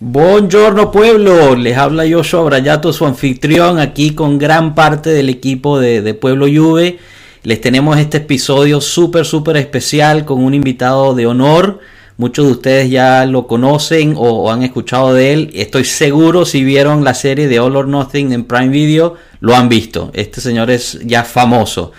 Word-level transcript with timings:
Buongiorno 0.00 0.92
pueblo, 0.92 1.56
les 1.56 1.76
habla 1.76 2.04
Joshua 2.08 2.42
Brayato, 2.42 2.92
su 2.92 3.04
anfitrión, 3.04 3.80
aquí 3.80 4.14
con 4.14 4.38
gran 4.38 4.76
parte 4.76 5.10
del 5.10 5.28
equipo 5.28 5.80
de, 5.80 6.14
Pueblo 6.14 6.46
Juve. 6.46 7.00
Les 7.42 7.60
tenemos 7.60 7.98
este 7.98 8.18
episodio 8.18 8.80
súper, 8.80 9.26
súper 9.26 9.56
especial 9.56 10.24
con 10.24 10.44
un 10.44 10.54
invitado 10.54 11.16
de 11.16 11.26
honor. 11.26 11.80
Muchos 12.16 12.46
de 12.46 12.52
ustedes 12.52 12.90
ya 12.90 13.26
lo 13.26 13.48
conocen 13.48 14.14
o, 14.16 14.52
han 14.52 14.62
escuchado 14.62 15.14
de 15.14 15.32
él. 15.32 15.50
Estoy 15.52 15.82
seguro 15.82 16.44
si 16.44 16.62
vieron 16.62 17.02
la 17.02 17.14
serie 17.14 17.48
de 17.48 17.58
All 17.58 17.74
or 17.74 17.88
Nothing 17.88 18.30
en 18.30 18.44
Prime 18.44 18.68
Video, 18.68 19.16
lo 19.40 19.56
han 19.56 19.68
visto. 19.68 20.12
Este 20.14 20.40
señor 20.40 20.70
es 20.70 21.00
ya 21.04 21.24
famoso. 21.24 21.90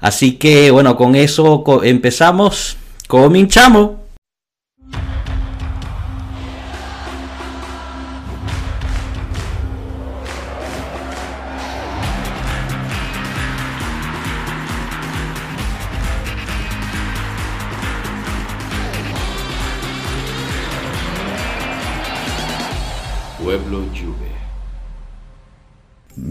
Así 0.00 0.32
que 0.32 0.72
bueno, 0.72 0.96
con 0.96 1.14
eso 1.14 1.62
empezamos. 1.84 2.78
Cominchamos. 3.06 4.03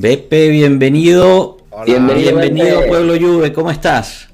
Bepe, 0.03 0.49
bienvenido. 0.49 1.59
bienvenido, 1.85 2.85
Pueblo 2.89 3.13
Juve, 3.17 3.53
¿cómo 3.53 3.71
estás? 3.71 4.27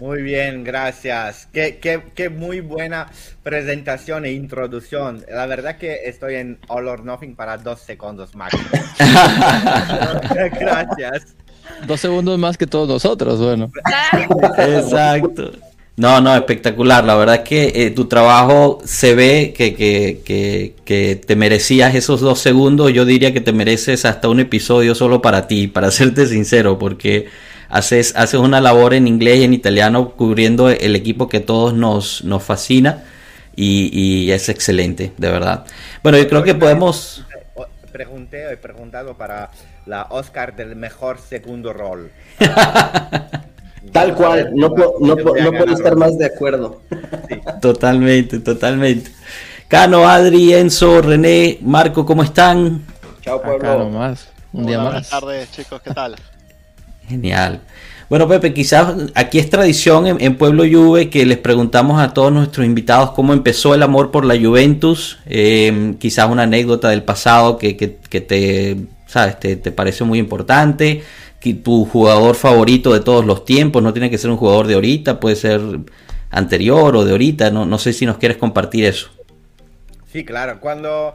Muy 0.00 0.20
bien, 0.20 0.64
gracias. 0.64 1.46
Qué, 1.52 1.78
qué, 2.12 2.28
muy 2.28 2.58
buena 2.58 3.06
presentación 3.44 4.24
e 4.24 4.32
introducción. 4.32 5.24
La 5.32 5.46
verdad 5.46 5.76
que 5.76 6.06
estoy 6.06 6.34
en 6.34 6.58
All 6.66 6.88
or 6.88 7.04
Nothing 7.04 7.36
para 7.36 7.56
dos 7.56 7.78
segundos 7.82 8.34
más. 8.34 8.50
gracias. 10.58 11.36
Dos 11.86 12.00
segundos 12.00 12.36
más 12.36 12.58
que 12.58 12.66
todos 12.66 12.88
nosotros, 12.88 13.38
bueno. 13.38 13.70
Exacto. 14.58 15.52
No, 15.96 16.20
no, 16.22 16.34
espectacular. 16.34 17.04
La 17.04 17.14
verdad 17.16 17.36
es 17.36 17.40
que 17.42 17.72
eh, 17.74 17.90
tu 17.90 18.06
trabajo 18.06 18.80
se 18.84 19.14
ve 19.14 19.52
que, 19.54 19.74
que, 19.74 20.74
que, 20.84 21.16
te 21.16 21.36
merecías 21.36 21.94
esos 21.94 22.20
dos 22.20 22.38
segundos. 22.40 22.92
Yo 22.92 23.04
diría 23.04 23.32
que 23.32 23.42
te 23.42 23.52
mereces 23.52 24.04
hasta 24.06 24.28
un 24.28 24.40
episodio 24.40 24.94
solo 24.94 25.20
para 25.20 25.46
ti, 25.46 25.66
para 25.68 25.90
serte 25.92 26.26
sincero, 26.26 26.78
porque 26.78 27.28
haces, 27.68 28.14
haces 28.16 28.40
una 28.40 28.60
labor 28.60 28.94
en 28.94 29.06
inglés 29.06 29.40
y 29.40 29.44
en 29.44 29.54
italiano 29.54 30.10
cubriendo 30.10 30.70
el 30.70 30.96
equipo 30.96 31.28
que 31.28 31.40
todos 31.40 31.74
nos, 31.74 32.24
nos 32.24 32.42
fascina 32.42 33.04
y, 33.54 33.90
y 33.92 34.32
es 34.32 34.48
excelente, 34.48 35.12
de 35.18 35.30
verdad. 35.30 35.66
Bueno, 36.02 36.18
yo 36.18 36.28
creo 36.28 36.42
que 36.42 36.54
podemos... 36.54 37.24
Pregunté, 37.92 38.50
he 38.50 38.56
preguntado 38.56 39.18
para 39.18 39.50
la 39.84 40.04
Oscar 40.04 40.56
del 40.56 40.76
mejor 40.76 41.18
segundo 41.18 41.74
rol. 41.74 42.10
Tal 43.90 44.14
cual, 44.14 44.52
no, 44.54 44.68
no, 45.00 45.16
puedo 45.16 45.72
estar 45.72 45.96
más 45.96 46.16
de 46.16 46.26
acuerdo. 46.26 46.82
Totalmente, 47.60 48.38
totalmente. 48.38 49.10
Cano, 49.68 50.06
Adri, 50.06 50.52
Enzo, 50.52 51.02
René, 51.02 51.58
Marco, 51.62 52.04
¿cómo 52.04 52.22
están? 52.22 52.84
Chao, 53.22 53.40
pueblo. 53.40 53.88
más. 53.88 54.28
Un 54.52 54.66
día 54.66 54.78
más. 54.78 54.86
Buenas 54.86 55.10
tardes, 55.10 55.50
chicos, 55.52 55.80
¿qué 55.82 55.92
tal? 55.92 56.16
Genial. 57.08 57.60
Bueno, 58.08 58.28
Pepe, 58.28 58.52
quizás 58.52 58.94
aquí 59.14 59.38
es 59.38 59.48
tradición 59.48 60.06
en, 60.20 60.36
Pueblo 60.36 60.64
Juve 60.70 61.08
que 61.08 61.24
les 61.24 61.38
preguntamos 61.38 62.00
a 62.00 62.12
todos 62.12 62.30
nuestros 62.30 62.66
invitados 62.66 63.12
cómo 63.12 63.32
empezó 63.32 63.74
el 63.74 63.82
amor 63.82 64.10
por 64.10 64.26
la 64.26 64.38
Juventus. 64.38 65.18
Em, 65.24 65.94
quizás 65.94 66.28
una 66.28 66.42
anécdota 66.42 66.90
del 66.90 67.02
pasado 67.02 67.56
que, 67.56 67.76
que, 67.76 68.20
te, 68.20 68.76
¿sabes? 69.06 69.40
Te, 69.40 69.56
te 69.56 69.72
parece 69.72 70.04
muy 70.04 70.18
importante 70.18 71.02
tu 71.64 71.84
jugador 71.84 72.36
favorito 72.36 72.92
de 72.92 73.00
todos 73.00 73.24
los 73.24 73.44
tiempos, 73.44 73.82
no 73.82 73.92
tiene 73.92 74.10
que 74.10 74.18
ser 74.18 74.30
un 74.30 74.36
jugador 74.36 74.66
de 74.66 74.74
ahorita, 74.74 75.18
puede 75.18 75.36
ser 75.36 75.60
anterior 76.30 76.96
o 76.96 77.04
de 77.04 77.12
ahorita, 77.12 77.50
no, 77.50 77.66
no 77.66 77.78
sé 77.78 77.92
si 77.92 78.06
nos 78.06 78.18
quieres 78.18 78.38
compartir 78.38 78.84
eso. 78.84 79.10
Sí, 80.12 80.24
claro, 80.24 80.60
cuando 80.60 81.14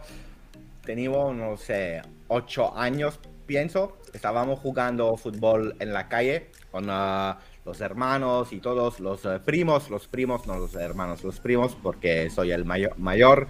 teníamos, 0.86 1.36
no 1.36 1.58
sé, 1.58 2.02
ocho 2.28 2.78
años, 2.78 3.20
pienso, 3.46 3.98
estábamos 4.14 4.60
jugando 4.60 5.16
fútbol 5.18 5.76
en 5.80 5.94
la 5.94 6.08
calle 6.08 6.48
con 6.72 6.88
ah, 6.90 7.40
los 7.66 7.82
hermanos 7.82 8.54
y 8.54 8.60
todos 8.60 9.00
los 9.00 9.26
eh, 9.26 9.40
primos, 9.44 9.90
los 9.90 10.08
primos, 10.08 10.48
no 10.48 10.58
los 10.58 10.76
hermanos, 10.76 11.24
los 11.24 11.40
primos, 11.40 11.78
porque 11.82 12.30
soy 12.30 12.52
el 12.52 12.66
mayor, 12.66 12.98
mayor, 12.98 13.48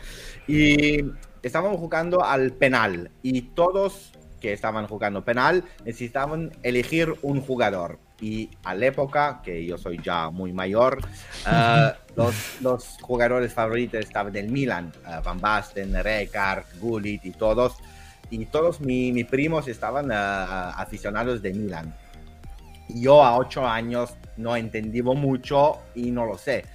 y 0.47 1.03
estábamos 1.43 1.79
jugando 1.79 2.23
al 2.23 2.51
penal 2.53 3.11
y 3.21 3.41
todos 3.41 4.11
que 4.39 4.53
estaban 4.53 4.87
jugando 4.87 5.23
penal 5.23 5.63
necesitaban 5.85 6.51
elegir 6.63 7.13
un 7.21 7.41
jugador. 7.41 7.99
Y 8.19 8.49
a 8.63 8.73
la 8.73 8.87
época, 8.87 9.41
que 9.43 9.63
yo 9.65 9.77
soy 9.77 9.99
ya 10.03 10.29
muy 10.31 10.51
mayor, 10.51 10.99
eh, 11.47 11.91
los, 12.15 12.61
los, 12.61 12.97
jugadores 13.01 13.53
favoritos 13.53 13.99
estaban 13.99 14.33
del 14.33 14.49
Milan, 14.49 14.91
uh, 15.05 15.23
Van 15.23 15.39
Basten, 15.39 16.03
Rijkaard, 16.03 16.65
Gullit 16.79 17.25
y 17.25 17.31
todos. 17.31 17.75
Y 18.29 18.45
todos 18.47 18.81
mis 18.81 19.25
primos 19.25 19.67
estaban 19.67 20.11
eh, 20.11 20.15
aficionados 20.15 21.41
de 21.41 21.53
Milan. 21.53 21.95
Yo 22.89 23.23
a 23.23 23.37
ocho 23.37 23.65
años 23.67 24.15
no 24.35 24.55
entendí 24.55 25.01
mucho 25.01 25.79
y 25.93 26.11
no 26.11 26.25
lo 26.25 26.37
sé 26.37 26.65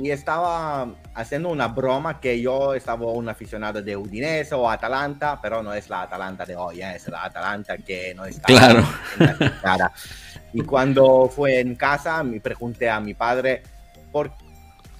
y 0.00 0.12
estaba 0.12 0.94
haciendo 1.12 1.48
una 1.48 1.66
broma 1.66 2.20
que 2.20 2.40
yo 2.40 2.72
estaba 2.72 3.06
un 3.06 3.28
aficionado 3.28 3.82
de 3.82 3.96
Udinese 3.96 4.54
o 4.54 4.70
Atalanta, 4.70 5.40
pero 5.42 5.60
no 5.60 5.74
es 5.74 5.90
la 5.90 6.02
Atalanta 6.02 6.46
de 6.46 6.54
hoy, 6.54 6.80
¿eh? 6.80 6.94
es 6.94 7.08
la 7.08 7.24
Atalanta 7.24 7.76
que 7.78 8.14
no 8.14 8.24
está 8.24 8.46
claro. 8.46 9.90
Y 10.52 10.60
cuando 10.60 11.28
fue 11.28 11.58
en 11.58 11.74
casa, 11.74 12.22
me 12.22 12.40
pregunté 12.40 12.88
a 12.88 13.00
mi 13.00 13.14
padre 13.14 13.64
por 14.12 14.30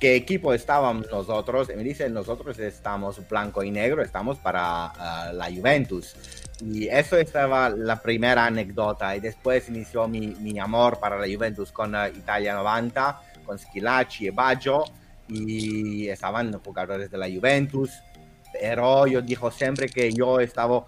qué 0.01 0.17
equipo 0.17 0.53
estábamos 0.53 1.07
nosotros. 1.13 1.71
Y 1.73 1.77
me 1.77 1.85
dice, 1.85 2.11
nosotros 2.11 2.59
estamos 2.59 3.21
blanco 3.29 3.63
y 3.63 3.71
negro, 3.71 4.03
estamos 4.03 4.39
para 4.39 4.87
uh, 5.31 5.33
la 5.33 5.47
Juventus. 5.47 6.17
Y 6.61 6.89
eso 6.89 7.17
estaba 7.17 7.71
la 7.71 8.03
primera 8.03 8.47
anécdota. 8.47 9.15
Y 9.15 9.21
después 9.21 9.69
inició 9.69 10.09
mi, 10.09 10.35
mi 10.41 10.59
amor 10.59 10.99
para 10.99 11.17
la 11.17 11.33
Juventus 11.33 11.71
con 11.71 11.95
uh, 11.95 12.07
Italia 12.09 12.55
90 12.55 13.28
con 13.49 13.59
Schilacci 13.59 14.27
y 14.27 14.31
Baggio 14.31 14.85
y 15.27 16.09
estaban 16.09 16.53
jugadores 16.61 17.11
de 17.11 17.17
la 17.17 17.29
Juventus, 17.29 17.91
pero 18.53 19.07
yo 19.07 19.23
dijo 19.23 19.51
siempre 19.51 19.89
que 19.89 20.13
yo 20.13 20.39
estaba, 20.39 20.85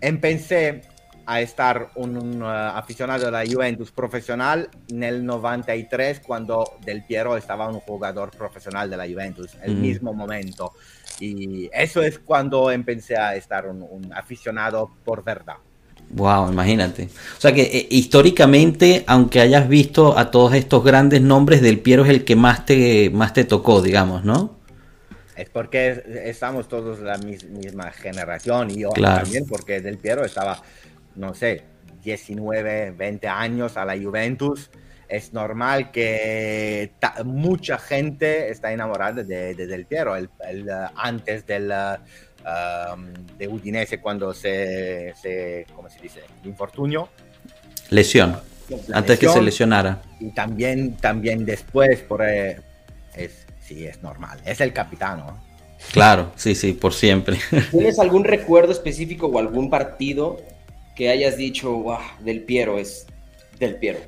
empecé 0.00 0.82
a 1.26 1.40
estar 1.40 1.90
un, 1.96 2.40
uh, 2.40 2.46
aficionado 2.46 3.24
de 3.24 3.32
la 3.32 3.44
Juventus 3.44 3.90
profesional 3.90 4.70
en 4.88 5.02
el 5.02 5.26
93 5.26 6.20
cuando 6.20 6.78
Del 6.84 7.04
Piero 7.04 7.36
estaba 7.36 7.68
un 7.68 7.80
jugador 7.80 8.30
profesional 8.30 8.88
de 8.88 8.96
la 8.96 9.08
Juventus, 9.08 9.56
el 9.62 9.74
mismo 9.76 10.12
momento. 10.12 10.74
Y 11.18 11.68
eso 11.72 12.00
es 12.02 12.20
cuando 12.20 12.70
empecé 12.70 13.16
a 13.16 13.34
estar 13.34 13.66
un 13.66 14.12
aficionado 14.14 14.92
por 15.04 15.24
verdad. 15.24 15.56
Wow, 16.10 16.50
imagínate. 16.50 17.08
O 17.36 17.40
sea 17.40 17.52
que 17.52 17.62
eh, 17.62 17.86
históricamente, 17.90 19.04
aunque 19.06 19.40
hayas 19.40 19.68
visto 19.68 20.16
a 20.16 20.30
todos 20.30 20.54
estos 20.54 20.84
grandes 20.84 21.20
nombres, 21.20 21.60
Del 21.62 21.80
Piero 21.80 22.04
es 22.04 22.10
el 22.10 22.24
que 22.24 22.36
más 22.36 22.64
te, 22.64 23.10
más 23.10 23.32
te 23.32 23.44
tocó, 23.44 23.82
digamos, 23.82 24.24
¿no? 24.24 24.56
Es 25.36 25.50
porque 25.50 26.02
estamos 26.24 26.68
todos 26.68 27.00
la 27.00 27.18
misma 27.18 27.90
generación 27.90 28.70
y 28.70 28.80
yo 28.80 28.90
también, 28.90 29.46
porque 29.46 29.80
Del 29.80 29.98
Piero 29.98 30.24
estaba, 30.24 30.62
no 31.16 31.34
sé, 31.34 31.64
19, 32.02 32.92
20 32.92 33.28
años 33.28 33.76
a 33.76 33.84
la 33.84 33.98
Juventus. 33.98 34.70
Es 35.08 35.32
normal 35.32 35.90
que 35.92 36.92
mucha 37.24 37.78
gente 37.78 38.50
está 38.50 38.72
enamorada 38.72 39.22
de, 39.22 39.54
Del 39.54 39.86
Piero. 39.86 40.16
El, 40.16 40.30
antes 40.96 41.46
del 41.46 41.70
de 43.38 43.48
Udinese 43.48 43.98
cuando 43.98 44.32
se, 44.32 45.14
se, 45.20 45.66
¿cómo 45.74 45.88
se 45.88 46.00
dice? 46.00 46.20
Infortunio. 46.44 47.08
Lesión. 47.90 48.36
Antes 48.92 49.18
que 49.18 49.28
se 49.28 49.42
lesionara. 49.42 50.02
Y 50.20 50.30
también, 50.30 50.96
también 50.96 51.44
después, 51.44 52.00
por, 52.00 52.22
eh, 52.26 52.60
es, 53.14 53.46
sí, 53.60 53.86
es 53.86 54.02
normal. 54.02 54.40
Es 54.44 54.60
el 54.60 54.72
capitán, 54.72 55.22
Claro, 55.92 56.32
sí, 56.36 56.54
sí, 56.54 56.72
por 56.72 56.94
siempre. 56.94 57.38
¿Tienes 57.70 57.98
algún 57.98 58.24
recuerdo 58.24 58.72
específico 58.72 59.26
o 59.26 59.38
algún 59.38 59.70
partido 59.70 60.40
que 60.96 61.10
hayas 61.10 61.36
dicho, 61.36 61.70
wow, 61.70 61.98
del 62.20 62.42
Piero 62.42 62.78
es 62.78 63.06
del 63.58 63.76
Piero? 63.76 64.00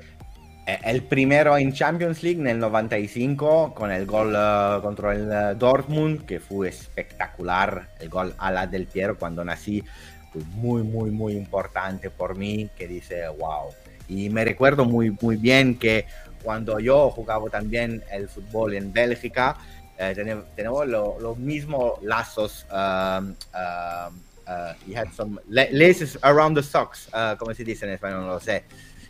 Eh, 0.69 0.79
el 0.85 1.03
primero 1.03 1.57
en 1.57 1.73
Champions 1.73 2.23
League 2.23 2.39
en 2.41 2.47
el 2.47 2.59
95 2.59 3.75
con 3.75 3.91
el 3.91 4.05
gol 4.05 4.35
eh, 4.37 4.79
contra 4.83 5.15
el 5.15 5.31
eh, 5.33 5.55
Dortmund, 5.57 6.27
que 6.27 6.41
fue 6.41 6.69
espectacular. 6.69 7.89
El 7.99 8.11
gol 8.11 8.35
a 8.37 8.51
la 8.53 8.67
del 8.67 8.87
Piero 8.87 9.17
cuando 9.19 9.43
nací 9.45 9.83
fue 10.31 10.43
muy, 10.57 10.83
muy, 10.83 11.11
muy 11.11 11.33
importante 11.33 12.11
por 12.11 12.37
mí, 12.37 12.69
que 12.77 12.87
dice, 12.87 13.27
wow. 13.29 13.71
Y 14.09 14.29
me 14.29 14.45
recuerdo 14.45 14.85
muy, 14.85 15.17
muy 15.23 15.37
bien 15.37 15.79
que 15.79 16.05
cuando 16.43 16.79
yo 16.81 17.11
jugaba 17.11 17.49
también 17.49 18.03
el 18.11 18.29
fútbol 18.29 18.75
en 18.75 18.93
Bélgica, 18.93 19.57
eh, 19.99 20.13
tenemos, 20.15 20.45
tenemos 20.55 20.87
lo- 20.87 21.19
los 21.19 21.39
mismos 21.39 21.95
lazos. 22.03 22.67
um, 22.71 23.29
um, 23.55 24.21
uh, 24.47 24.73
he 24.87 24.95
had 24.95 25.09
some 25.17 25.41
la- 25.49 25.67
laces 25.73 26.19
around 26.23 26.55
the 26.57 26.63
socks, 26.63 27.09
uh, 27.15 27.37
como 27.39 27.53
se 27.55 27.65
dice 27.65 27.87
en 27.87 27.93
español, 27.93 28.21
no 28.21 28.35
lo 28.35 28.41
sé. 28.41 28.65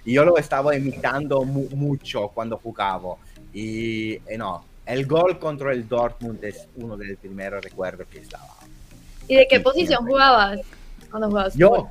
Y 0.09 0.15
yo 0.15 0.25
lo 0.25 0.39
estaba 0.39 0.75
imitando 0.75 1.45
mu- 1.45 1.69
mucho 1.77 2.29
cuando 2.29 2.57
jugaba. 2.57 3.17
Y 3.53 4.13
eh, 4.27 4.39
no, 4.39 4.65
el 4.87 5.05
gol 5.07 5.39
contra 5.39 5.71
el 5.71 5.87
Dortmund 5.87 6.43
es 6.43 6.67
uno 6.77 6.97
de 6.97 7.09
los 7.09 7.19
primeros 7.19 7.63
recuerdos 7.63 8.07
que 8.11 8.21
estaba. 8.21 8.49
¿Y 9.29 9.35
de 9.37 9.47
qué 9.47 9.61
posición 9.61 10.07
jugabas 10.07 10.61
cuando 11.11 11.29
jugabas? 11.29 11.55
Yo, 11.57 11.91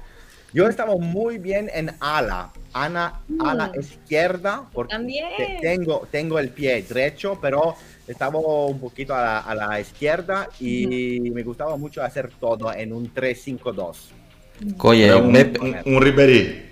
yo 0.51 0.67
estaba 0.67 0.95
muy 0.95 1.37
bien 1.37 1.69
en 1.71 1.91
ala, 1.99 2.49
Ana, 2.73 3.21
ala 3.39 3.67
Mm. 3.75 3.79
izquierda, 3.81 4.63
porque 4.73 4.93
También. 4.95 5.27
te- 5.37 5.59
tengo, 5.61 6.07
tengo 6.09 6.39
el 6.39 6.49
pie 6.49 6.81
derecho, 6.81 7.37
pero 7.39 7.75
estaba 8.07 8.39
un 8.39 8.79
poquito 8.79 9.13
a 9.13 9.21
la, 9.21 9.39
a 9.41 9.53
la 9.53 9.79
izquierda 9.79 10.49
y 10.59 11.19
me 11.35 11.43
gustaba 11.43 11.77
mucho 11.77 12.01
hacer 12.01 12.31
todo 12.39 12.73
en 12.73 12.93
un 12.93 13.13
3-5-2. 13.13 14.09
Oye, 14.79 15.13
un, 15.15 15.35
un, 15.35 15.75
un 15.85 16.01
Ribéry. 16.01 16.69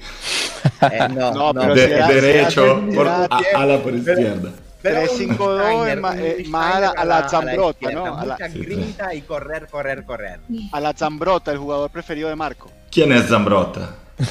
Eh, 0.82 1.08
no, 1.10 1.32
No, 1.32 1.54
no, 1.54 1.62
pero 1.62 1.76
De- 1.76 1.88
si 1.88 1.94
si 2.08 2.14
derecho 2.14 2.66
era- 2.66 2.96
por, 2.96 3.08
era- 3.08 3.26
a, 3.30 3.62
ala 3.62 3.78
por 3.84 3.94
izquierda. 3.94 4.52
pero 4.82 5.02
un 5.02 5.08
3-5-2 5.08 5.62
Steiner, 5.62 5.90
es 5.98 6.02
ma- 6.02 6.12
un 6.12 6.20
eh, 6.20 6.44
más 6.48 6.76
a 6.76 6.80
la- 6.80 6.90
a 6.90 7.06
la 7.06 7.20
izquierda, 7.20 7.92
¿no? 7.94 8.18
A 8.18 8.26
la- 8.26 8.38
grinta 8.48 9.14
y 9.14 9.22
correr, 9.22 9.68
correr, 9.68 10.04
correr. 10.04 10.40
a 10.72 10.80
la 10.80 10.94
Zambrota, 10.94 11.52
el 11.52 11.58
jugador 11.60 11.90
preferido 11.92 12.30
de 12.30 12.36
Marco. 12.36 12.72
¿Quién 12.92 13.12
es 13.12 13.28
Zambrotta? 13.28 13.96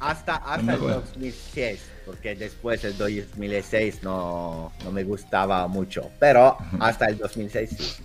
Hasta, 0.00 0.36
hasta 0.36 0.60
el 0.62 0.70
acuerdo. 0.70 1.00
2006, 1.12 1.80
porque 2.06 2.34
después 2.34 2.80
del 2.80 2.96
2006 2.96 3.98
no, 4.02 4.72
no 4.82 4.90
me 4.92 5.04
gustaba 5.04 5.66
mucho, 5.68 6.08
pero 6.18 6.56
hasta 6.78 7.06
el 7.06 7.18
2006 7.18 7.70
sí. 7.76 8.02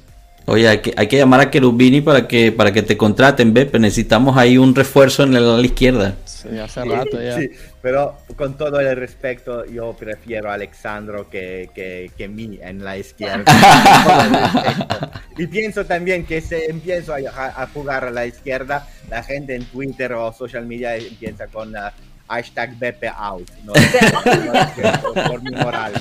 Oye, 0.47 0.67
hay 0.67 0.77
que, 0.77 0.93
hay 0.95 1.07
que 1.07 1.17
llamar 1.17 1.39
a 1.41 1.49
Cherubini 1.49 2.01
para 2.01 2.27
que, 2.27 2.51
para 2.51 2.71
que 2.71 2.83
te 2.83 2.95
contraten, 2.95 3.51
Beppe. 3.53 3.79
Necesitamos 3.79 4.37
ahí 4.37 4.59
un 4.59 4.75
refuerzo 4.75 5.23
en 5.23 5.35
el 5.35 5.43
ala 5.43 5.65
izquierda. 5.65 6.15
Sí, 6.25 6.49
hace 6.59 6.85
rato 6.85 7.21
ya. 7.21 7.35
Sí, 7.39 7.49
pero 7.81 8.15
con 8.35 8.55
todo 8.55 8.79
el 8.79 8.95
respeto, 8.95 9.65
yo 9.65 9.93
prefiero 9.93 10.51
a 10.51 10.53
Alexandro 10.53 11.29
que, 11.29 11.69
que, 11.73 12.11
que 12.15 12.27
mí 12.27 12.59
en 12.61 12.83
la 12.83 12.97
izquierda. 12.97 13.43
Y 15.37 15.47
pienso 15.47 15.83
también 15.83 16.25
que 16.25 16.39
si 16.39 16.55
empiezo 16.55 17.13
a, 17.13 17.17
a 17.17 17.67
jugar 17.67 18.05
a 18.05 18.11
la 18.11 18.25
izquierda, 18.25 18.87
la 19.09 19.21
gente 19.21 19.53
en 19.53 19.65
Twitter 19.65 20.13
o 20.13 20.31
social 20.31 20.65
media 20.65 20.95
empieza 20.95 21.47
con 21.47 21.75
ah, 21.75 21.91
hashtag 22.27 22.77
Beppe 22.79 23.07
out. 23.07 23.47
No, 23.63 23.73
No, 24.25 25.03
por, 25.13 25.23
por 25.27 25.43
mi 25.43 25.51
moral. 25.51 25.93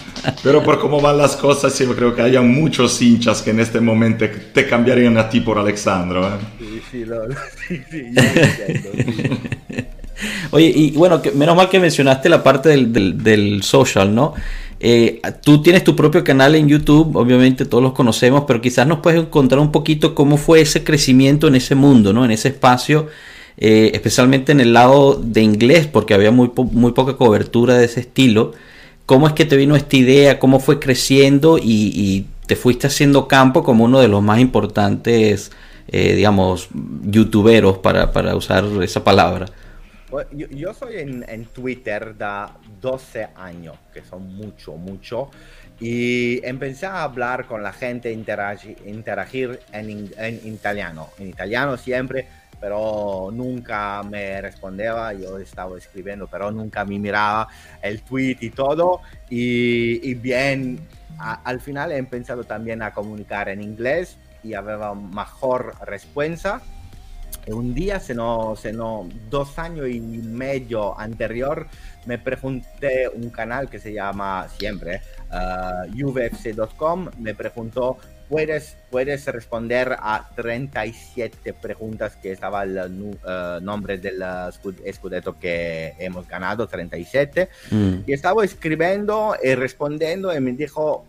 Pero 0.43 0.63
por 0.63 0.79
cómo 0.81 1.01
van 1.01 1.19
las 1.19 1.37
cosas, 1.37 1.79
yo 1.79 1.95
creo 1.95 2.15
que 2.15 2.23
hay 2.23 2.39
muchos 2.39 3.01
hinchas 3.03 3.43
que 3.43 3.51
en 3.51 3.61
este 3.61 3.81
momento 3.81 4.25
te 4.53 4.67
cambiarían 4.69 5.17
a 5.19 5.29
ti 5.29 5.41
por 5.41 5.59
Alexandro. 5.59 6.27
¿eh? 6.27 6.39
Sí, 6.59 6.83
sí, 6.91 7.05
lo- 7.05 7.27
lo- 7.29 7.35
sí, 7.69 7.81
sí, 7.91 8.05
yo 8.13 8.23
lo 8.23 8.29
entiendo, 8.43 8.91
sí. 8.95 9.85
Oye, 10.53 10.73
y 10.75 10.91
bueno, 10.93 11.21
que, 11.21 11.33
menos 11.33 11.57
mal 11.57 11.69
que 11.69 11.81
mencionaste 11.81 12.29
la 12.29 12.43
parte 12.43 12.69
del, 12.69 12.93
del- 12.93 13.23
del 13.23 13.63
social, 13.63 14.15
¿no? 14.15 14.35
Eh, 14.81 15.21
tú 15.43 15.63
tienes 15.63 15.83
tu 15.83 15.97
propio 15.97 16.23
canal 16.23 16.55
en 16.55 16.69
YouTube, 16.69 17.17
obviamente 17.17 17.65
todos 17.65 17.83
los 17.83 17.93
conocemos, 17.95 18.45
pero 18.47 18.61
quizás 18.61 18.87
nos 18.87 19.01
puedes 19.01 19.25
contar 19.27 19.59
un 19.59 19.73
poquito 19.73 20.15
cómo 20.15 20.37
fue 20.37 20.61
ese 20.61 20.85
crecimiento 20.85 21.49
en 21.49 21.55
ese 21.57 21.75
mundo, 21.75 22.13
¿no? 22.13 22.25
En 22.25 22.31
ese 22.31 22.49
espacio, 22.49 23.09
eh, 23.57 23.93
especialmente 23.95 24.53
en 24.53 24.61
el 24.61 24.73
lado 24.73 25.15
de 25.23 25.43
inglés, 25.43 25.87
porque 25.87 26.15
había 26.15 26.31
muy, 26.31 26.51
muy 26.73 26.93
poca 26.93 27.17
cobertura 27.17 27.75
de 27.75 27.85
ese 27.87 28.01
estilo. 28.01 28.53
¿Cómo 29.07 29.27
es 29.27 29.35
que 29.35 29.45
te 29.45 29.57
vino 29.57 29.77
esta 29.77 29.97
idea? 29.97 30.39
¿Cómo 30.39 30.61
fue 30.61 30.79
creciendo? 30.81 31.59
Y, 31.63 32.27
te 32.47 32.57
fuiste 32.57 32.87
haciendo 32.89 33.27
campo 33.27 33.63
como 33.65 33.85
uno 33.85 34.01
de 34.01 34.09
los 34.09 34.23
más 34.23 34.39
importantes, 34.39 35.51
eh, 35.89 36.15
digamos, 36.15 36.69
youtuberos, 37.03 37.79
para, 37.79 38.13
para 38.13 38.37
usar 38.37 38.65
esa 38.83 39.03
palabra. 39.03 39.51
Bueno, 40.09 40.29
Yo, 40.33 40.47
yo 40.51 40.75
soy 40.75 40.99
en, 40.99 41.47
Twitter 41.47 42.17
da 42.17 42.59
12 42.81 43.29
años, 43.35 43.79
que 43.93 44.05
son 44.05 44.35
mucho, 44.37 44.77
mucho, 44.77 45.31
y 45.81 46.45
empecé 46.47 46.87
a 46.87 47.03
hablar 47.03 47.47
con 47.47 47.63
la 47.63 47.73
gente, 47.73 48.15
interagi- 48.15 48.77
interagir 48.87 49.65
en, 49.73 50.13
en 50.17 50.41
italiano, 50.47 51.15
en 51.19 51.29
italiano 51.29 51.77
siempre, 51.79 52.29
pero 52.61 53.31
nunca 53.33 54.03
me 54.03 54.41
respondía, 54.41 55.13
yo 55.13 55.39
estaba 55.39 55.77
escribiendo, 55.79 56.27
pero 56.27 56.51
nunca 56.51 56.85
me 56.85 56.99
miraba 56.99 57.49
el 57.83 58.03
tweet 58.03 58.39
y 58.41 58.51
todo, 58.51 59.01
y, 59.29 60.15
bien, 60.15 60.87
al 61.19 61.61
final 61.61 61.93
he 61.93 61.97
empezado 61.97 62.45
también 62.45 62.83
a 62.83 62.93
comunicar 62.93 63.49
en 63.49 63.63
inglés 63.63 64.19
y 64.43 64.55
había 64.55 64.93
mejor 64.95 65.75
respuesta. 65.87 66.61
Un 67.47 67.75
día, 67.75 68.01
se 68.01 68.15
no, 68.15 68.57
se 68.57 68.73
no, 68.73 69.07
dos 69.29 69.59
años 69.59 69.89
y 69.89 70.01
medio 70.01 70.99
anterior, 70.99 71.67
me 72.07 72.19
pregunté 72.19 73.09
un 73.09 73.29
canal 73.31 73.69
que 73.69 73.79
se 73.79 73.93
llama 73.93 74.47
siempre 74.49 75.03
uh, 75.31 76.07
uvfc.com, 76.07 77.11
me 77.19 77.35
preguntó, 77.35 77.99
¿puedes, 78.29 78.77
¿puedes 78.91 79.27
responder 79.27 79.97
a 79.99 80.31
37 80.35 81.53
preguntas 81.55 82.17
que 82.17 82.33
estaba 82.33 82.63
el 82.63 82.79
uh, 82.79 83.61
nombre 83.61 83.99
del 83.99 84.21
scud- 84.21 84.81
scudetto 84.93 85.39
que 85.39 85.95
hemos 85.99 86.27
ganado, 86.29 86.67
37? 86.67 87.49
Mm. 87.71 87.95
Y 88.07 88.13
estaba 88.13 88.45
escribiendo 88.45 89.37
y 89.43 89.55
respondiendo 89.55 90.35
y 90.35 90.41
me 90.41 90.53
dijo, 90.53 91.07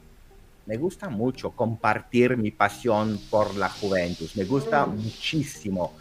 me 0.66 0.78
gusta 0.78 1.10
mucho 1.10 1.52
compartir 1.52 2.38
mi 2.38 2.52
pasión 2.52 3.20
por 3.30 3.56
la 3.56 3.70
Juventus, 3.70 4.36
me 4.36 4.46
gusta 4.46 4.86
muchísimo 4.86 5.94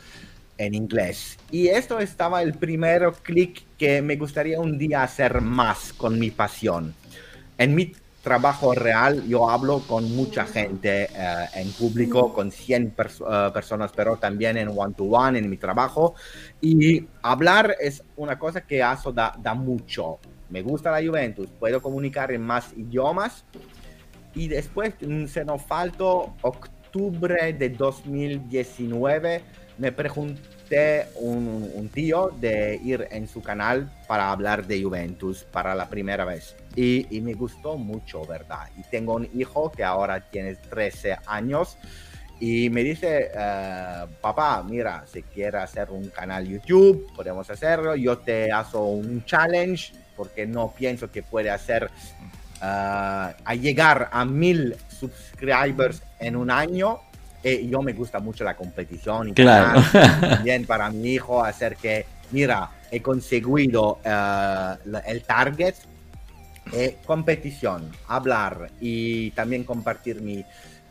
en 0.56 0.74
inglés. 0.74 1.36
Y 1.50 1.68
esto 1.68 1.98
estaba 1.98 2.42
el 2.42 2.54
primer 2.54 3.12
clic 3.22 3.62
que 3.76 4.00
me 4.00 4.16
gustaría 4.16 4.58
un 4.60 4.78
día 4.78 5.02
hacer 5.02 5.40
más 5.40 5.92
con 5.92 6.18
mi 6.18 6.30
pasión. 6.30 6.94
En 7.58 7.74
mi 7.74 7.92
trabajo 8.24 8.74
real 8.74 9.22
yo 9.28 9.48
hablo 9.48 9.80
con 9.86 10.10
mucha 10.16 10.46
gente 10.46 11.04
eh, 11.14 11.46
en 11.54 11.70
público, 11.72 12.32
con 12.32 12.50
100 12.50 12.96
perso- 12.96 13.26
eh, 13.30 13.52
personas, 13.52 13.92
pero 13.94 14.16
también 14.16 14.56
en 14.56 14.68
one-to-one 14.68 15.38
en 15.38 15.48
mi 15.48 15.58
trabajo. 15.58 16.14
Y 16.60 17.06
hablar 17.22 17.76
es 17.80 18.02
una 18.16 18.38
cosa 18.38 18.62
que 18.62 18.82
hago 18.82 19.12
da, 19.12 19.32
da 19.40 19.54
mucho. 19.54 20.18
Me 20.48 20.62
gusta 20.62 20.90
la 20.90 21.06
Juventus, 21.06 21.48
puedo 21.60 21.80
comunicar 21.80 22.32
en 22.32 22.40
más 22.42 22.72
idiomas. 22.76 23.44
Y 24.34 24.48
después 24.48 24.94
mm, 25.00 25.26
se 25.26 25.44
nos 25.44 25.62
faltó 25.62 26.34
octubre 26.42 27.52
de 27.52 27.68
2019. 27.68 29.42
Me 29.78 29.92
pregunté 29.92 30.40
un, 31.16 31.70
un 31.74 31.88
tío 31.88 32.30
de 32.40 32.80
ir 32.82 33.06
en 33.10 33.28
su 33.28 33.42
canal 33.42 33.90
para 34.06 34.30
hablar 34.30 34.66
de 34.66 34.82
Juventus 34.82 35.44
para 35.44 35.74
la 35.74 35.88
primera 35.88 36.24
vez. 36.24 36.56
Y, 36.76 37.20
me 37.20 37.34
gustó 37.34 37.76
mucho, 37.76 38.24
¿verdad? 38.26 38.68
Y 38.76 38.82
tengo 38.82 39.14
un 39.14 39.28
hijo 39.34 39.70
que 39.70 39.84
ahora 39.84 40.20
tiene 40.20 40.56
13 40.56 41.18
años. 41.26 41.78
Y 42.40 42.68
me 42.70 42.82
dice, 42.82 43.30
eh, 43.32 44.06
papá, 44.20 44.62
mira, 44.62 45.04
si 45.06 45.22
quieres 45.22 45.62
hacer 45.62 45.90
un 45.90 46.08
canal 46.10 46.46
YouTube, 46.46 47.06
podemos 47.14 47.48
hacerlo. 47.48 47.94
Yo 47.94 48.18
te 48.18 48.50
hago 48.50 48.90
un 48.90 49.24
challenge 49.24 49.92
porque 50.16 50.46
no 50.46 50.72
pienso 50.72 51.10
que 51.10 51.22
puede 51.22 51.50
hacer 51.50 51.90
ah, 52.60 53.34
a 53.44 53.54
llegar 53.54 54.08
a 54.12 54.24
mil 54.24 54.76
subscribers 54.88 56.02
en 56.18 56.36
un 56.36 56.50
año. 56.50 57.00
Y 57.44 57.68
yo 57.68 57.82
me 57.82 57.92
gusta 57.92 58.18
mucho 58.20 58.42
la 58.44 58.56
competición. 58.56 59.28
y 59.28 59.32
Claro. 59.34 59.80
También 60.20 60.64
para 60.66 60.90
mi 60.90 61.10
hijo 61.10 61.44
hacer 61.44 61.76
que, 61.76 62.06
mira, 62.30 62.70
he 62.90 63.00
conseguido 63.02 63.98
la- 64.04 64.78
el 65.06 65.22
target. 65.22 65.74
eh, 66.72 66.96
competición, 67.04 67.90
hablar 68.08 68.70
y 68.80 69.30
también 69.32 69.64
compartir 69.64 70.22
mi, 70.22 70.42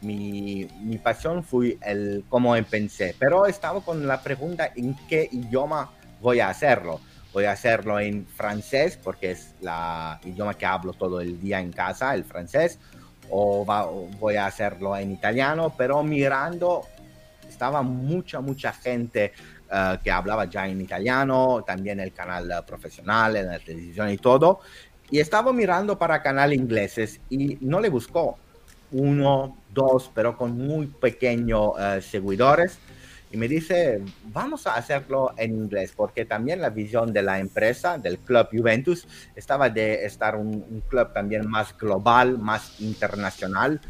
mi, 0.02 0.68
mi 0.82 1.00
pasión 1.00 1.44
fue 1.44 1.78
el 1.82 2.24
cómo 2.30 2.56
pensé. 2.70 3.16
Pero 3.18 3.48
estaba 3.48 3.82
con 3.82 4.06
la 4.08 4.22
pregunta 4.22 4.70
en 4.76 4.96
qué 5.10 5.28
idioma 5.32 5.90
voy 6.22 6.40
a 6.42 6.50
hacerlo. 6.50 7.02
Voy 7.34 7.46
a 7.46 7.54
hacerlo 7.54 8.00
en 8.00 8.28
francés 8.28 9.00
porque 9.04 9.32
es 9.32 9.56
la 9.62 10.20
idioma 10.24 10.54
que 10.54 10.68
hablo 10.68 10.94
todo 10.94 11.20
el 11.20 11.42
día 11.42 11.60
en 11.60 11.72
casa, 11.72 12.14
el 12.14 12.24
francés. 12.24 12.78
O, 13.30 13.66
va- 13.66 13.88
o 13.88 14.08
voy 14.20 14.36
a 14.36 14.46
hacerlo 14.46 14.96
en 14.98 15.12
italiano, 15.12 15.74
pero 15.78 16.04
mirando, 16.04 16.82
estaba 17.50 17.82
mucha, 17.82 18.42
mucha 18.42 18.74
gente 18.74 19.32
eh, 19.72 19.98
que 20.04 20.12
hablaba 20.12 20.46
ya 20.46 20.68
en 20.68 20.82
italiano, 20.82 21.64
también 21.66 22.00
el 22.00 22.14
canal 22.14 22.64
profesional, 22.66 23.36
en 23.38 23.48
la 23.48 23.60
televisión 23.60 24.10
y 24.10 24.18
todo. 24.18 24.60
Y 25.10 25.20
estaba 25.20 25.54
mirando 25.54 25.98
para 25.98 26.22
canales 26.22 26.58
ingleses 26.58 27.20
y 27.30 27.58
no 27.62 27.80
le 27.80 27.90
buscó 27.90 28.38
uno, 28.92 29.58
dos, 29.74 30.12
pero 30.14 30.38
con 30.38 30.56
muy 30.58 30.88
pequeños 30.88 31.72
eh, 31.80 32.02
seguidores. 32.02 32.78
Y 33.34 33.38
me 33.38 33.48
dice, 33.48 34.00
vamos 34.32 34.68
a 34.68 34.76
hacerlo 34.76 35.34
en 35.38 35.56
inglés, 35.56 35.92
porque 35.96 36.24
también 36.24 36.62
la 36.62 36.70
visión 36.70 37.12
de 37.12 37.24
la 37.24 37.40
empresa, 37.40 37.98
del 37.98 38.20
club 38.20 38.48
Juventus, 38.52 39.08
estaba 39.36 39.72
de 39.72 40.06
estar 40.06 40.36
un, 40.36 40.64
un 40.70 40.84
club 40.88 41.12
también 41.14 41.50
más 41.50 41.76
global, 41.76 42.38
más 42.38 42.80
internacional, 42.80 43.82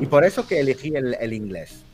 y 0.00 0.06
por 0.06 0.24
eso 0.24 0.48
que 0.48 0.60
elegí 0.60 0.96
el, 0.96 1.14
el 1.20 1.34
inglés. 1.34 1.84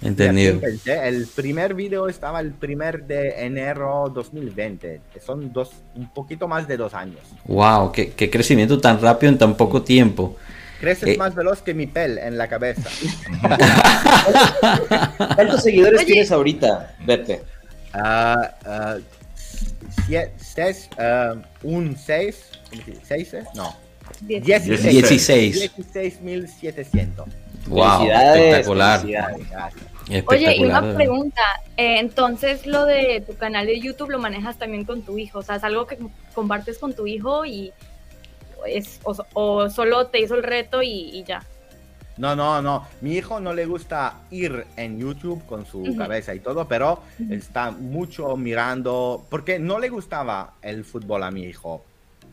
Entendido. 0.00 0.52
empecé. 0.52 1.08
El 1.08 1.26
primer 1.26 1.74
video 1.74 2.08
estaba 2.08 2.38
el 2.38 2.52
primer 2.52 3.04
de 3.04 3.44
enero 3.44 4.08
2020, 4.14 5.00
que 5.12 5.20
son 5.20 5.52
dos, 5.52 5.70
un 5.96 6.08
poquito 6.12 6.46
más 6.46 6.68
de 6.68 6.76
dos 6.76 6.94
años. 6.94 7.22
Wow, 7.46 7.90
qué, 7.90 8.10
qué 8.10 8.30
crecimiento 8.30 8.78
tan 8.78 9.00
rápido 9.00 9.32
en 9.32 9.38
tan 9.38 9.56
poco 9.56 9.82
tiempo. 9.82 10.36
Creces 10.80 11.08
Eh. 11.10 11.16
más 11.16 11.34
veloz 11.34 11.62
que 11.62 11.72
mi 11.74 11.86
pel 11.86 12.18
en 12.18 12.36
la 12.38 12.48
cabeza. 12.48 12.88
¿Cuántos 15.34 15.62
seguidores 15.62 16.00
Oye. 16.00 16.06
tienes 16.06 16.30
ahorita, 16.32 16.94
Pepe? 17.06 17.42
Ah, 17.92 18.54
ah, 18.64 18.96
sie- 20.06 20.30
seis, 20.36 20.88
ah, 20.98 21.34
un 21.62 21.96
6, 21.96 22.50
¿seis? 23.02 23.34
es? 23.34 23.44
No, 23.54 23.74
Diez. 24.20 24.44
16. 24.44 24.92
16. 24.92 25.70
16.700. 25.94 27.24
Wow, 27.68 28.06
espectacular. 28.10 29.00
felicidades. 29.00 29.42
Oye, 30.26 30.56
y 30.56 30.64
una 30.64 30.94
pregunta. 30.94 31.40
eh, 31.76 31.98
entonces, 31.98 32.64
lo 32.66 32.84
de 32.86 33.24
tu 33.26 33.34
canal 33.36 33.66
de 33.66 33.80
YouTube 33.80 34.10
lo 34.10 34.18
manejas 34.20 34.56
también 34.58 34.84
con 34.84 35.02
tu 35.02 35.18
hijo. 35.18 35.40
O 35.40 35.42
sea, 35.42 35.56
es 35.56 35.64
algo 35.64 35.86
que 35.86 35.98
compartes 36.34 36.78
con 36.78 36.94
tu 36.94 37.06
hijo 37.08 37.44
y 37.44 37.72
es, 38.66 39.00
o, 39.04 39.14
o 39.34 39.70
solo 39.70 40.06
te 40.08 40.20
hizo 40.20 40.34
el 40.34 40.42
reto 40.42 40.82
y, 40.82 41.10
y 41.18 41.24
ya. 41.24 41.42
No, 42.18 42.34
no, 42.34 42.62
no. 42.62 42.86
Mi 43.02 43.12
hijo 43.12 43.40
no 43.40 43.52
le 43.52 43.66
gusta 43.66 44.20
ir 44.30 44.64
en 44.76 44.98
YouTube 44.98 45.44
con 45.46 45.66
su 45.66 45.80
Ujú. 45.82 45.96
cabeza 45.96 46.34
y 46.34 46.40
todo, 46.40 46.66
pero 46.66 47.00
Ujú. 47.20 47.34
está 47.34 47.70
mucho 47.70 48.36
mirando, 48.36 49.24
porque 49.28 49.58
no 49.58 49.78
le 49.78 49.90
gustaba 49.90 50.54
el 50.62 50.84
fútbol 50.84 51.22
a 51.24 51.30
mi 51.30 51.42
hijo. 51.44 51.84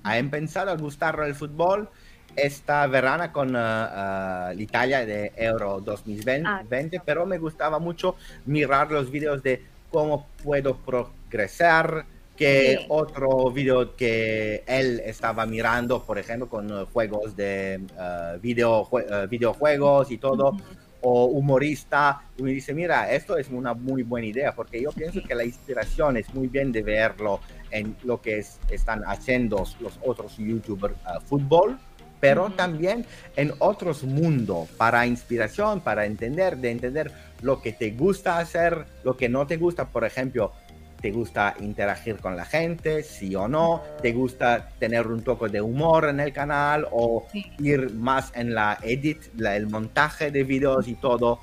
Ha 0.04 0.18
empezado 0.18 0.72
a 0.72 0.78
gustarle 0.78 1.28
el 1.28 1.36
fútbol 1.36 1.90
esta 2.36 2.88
verana 2.88 3.32
con 3.32 3.52
la 3.54 4.54
Italia 4.58 5.06
de 5.06 5.34
Euro 5.36 5.82
2020, 5.82 6.98
Ah. 6.98 7.02
pero 7.06 7.26
me 7.26 7.38
gustaba 7.38 7.78
mucho 7.78 8.16
mirar 8.46 8.90
los 8.92 9.12
vídeos 9.12 9.44
de 9.44 9.64
cómo 9.92 10.28
puedo 10.44 10.78
progresar, 10.78 12.06
que 12.36 12.78
Sí. 12.80 12.86
otro 12.90 13.52
video 13.52 13.96
que 13.96 14.64
él 14.66 15.02
estaba 15.06 15.46
mirando, 15.46 16.04
por 16.04 16.18
ejemplo, 16.18 16.48
con 16.50 16.70
eh, 16.70 16.86
juegos 16.92 17.36
de 17.36 17.76
eh, 17.76 18.40
videojue- 18.42 19.06
eh, 19.08 19.28
videojuegos 19.28 20.10
y 20.12 20.18
todo, 20.18 20.58
o 21.06 21.26
humorista, 21.26 22.22
y 22.38 22.44
me 22.44 22.52
dice, 22.52 22.74
mira, 22.74 23.12
esto 23.12 23.38
es 23.38 23.50
una 23.50 23.74
muy 23.74 24.04
buena 24.04 24.26
idea, 24.28 24.56
porque 24.56 24.82
yo 24.82 24.92
pienso 24.92 25.22
que 25.22 25.36
la 25.36 25.44
inspiración 25.44 26.16
es 26.18 26.34
muy 26.34 26.48
bien 26.48 26.72
de 26.72 26.82
verlo 26.82 27.42
en 27.72 27.96
lo 28.04 28.22
que 28.22 28.40
es- 28.40 28.60
están 28.70 29.04
haciendo 29.06 29.66
los 29.82 30.00
otros 30.06 30.38
youtubers 30.38 30.96
fútbol, 31.26 31.78
pero 32.22 32.50
también 32.52 33.06
en 33.36 33.52
otros 33.60 34.04
mundos, 34.04 34.70
para 34.78 35.06
inspiración, 35.06 35.82
para 35.82 36.06
entender, 36.06 36.56
de 36.58 36.72
entender 36.72 37.12
lo 37.42 37.62
que 37.62 37.74
te 37.74 37.92
gusta 37.92 38.38
hacer, 38.40 38.86
lo 39.04 39.18
que 39.18 39.28
no 39.28 39.46
te 39.46 39.58
gusta, 39.58 39.90
por 39.90 40.06
ejemplo, 40.06 40.54
¿Te 41.04 41.12
gusta 41.12 41.54
interagir 41.60 42.16
con 42.22 42.38
la 42.38 42.46
gente? 42.46 43.04
¿Sí 43.04 43.36
o 43.36 43.46
no? 43.50 43.82
¿Te 44.02 44.14
gusta 44.14 44.70
tener 44.80 45.06
un 45.06 45.22
toque 45.22 45.50
de 45.50 45.60
humor 45.60 46.08
en 46.08 46.22
el 46.22 46.32
canal? 46.32 46.88
¿O 46.92 47.26
Sí. 47.30 47.46
ir 47.60 47.92
más 47.94 48.32
en 48.36 48.54
la 48.56 48.78
edit, 48.82 49.18
la- 49.36 49.58
el 49.58 49.68
montaje 49.68 50.32
de 50.32 50.46
videos 50.46 50.88
y 50.88 50.94
todo? 50.96 51.40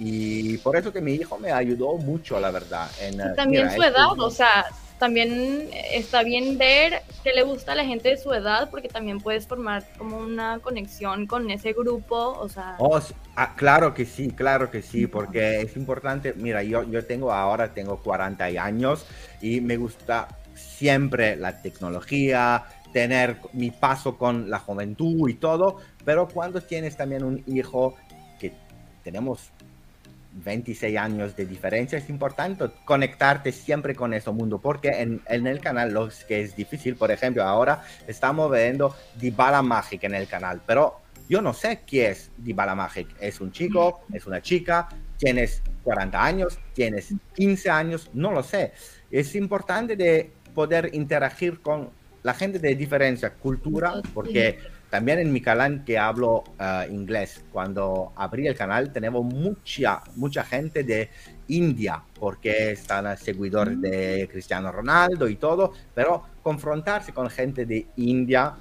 Y 0.00 0.58
por 0.58 0.74
eso 0.76 0.92
que 0.92 1.00
mi 1.00 1.12
hijo 1.14 1.38
me 1.38 1.52
ayudó 1.52 1.96
mucho, 1.96 2.40
la 2.40 2.50
verdad. 2.50 2.90
En, 3.00 3.20
eh, 3.20 3.24
Y 3.32 3.36
también 3.36 3.66
mira, 3.68 3.76
su 3.76 3.82
edad, 3.84 4.18
o 4.18 4.30
sea, 4.32 4.64
también 4.98 5.68
está 5.92 6.22
bien 6.22 6.56
ver 6.56 7.02
qué 7.22 7.32
le 7.32 7.42
gusta 7.42 7.72
a 7.72 7.74
la 7.74 7.84
gente 7.84 8.10
de 8.10 8.16
su 8.16 8.32
edad, 8.32 8.70
porque 8.70 8.88
también 8.88 9.18
puedes 9.18 9.46
formar 9.46 9.84
como 9.98 10.18
una 10.18 10.58
conexión 10.60 11.26
con 11.26 11.50
ese 11.50 11.72
grupo, 11.72 12.16
o 12.38 12.48
sea, 12.48 12.76
Oh. 12.78 13.00
Ah, 13.36 13.54
claro 13.56 13.94
que 13.94 14.04
sí, 14.04 14.30
claro 14.30 14.70
que 14.70 14.80
sí, 14.80 15.06
porque 15.06 15.62
es 15.62 15.76
importante. 15.76 16.34
Mira, 16.34 16.62
yo, 16.62 16.84
yo 16.84 17.04
tengo 17.04 17.32
ahora, 17.32 17.74
tengo 17.74 18.00
40 18.00 18.44
años 18.44 19.06
y 19.40 19.60
me 19.60 19.76
gusta 19.76 20.28
siempre 20.54 21.34
la 21.34 21.60
tecnología, 21.60 22.64
tener 22.92 23.38
mi 23.52 23.72
paso 23.72 24.16
con 24.16 24.48
la 24.48 24.60
juventud 24.60 25.28
y 25.28 25.34
todo, 25.34 25.78
pero 26.04 26.28
cuando 26.28 26.60
tienes 26.60 26.96
también 26.96 27.24
un 27.24 27.42
hijo 27.46 27.96
que 28.38 28.52
tenemos 29.02 29.50
26 30.42 30.98
años 30.98 31.36
de 31.36 31.46
diferencia, 31.46 31.98
es 31.98 32.08
importante 32.10 32.64
conectarte 32.84 33.52
siempre 33.52 33.94
con 33.94 34.12
ese 34.14 34.30
mundo, 34.30 34.60
porque 34.60 34.88
en, 34.88 35.22
en 35.28 35.46
el 35.46 35.60
canal 35.60 35.92
lo 35.92 36.08
que 36.26 36.40
es 36.40 36.56
difícil, 36.56 36.96
por 36.96 37.10
ejemplo, 37.10 37.44
ahora 37.44 37.82
estamos 38.06 38.50
viendo 38.50 38.94
Dybala 39.16 39.62
Magic 39.62 40.02
en 40.04 40.14
el 40.14 40.26
canal, 40.26 40.60
pero 40.66 41.00
yo 41.28 41.40
no 41.40 41.54
sé 41.54 41.80
quién 41.86 42.12
es 42.12 42.30
Dybala 42.36 42.74
Magic. 42.74 43.08
¿Es 43.20 43.40
un 43.40 43.50
chico? 43.50 44.02
¿Es 44.12 44.26
una 44.26 44.42
chica? 44.42 44.88
¿Tienes 45.16 45.62
40 45.82 46.22
años? 46.22 46.58
¿Tienes 46.74 47.14
15 47.34 47.70
años? 47.70 48.10
No 48.12 48.30
lo 48.30 48.42
sé. 48.42 48.72
Es 49.10 49.34
importante 49.34 49.96
de 49.96 50.32
poder 50.54 50.90
interagir 50.92 51.60
con 51.60 51.90
la 52.22 52.34
gente 52.34 52.58
de 52.58 52.74
diferencia 52.74 53.34
cultura, 53.34 54.02
porque 54.12 54.58
también 54.94 55.18
en 55.18 55.32
mi 55.32 55.40
canal 55.40 55.82
que 55.84 55.98
hablo 55.98 56.44
eh, 56.56 56.86
inglés, 56.92 57.42
cuando 57.50 58.12
abrí 58.14 58.46
el 58.46 58.54
canal 58.54 58.92
tenemos 58.92 59.24
mucha, 59.24 60.00
mucha 60.14 60.44
gente 60.44 60.84
de 60.84 61.10
India, 61.48 62.00
porque 62.20 62.70
están 62.70 63.18
seguidores 63.18 63.80
de 63.80 64.28
Cristiano 64.30 64.70
Ronaldo 64.70 65.28
y 65.28 65.34
todo, 65.34 65.72
pero 65.96 66.22
confrontarse 66.44 67.12
con 67.12 67.28
gente 67.28 67.66
de 67.66 67.88
India, 67.96 68.54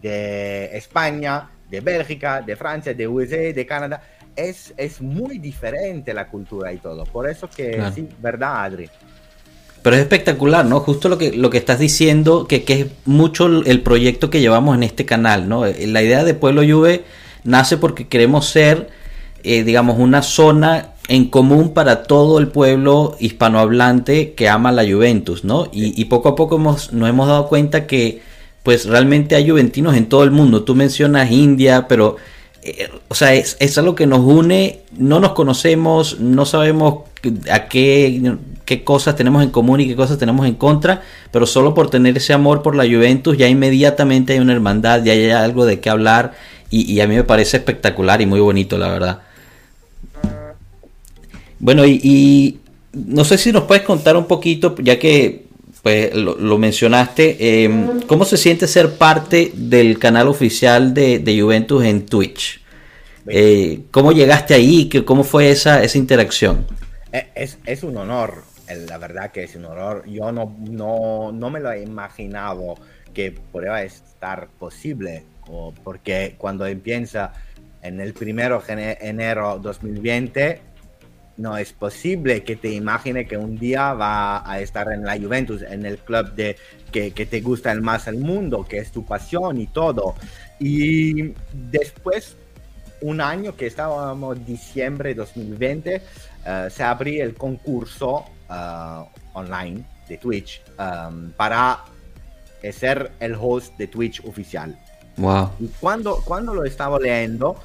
de 0.00 0.74
España, 0.74 1.50
de 1.68 1.80
Bélgica, 1.82 2.40
de 2.40 2.56
Francia, 2.56 2.94
de 2.94 3.06
USA, 3.06 3.52
de 3.52 3.66
Canadá, 3.66 4.02
es, 4.34 4.72
es 4.78 5.02
muy 5.02 5.36
diferente 5.36 6.14
la 6.14 6.26
cultura 6.26 6.72
y 6.72 6.78
todo. 6.78 7.04
Por 7.04 7.28
eso 7.28 7.50
que 7.50 7.72
Claro. 7.72 7.94
sí, 7.94 8.08
¿verdad, 8.18 8.64
Adri? 8.64 8.88
Pero 9.84 9.96
es 9.96 10.02
espectacular, 10.02 10.64
¿no? 10.64 10.80
Justo 10.80 11.10
lo 11.10 11.18
que, 11.18 11.32
lo 11.32 11.50
que 11.50 11.58
estás 11.58 11.78
diciendo, 11.78 12.46
que, 12.48 12.64
que 12.64 12.80
es 12.80 12.86
mucho 13.04 13.46
el 13.46 13.82
proyecto 13.82 14.30
que 14.30 14.40
llevamos 14.40 14.74
en 14.74 14.82
este 14.82 15.04
canal, 15.04 15.46
¿no? 15.46 15.66
Eh, 15.66 15.86
La 15.86 16.02
idea 16.02 16.24
de 16.24 16.32
Pueblo 16.32 16.62
Juve 16.62 17.04
nace 17.44 17.76
porque 17.76 18.08
queremos 18.08 18.46
ser, 18.46 18.88
eh, 19.42 19.62
digamos, 19.62 19.98
una 19.98 20.22
zona 20.22 20.94
en 21.06 21.26
común 21.26 21.74
para 21.74 22.04
todo 22.04 22.38
el 22.38 22.48
pueblo 22.48 23.14
hispanohablante 23.20 24.32
que 24.32 24.48
ama 24.48 24.72
la 24.72 24.84
Juventus, 24.90 25.44
¿no? 25.44 25.66
Y, 25.70 26.00
y 26.00 26.06
poco 26.06 26.30
a 26.30 26.34
poco 26.34 26.56
hemos, 26.56 26.94
nos 26.94 27.10
hemos 27.10 27.28
dado 27.28 27.48
cuenta 27.48 27.86
que, 27.86 28.22
pues, 28.62 28.86
realmente 28.86 29.34
hay 29.36 29.50
juventinos 29.50 29.96
en 29.96 30.06
todo 30.08 30.24
el 30.24 30.30
mundo. 30.30 30.64
Tú 30.64 30.74
mencionas 30.74 31.30
India, 31.30 31.86
pero... 31.88 32.16
eh, 32.62 32.88
o 33.08 33.14
sea, 33.14 33.34
es, 33.34 33.58
es 33.60 33.76
algo 33.76 33.94
que 33.94 34.06
nos 34.06 34.20
une, 34.20 34.80
no 34.96 35.20
nos 35.20 35.32
conocemos, 35.34 36.18
no 36.20 36.46
sabemos 36.46 37.00
a 37.50 37.68
qué, 37.68 38.36
qué 38.64 38.84
cosas 38.84 39.16
tenemos 39.16 39.42
en 39.42 39.50
común 39.50 39.80
y 39.80 39.86
qué 39.86 39.96
cosas 39.96 40.18
tenemos 40.18 40.46
en 40.46 40.54
contra, 40.54 41.02
pero 41.30 41.46
solo 41.46 41.74
por 41.74 41.90
tener 41.90 42.16
ese 42.16 42.32
amor 42.32 42.62
por 42.62 42.74
la 42.76 42.84
Juventus 42.84 43.36
ya 43.38 43.48
inmediatamente 43.48 44.32
hay 44.34 44.38
una 44.40 44.52
hermandad, 44.52 45.02
ya 45.04 45.12
hay 45.12 45.30
algo 45.30 45.64
de 45.66 45.80
qué 45.80 45.90
hablar 45.90 46.32
y, 46.70 46.90
y 46.92 47.00
a 47.00 47.06
mí 47.06 47.14
me 47.14 47.24
parece 47.24 47.56
espectacular 47.58 48.20
y 48.20 48.26
muy 48.26 48.40
bonito, 48.40 48.78
la 48.78 48.88
verdad. 48.88 49.18
Bueno, 51.58 51.84
y, 51.86 52.00
y 52.02 52.58
no 52.92 53.24
sé 53.24 53.38
si 53.38 53.52
nos 53.52 53.64
puedes 53.64 53.84
contar 53.84 54.16
un 54.16 54.26
poquito, 54.26 54.74
ya 54.82 54.98
que 54.98 55.44
pues 55.82 56.14
lo, 56.14 56.36
lo 56.38 56.56
mencionaste, 56.58 57.36
eh, 57.38 57.70
¿cómo 58.06 58.24
se 58.24 58.38
siente 58.38 58.66
ser 58.66 58.96
parte 58.96 59.52
del 59.54 59.98
canal 59.98 60.28
oficial 60.28 60.94
de, 60.94 61.18
de 61.18 61.40
Juventus 61.40 61.84
en 61.84 62.06
Twitch? 62.06 62.60
Eh, 63.26 63.80
¿Cómo 63.90 64.12
llegaste 64.12 64.54
ahí? 64.54 64.86
¿Qué- 64.86 65.04
¿Cómo 65.04 65.24
fue 65.24 65.50
esa, 65.50 65.82
esa 65.82 65.98
interacción? 65.98 66.66
Eh, 67.14 67.28
Es, 67.36 67.58
es 67.64 67.84
un 67.84 67.96
honor, 67.96 68.42
la 68.88 68.98
verdad 68.98 69.30
que 69.30 69.44
es 69.44 69.54
un 69.54 69.66
honor. 69.66 70.04
Yo 70.06 70.32
no, 70.32 70.56
no, 70.58 71.30
no 71.32 71.48
me 71.48 71.60
lo 71.60 71.70
he 71.70 71.82
imaginado 71.82 72.74
que 73.14 73.30
podría 73.30 73.84
estar 73.84 74.48
posible, 74.58 75.22
porque 75.84 76.34
cuando 76.36 76.66
empieza 76.66 77.32
en 77.82 78.00
el 78.00 78.14
primero 78.14 78.60
de 78.66 78.98
enero 79.00 79.60
2020, 79.62 80.60
no 81.36 81.56
es 81.56 81.72
posible 81.72 82.42
que 82.42 82.56
te 82.56 82.70
imagine 82.70 83.26
que 83.26 83.36
un 83.36 83.58
día 83.58 83.92
va 83.92 84.48
a 84.50 84.58
estar 84.60 84.90
en 84.92 85.04
la 85.04 85.16
Juventus, 85.16 85.62
en 85.62 85.86
el 85.86 85.98
club 85.98 86.32
de, 86.34 86.56
que, 86.90 87.12
que 87.12 87.26
te 87.26 87.40
gusta 87.40 87.70
el 87.70 87.80
más 87.82 88.08
el 88.08 88.18
mundo, 88.18 88.66
que 88.68 88.78
es 88.78 88.90
tu 88.90 89.04
pasión 89.06 89.60
y 89.60 89.68
todo. 89.68 90.16
Y 90.58 91.32
después, 91.52 92.36
un 93.04 93.20
año 93.20 93.54
que 93.54 93.66
estábamos 93.66 94.44
diciembre 94.46 95.14
2020, 95.14 96.02
eh, 96.46 96.68
se 96.70 96.82
abrió 96.82 97.22
el 97.22 97.34
concurso 97.34 98.24
eh, 98.50 99.04
online 99.34 99.84
de 100.08 100.16
Twitch 100.16 100.62
um, 100.78 101.30
para 101.32 101.84
ser 102.72 103.12
el 103.20 103.36
host 103.38 103.76
de 103.76 103.88
Twitch 103.88 104.24
oficial. 104.24 104.78
Wow. 105.18 105.50
Y 105.60 105.68
cuando, 105.80 106.16
cuando 106.24 106.54
lo 106.54 106.64
estaba 106.64 106.98
leyendo, 106.98 107.56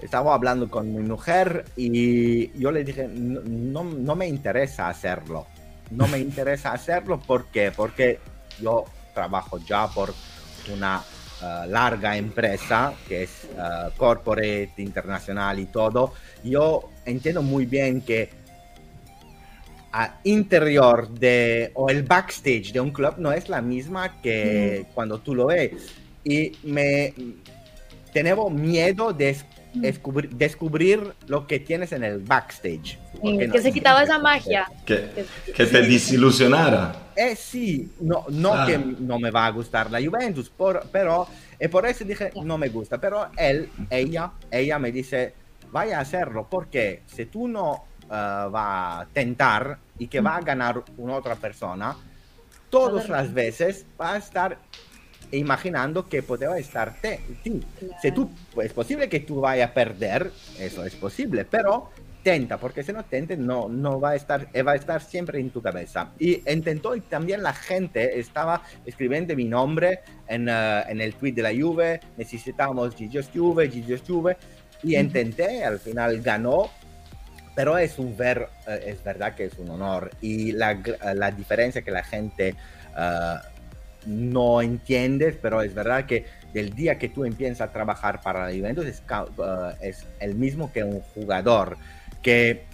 estaba 0.00 0.34
hablando 0.34 0.68
con 0.68 0.92
mi 0.92 1.02
mujer 1.02 1.64
y 1.76 2.50
yo 2.58 2.72
le 2.72 2.82
dije, 2.82 3.06
no, 3.08 3.42
no, 3.44 3.84
no 3.84 4.16
me 4.16 4.26
interesa 4.26 4.88
hacerlo. 4.88 5.46
No 5.90 6.08
me 6.08 6.18
interesa 6.18 6.72
hacerlo 6.72 7.20
¿por 7.20 7.46
qué? 7.46 7.70
porque 7.70 8.18
yo 8.60 8.84
trabajo 9.14 9.58
ya 9.58 9.86
por 9.86 10.12
una 10.72 11.00
uh, 11.44 11.70
larga 11.70 12.16
empresa 12.16 12.92
que 13.06 13.24
es 13.24 13.48
uh, 13.56 13.96
corporate, 13.96 14.74
internacional 14.78 15.58
y 15.58 15.66
todo. 15.66 16.12
Yo 16.42 16.90
entiendo 17.04 17.42
muy 17.42 17.66
bien 17.66 18.00
que 18.00 18.30
a 19.92 20.18
interior 20.24 21.08
de 21.08 21.70
o 21.74 21.88
el 21.88 22.02
backstage 22.02 22.72
de 22.72 22.80
un 22.80 22.90
club 22.90 23.14
no 23.18 23.32
es 23.32 23.48
la 23.48 23.62
misma 23.62 24.20
que 24.20 24.86
Mm. 24.88 24.94
cuando 24.94 25.18
tú 25.20 25.34
lo 25.34 25.46
ves 25.46 25.70
y 26.24 26.52
me 26.64 27.14
tengo 28.12 28.50
miedo 28.50 29.12
de 29.12 29.36
descubrir, 29.74 30.30
descubrir 30.34 31.12
lo 31.26 31.46
que 31.46 31.60
tienes 31.60 31.92
en 31.92 32.04
el 32.04 32.18
backstage. 32.20 32.98
No 33.22 33.38
que 33.38 33.60
se 33.60 33.68
es- 33.68 33.74
quitaba 33.74 34.02
esa 34.02 34.18
magia. 34.18 34.66
Que, 34.86 35.24
que 35.54 35.66
te 35.66 35.82
desilusionara. 35.82 36.94
eh 37.16 37.36
sí, 37.36 37.92
no, 38.00 38.24
no 38.28 38.52
Claro. 38.52 38.66
que 38.66 38.78
no 38.78 39.18
me 39.18 39.30
va 39.30 39.46
a 39.46 39.50
gustar 39.50 39.90
la 39.90 40.00
Juventus, 40.02 40.48
por, 40.50 40.86
pero 40.90 41.26
y 41.60 41.68
por 41.68 41.86
eso 41.86 42.04
dije 42.04 42.30
no 42.42 42.58
me 42.58 42.68
gusta, 42.68 42.98
pero 42.98 43.28
él, 43.36 43.68
ella, 43.90 44.32
ella 44.50 44.78
me 44.78 44.90
dice 44.92 45.34
vaya 45.70 45.98
a 45.98 46.02
hacerlo 46.02 46.46
porque 46.50 47.02
si 47.06 47.26
tú 47.26 47.48
no 47.48 47.84
eh, 48.02 48.06
va 48.08 49.00
a 49.00 49.06
tentar 49.06 49.78
y 49.98 50.06
que 50.08 50.20
va 50.20 50.36
a 50.36 50.40
ganar 50.40 50.82
una 50.98 51.14
otra 51.14 51.34
persona, 51.36 51.96
todas 52.70 53.08
las 53.08 53.32
veces 53.32 53.84
va 54.00 54.14
a 54.14 54.16
estar 54.18 54.58
imaginando 55.32 56.08
que 56.08 56.22
podría 56.22 56.56
estar 56.58 56.94
te, 57.00 57.20
ti. 57.42 57.60
Si 58.00 58.12
tú, 58.12 58.30
pues, 58.54 58.68
es 58.68 58.72
posible 58.72 59.08
que 59.08 59.20
tú 59.20 59.40
vayas 59.40 59.70
a 59.70 59.74
perder, 59.74 60.30
eso 60.58 60.84
es 60.84 60.94
posible, 60.94 61.44
pero 61.44 61.90
tenta, 62.22 62.58
porque 62.58 62.82
si 62.82 62.92
no 62.92 63.04
tente, 63.04 63.36
no, 63.36 63.68
no 63.68 64.00
va 64.00 64.10
a 64.10 64.14
estar, 64.14 64.48
eh, 64.52 64.62
va 64.62 64.72
a 64.72 64.76
estar 64.76 65.02
siempre 65.02 65.38
en 65.38 65.50
tu 65.50 65.60
cabeza. 65.60 66.10
Y 66.18 66.42
intentó, 66.50 66.96
y 66.96 67.00
también 67.00 67.42
la 67.42 67.52
gente 67.52 68.18
estaba 68.18 68.62
escribiendo 68.86 69.36
mi 69.36 69.44
nombre 69.44 70.00
en, 70.26 70.48
eh, 70.48 70.82
en 70.88 71.00
el 71.00 71.14
tweet 71.14 71.32
de 71.32 71.42
la 71.42 71.50
Juve, 71.50 72.00
necesitamos 72.16 72.94
Gigios 72.96 73.28
Juve, 73.32 73.68
Gigios 73.68 74.02
Juve, 74.06 74.36
y 74.82 74.96
intenté, 74.96 75.64
al 75.64 75.78
final 75.78 76.20
ganó, 76.20 76.70
pero 77.54 77.78
es 77.78 77.98
un 77.98 78.16
ver, 78.16 78.48
eh, 78.66 78.84
es 78.86 79.04
verdad 79.04 79.34
que 79.34 79.44
es 79.44 79.58
un 79.58 79.70
honor. 79.70 80.10
Y 80.20 80.52
la, 80.52 80.80
la 81.14 81.30
diferencia 81.30 81.82
que 81.82 81.90
la 81.90 82.02
gente 82.02 82.54
eh, 82.96 83.34
no 84.06 84.62
entiende, 84.62 85.32
pero 85.32 85.62
es 85.62 85.74
verdad 85.74 86.06
que 86.06 86.24
del 86.52 86.74
día 86.74 86.98
que 86.98 87.08
tú 87.08 87.24
empiezas 87.24 87.60
a 87.60 87.72
trabajar 87.72 88.20
para 88.20 88.48
la 88.48 88.56
Juventus 88.56 88.86
es, 88.86 89.02
es 89.80 90.06
el 90.20 90.34
mismo 90.34 90.72
que 90.72 90.84
un 90.84 91.00
jugador, 91.00 91.76
que 92.22 92.64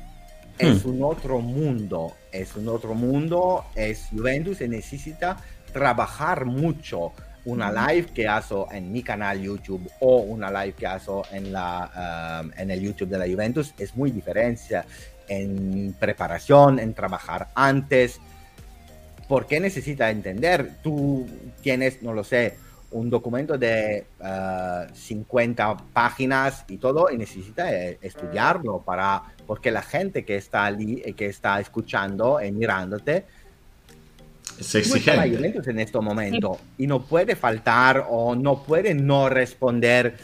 es 0.59 0.85
un 0.85 1.03
otro 1.03 1.41
mundo, 1.41 2.15
es 2.31 2.55
un 2.55 2.69
otro 2.69 2.95
mundo, 2.95 3.65
es 3.75 4.09
Juventus 4.13 4.61
y 4.61 4.69
necesita 4.69 5.39
trabajar 5.73 6.45
mucho. 6.45 7.13
Una 7.47 7.73
live 7.73 8.09
que 8.13 8.29
hago 8.29 8.69
en 8.71 8.93
mi 8.93 9.03
canal 9.03 9.41
YouTube 9.41 9.91
o 10.01 10.19
una 10.19 10.51
live 10.51 10.75
que 10.75 10.87
hago 10.87 11.23
en, 11.33 11.51
la, 11.51 12.43
um, 12.45 12.51
en 12.55 12.71
el 12.71 12.81
YouTube 12.83 13.09
de 13.09 13.19
la 13.19 13.27
Juventus 13.27 13.73
es 13.79 13.97
muy 13.97 14.11
diferencia 14.11 14.85
en 15.27 15.97
preparación, 15.99 16.79
en 16.79 16.93
trabajar 16.93 17.49
antes. 17.55 18.21
¿Por 19.31 19.47
qué 19.47 19.61
necesita 19.61 20.11
entender? 20.11 20.83
Tú 20.83 21.25
tienes, 21.63 22.03
no 22.03 22.13
lo 22.13 22.25
sé, 22.25 22.57
un 22.91 23.09
documento 23.09 23.57
de 23.57 24.05
uh, 24.19 24.93
50 24.93 25.77
páginas 25.93 26.65
y 26.67 26.79
todo 26.79 27.09
y 27.13 27.17
necesita 27.17 27.73
eh, 27.73 27.97
estudiarlo 28.03 28.83
para 28.85 29.23
porque 29.47 29.71
la 29.71 29.83
gente 29.83 30.25
que 30.25 30.35
está 30.35 30.65
allí 30.65 31.01
eh, 31.05 31.13
que 31.13 31.27
está 31.27 31.61
escuchando 31.61 32.43
y 32.43 32.51
mirándote 32.51 33.25
Es 34.59 34.75
exigente. 34.75 35.61
En 35.65 35.79
este 35.79 36.01
momento 36.01 36.59
y 36.77 36.89
no 36.89 37.03
puede 37.03 37.37
faltar 37.37 38.07
o 38.11 38.35
no 38.35 38.65
puede 38.65 38.95
no 38.95 39.29
responder 39.29 40.17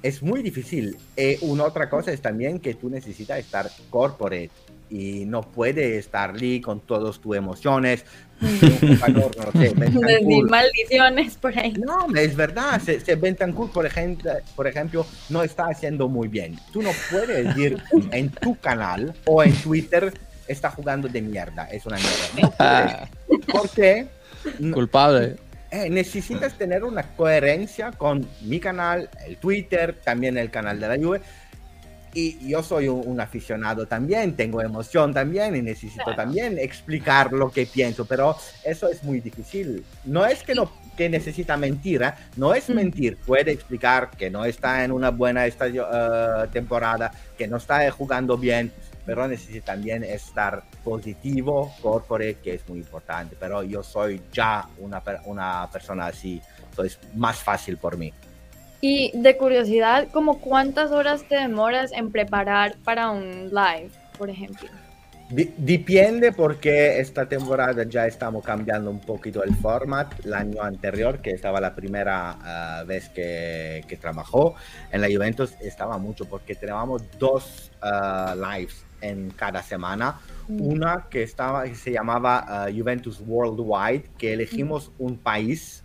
es 0.00 0.22
muy 0.22 0.44
difícil 0.44 0.96
y 1.16 1.38
una 1.44 1.64
otra 1.64 1.90
cosa 1.90 2.12
es 2.12 2.22
también 2.22 2.60
que 2.60 2.74
tú 2.74 2.88
necesitas 2.88 3.40
estar 3.40 3.68
corporate 3.90 4.52
y 4.90 5.24
no 5.24 5.40
puede 5.42 5.98
estar 5.98 6.30
allí 6.34 6.60
con 6.60 6.80
todas 6.80 7.18
tus 7.18 7.36
emociones 7.36 8.04
un 8.40 8.58
jugador, 8.98 9.30
no 9.54 9.60
sé, 9.60 9.74
maldiciones 10.48 11.36
por 11.36 11.56
ahí. 11.58 11.72
no, 11.72 12.06
es 12.14 12.34
verdad. 12.36 12.80
Si, 12.84 13.00
si 13.00 13.14
Bentancur, 13.14 13.70
por 13.70 13.86
ejemplo, 13.86 14.32
por 14.56 14.66
ejemplo, 14.66 15.06
no 15.30 15.42
está 15.42 15.66
haciendo 15.68 16.08
muy 16.08 16.28
bien, 16.28 16.58
tú 16.72 16.82
no 16.82 16.90
puedes 17.10 17.46
decir 17.46 17.78
en 18.12 18.30
tu 18.30 18.56
canal 18.56 19.14
o 19.26 19.42
en 19.42 19.52
Twitter 19.54 20.12
está 20.48 20.70
jugando 20.70 21.08
de 21.08 21.22
mierda. 21.22 21.64
Es 21.70 21.86
una 21.86 21.96
mierda. 21.96 22.28
No 22.42 22.50
puedes. 23.28 23.46
¿Por 23.46 23.70
qué? 23.70 24.06
No- 24.58 24.74
culpable. 24.74 25.36
eh, 25.70 25.88
necesitas 25.88 26.52
tener 26.58 26.84
una 26.84 27.02
coherencia 27.14 27.92
con 27.92 28.28
mi 28.42 28.60
canal, 28.60 29.08
el 29.26 29.36
Twitter, 29.38 29.94
también 30.04 30.36
el 30.36 30.50
canal 30.50 30.78
de 30.80 30.88
la 30.88 30.96
Juve. 30.96 31.20
Y 32.16 32.48
yo 32.48 32.62
soy 32.62 32.86
un, 32.88 33.20
aficionado 33.20 33.86
también, 33.86 34.36
tengo 34.36 34.60
emoción 34.60 35.12
también 35.12 35.56
y 35.56 35.62
necesito 35.62 36.04
Claro. 36.04 36.16
también 36.16 36.58
explicar 36.58 37.32
lo 37.32 37.50
que 37.50 37.66
pienso, 37.66 38.04
pero 38.04 38.36
eso 38.64 38.88
es 38.88 39.02
muy 39.02 39.20
difícil. 39.20 39.84
No 40.04 40.24
es 40.24 40.42
que, 40.44 40.54
no, 40.54 40.70
que 40.96 41.08
necesita 41.08 41.56
mentir, 41.56 42.02
¿eh? 42.02 42.12
no 42.36 42.54
es 42.54 42.68
mentir, 42.68 43.16
puede 43.16 43.50
explicar 43.50 44.10
que 44.16 44.30
no 44.30 44.44
está 44.44 44.84
en 44.84 44.92
una 44.92 45.10
buena 45.10 45.44
estadio- 45.46 45.88
eh, 45.92 46.46
temporada, 46.52 47.10
que 47.36 47.48
no 47.48 47.56
está 47.56 47.90
jugando 47.90 48.38
bien, 48.38 48.72
pero 49.04 49.26
necesita 49.26 49.72
también 49.72 50.04
estar 50.04 50.62
positivo, 50.84 51.74
corporate, 51.82 52.38
que 52.42 52.54
es 52.54 52.68
muy 52.68 52.78
importante. 52.78 53.36
Pero 53.38 53.62
yo 53.64 53.82
soy 53.82 54.22
ya 54.32 54.68
una, 54.78 55.02
una 55.24 55.68
persona 55.70 56.06
así, 56.06 56.40
entonces 56.70 56.98
es 57.02 57.16
más 57.16 57.38
fácil 57.42 57.76
por 57.76 57.96
mí. 57.98 58.12
Y 58.86 59.12
de 59.14 59.38
curiosidad, 59.38 60.08
¿como 60.12 60.40
cuántas 60.40 60.90
horas 60.90 61.26
te 61.26 61.36
demoras 61.36 61.90
en 61.92 62.12
preparar 62.12 62.76
para 62.84 63.08
un 63.12 63.48
live, 63.48 63.88
por 64.18 64.28
ejemplo? 64.28 64.68
Depende 65.30 66.32
porque 66.32 67.00
esta 67.00 67.26
temporada 67.26 67.84
ya 67.88 68.06
estamos 68.06 68.44
cambiando 68.44 68.90
un 68.90 69.00
poquito 69.00 69.42
el 69.42 69.54
format. 69.54 70.12
El 70.22 70.34
año 70.34 70.62
anterior, 70.62 71.20
que 71.22 71.30
estaba 71.30 71.62
la 71.62 71.74
primera 71.74 72.36
ah, 72.42 72.84
vez 72.86 73.08
que, 73.08 73.86
que 73.88 73.96
trabajó 73.96 74.54
en 74.92 75.00
la 75.00 75.06
Juventus, 75.06 75.54
estaba 75.62 75.96
mucho 75.96 76.26
porque 76.26 76.54
teníamos 76.54 77.04
dos 77.18 77.72
ah, 77.80 78.36
lives 78.36 78.84
en 79.00 79.30
cada 79.30 79.62
semana. 79.62 80.20
Una 80.46 81.06
que, 81.08 81.22
estaba, 81.22 81.64
que 81.64 81.74
se 81.74 81.90
llamaba 81.90 82.44
ah, 82.46 82.68
Juventus 82.70 83.22
Worldwide, 83.26 84.10
que 84.18 84.34
elegimos 84.34 84.92
un 84.98 85.16
país 85.16 85.83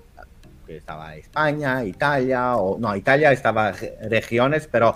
que 0.69 0.77
estaba 0.77 1.15
España, 1.15 1.83
Italia, 1.83 2.55
o 2.57 2.77
no, 2.77 2.95
Italia 2.95 3.31
estaba 3.31 3.71
re- 3.71 3.97
regiones, 4.07 4.67
pero 4.71 4.95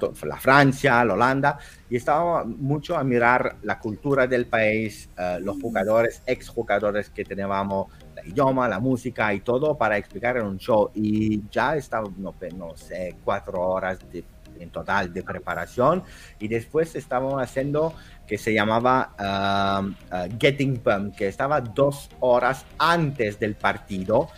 to- 0.00 0.12
la 0.24 0.36
Francia, 0.36 1.04
la 1.04 1.14
Holanda, 1.14 1.58
y 1.88 1.94
estaba 1.96 2.44
mucho 2.44 2.96
a 2.96 3.04
mirar 3.04 3.56
la 3.62 3.78
cultura 3.78 4.26
del 4.26 4.46
país, 4.46 5.08
eh, 5.16 5.38
los 5.40 5.60
jugadores, 5.62 6.22
exjugadores 6.26 7.10
que 7.10 7.24
teníamos, 7.24 7.86
el 8.16 8.30
idioma, 8.30 8.68
la 8.68 8.80
música 8.80 9.32
y 9.32 9.40
todo 9.40 9.76
para 9.78 9.96
explicar 9.96 10.38
en 10.38 10.46
un 10.46 10.58
show. 10.58 10.90
Y 10.94 11.48
ya 11.50 11.76
estaba, 11.76 12.08
no, 12.18 12.34
no 12.56 12.76
sé, 12.76 13.14
cuatro 13.24 13.60
horas 13.60 13.98
de- 14.12 14.24
en 14.58 14.70
total 14.70 15.12
de 15.12 15.22
preparación 15.22 16.02
y 16.40 16.48
después 16.48 16.96
estábamos 16.96 17.42
haciendo 17.42 17.92
que 18.26 18.38
se 18.38 18.54
llamaba 18.54 19.10
um, 19.20 19.88
uh, 20.10 20.28
Getting 20.40 20.78
Pump, 20.78 21.14
que 21.14 21.28
estaba 21.28 21.60
dos 21.60 22.08
horas 22.20 22.64
antes 22.78 23.38
del 23.38 23.54
partido, 23.54 24.30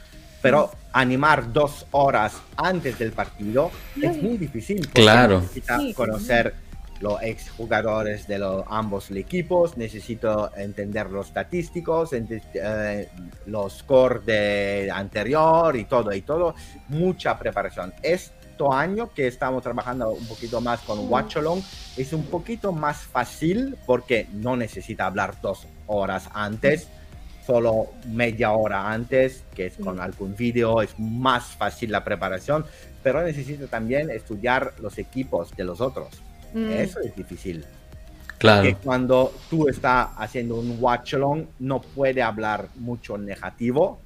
pero 0.42 0.70
animar 0.92 1.52
dos 1.52 1.86
horas 1.90 2.34
antes 2.56 2.98
del 2.98 3.12
partido 3.12 3.70
es 4.00 4.22
muy 4.22 4.36
difícil. 4.38 4.80
porque 4.80 5.02
Claro. 5.02 5.40
necesita 5.40 5.78
conocer 5.94 6.54
los 7.00 7.22
exjugadores 7.22 8.26
de 8.26 8.38
los, 8.40 8.64
ambos 8.68 9.08
equipos, 9.12 9.76
necesito 9.76 10.50
entender 10.56 11.10
los 11.10 11.28
estadísticos, 11.28 12.12
ente- 12.12 12.42
eh, 12.54 13.08
los 13.46 13.78
scores 13.78 14.26
de 14.26 14.90
anterior 14.92 15.76
y 15.76 15.84
todo, 15.84 16.12
y 16.12 16.22
todo, 16.22 16.54
mucha 16.88 17.38
preparación. 17.38 17.94
Este 18.02 18.34
año 18.72 19.12
que 19.14 19.28
estamos 19.28 19.62
trabajando 19.62 20.10
un 20.10 20.26
poquito 20.26 20.60
más 20.60 20.80
con 20.80 21.08
Watch 21.08 21.36
Along 21.36 21.62
es 21.96 22.12
un 22.12 22.24
poquito 22.24 22.72
más 22.72 22.96
fácil 22.96 23.76
porque 23.86 24.26
no 24.32 24.56
necesita 24.56 25.06
hablar 25.06 25.36
dos 25.40 25.68
horas 25.86 26.28
antes, 26.34 26.88
solo 27.52 27.86
media 28.12 28.52
hora 28.52 28.92
antes, 28.92 29.42
que 29.54 29.64
es 29.68 29.74
con 29.82 29.98
algún 30.00 30.36
vídeo, 30.36 30.82
es 30.82 30.90
más 30.98 31.44
fácil 31.56 31.90
la 31.90 32.04
preparación, 32.04 32.66
pero 33.02 33.22
necesita 33.22 33.66
también 33.68 34.10
estudiar 34.10 34.74
los 34.82 34.98
equipos 34.98 35.56
de 35.56 35.64
los 35.64 35.80
otros. 35.80 36.08
Mm, 36.52 36.70
Eso 36.72 37.00
es 37.00 37.16
difícil. 37.16 37.62
Que 37.62 38.36
Claro. 38.36 38.68
cuando 38.84 39.32
tú 39.48 39.66
estás 39.66 40.08
haciendo 40.18 40.56
un 40.56 40.76
watch 40.78 41.14
along, 41.14 41.44
no 41.60 41.80
puede 41.80 42.20
hablar 42.20 42.68
mucho 42.76 43.16
negativo, 43.16 43.98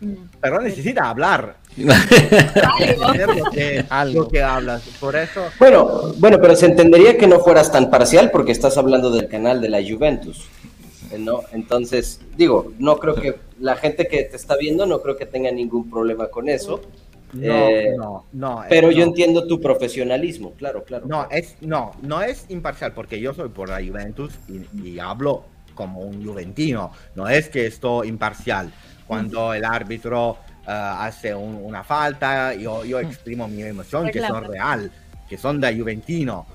Mm. 0.00 0.14
pero 0.40 0.60
necesita 0.60 1.08
hablar. 1.08 1.54
Lo 1.76 1.94
que, 3.52 3.84
lo 4.12 4.28
que 4.28 4.42
hablas. 4.42 4.82
Por 5.00 5.14
eso, 5.16 5.44
Bueno, 5.58 6.12
bueno, 6.18 6.38
pero 6.40 6.56
se 6.56 6.66
entendería 6.66 7.16
que 7.16 7.26
no 7.28 7.38
fueras 7.40 7.70
tan 7.70 7.90
parcial 7.90 8.30
porque 8.32 8.50
estás 8.52 8.76
hablando 8.76 9.10
del 9.10 9.28
canal 9.28 9.60
de 9.60 9.68
la 9.68 9.78
Juventus. 9.78 10.48
¿No? 11.18 11.42
Entonces, 11.52 12.20
digo, 12.36 12.72
no 12.78 12.98
creo 12.98 13.14
que 13.14 13.36
la 13.60 13.76
gente 13.76 14.06
que 14.08 14.24
te 14.24 14.36
está 14.36 14.56
viendo 14.56 14.86
no 14.86 15.00
creo 15.00 15.16
que 15.16 15.26
tenga 15.26 15.50
ningún 15.50 15.88
problema 15.90 16.28
con 16.28 16.48
eso, 16.48 16.80
no, 17.32 17.68
Eh, 17.68 17.94
no, 17.96 18.24
no. 18.32 18.64
pero 18.68 18.90
yo 18.90 19.04
entiendo 19.04 19.46
tu 19.46 19.60
profesionalismo, 19.60 20.52
claro, 20.52 20.82
claro. 20.84 21.06
No, 21.06 21.28
es, 21.30 21.56
no, 21.60 21.92
no 22.02 22.22
es 22.22 22.46
imparcial 22.48 22.92
porque 22.92 23.20
yo 23.20 23.34
soy 23.34 23.50
por 23.50 23.68
la 23.68 23.76
Juventus 23.86 24.32
y, 24.48 24.88
y 24.88 24.98
hablo 24.98 25.44
como 25.74 26.00
un 26.00 26.24
juventino. 26.26 26.90
No 27.14 27.28
es 27.28 27.48
que 27.50 27.66
estoy 27.66 28.08
imparcial. 28.08 28.72
Cuando 29.06 29.52
el 29.54 29.64
árbitro 29.64 30.38
eh, 30.66 30.70
hace 30.70 31.34
un- 31.34 31.60
una 31.62 31.84
falta, 31.84 32.54
yo, 32.54 32.84
yo 32.84 32.98
exprimo 32.98 33.46
mi 33.46 33.62
emoción, 33.62 34.10
que 34.10 34.20
son 34.20 34.44
real, 34.44 34.90
que 35.28 35.36
son 35.38 35.60
de 35.60 35.78
juventino. 35.78 36.46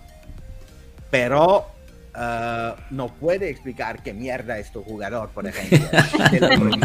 Pero 1.09 1.67
eh, 2.15 2.73
no 2.91 3.07
puede 3.07 3.49
explicar 3.49 4.03
qué 4.03 4.13
mierda 4.13 4.59
es 4.59 4.71
tu 4.71 4.83
jugador, 4.83 5.29
por 5.29 5.47
ejemplo. 5.47 5.79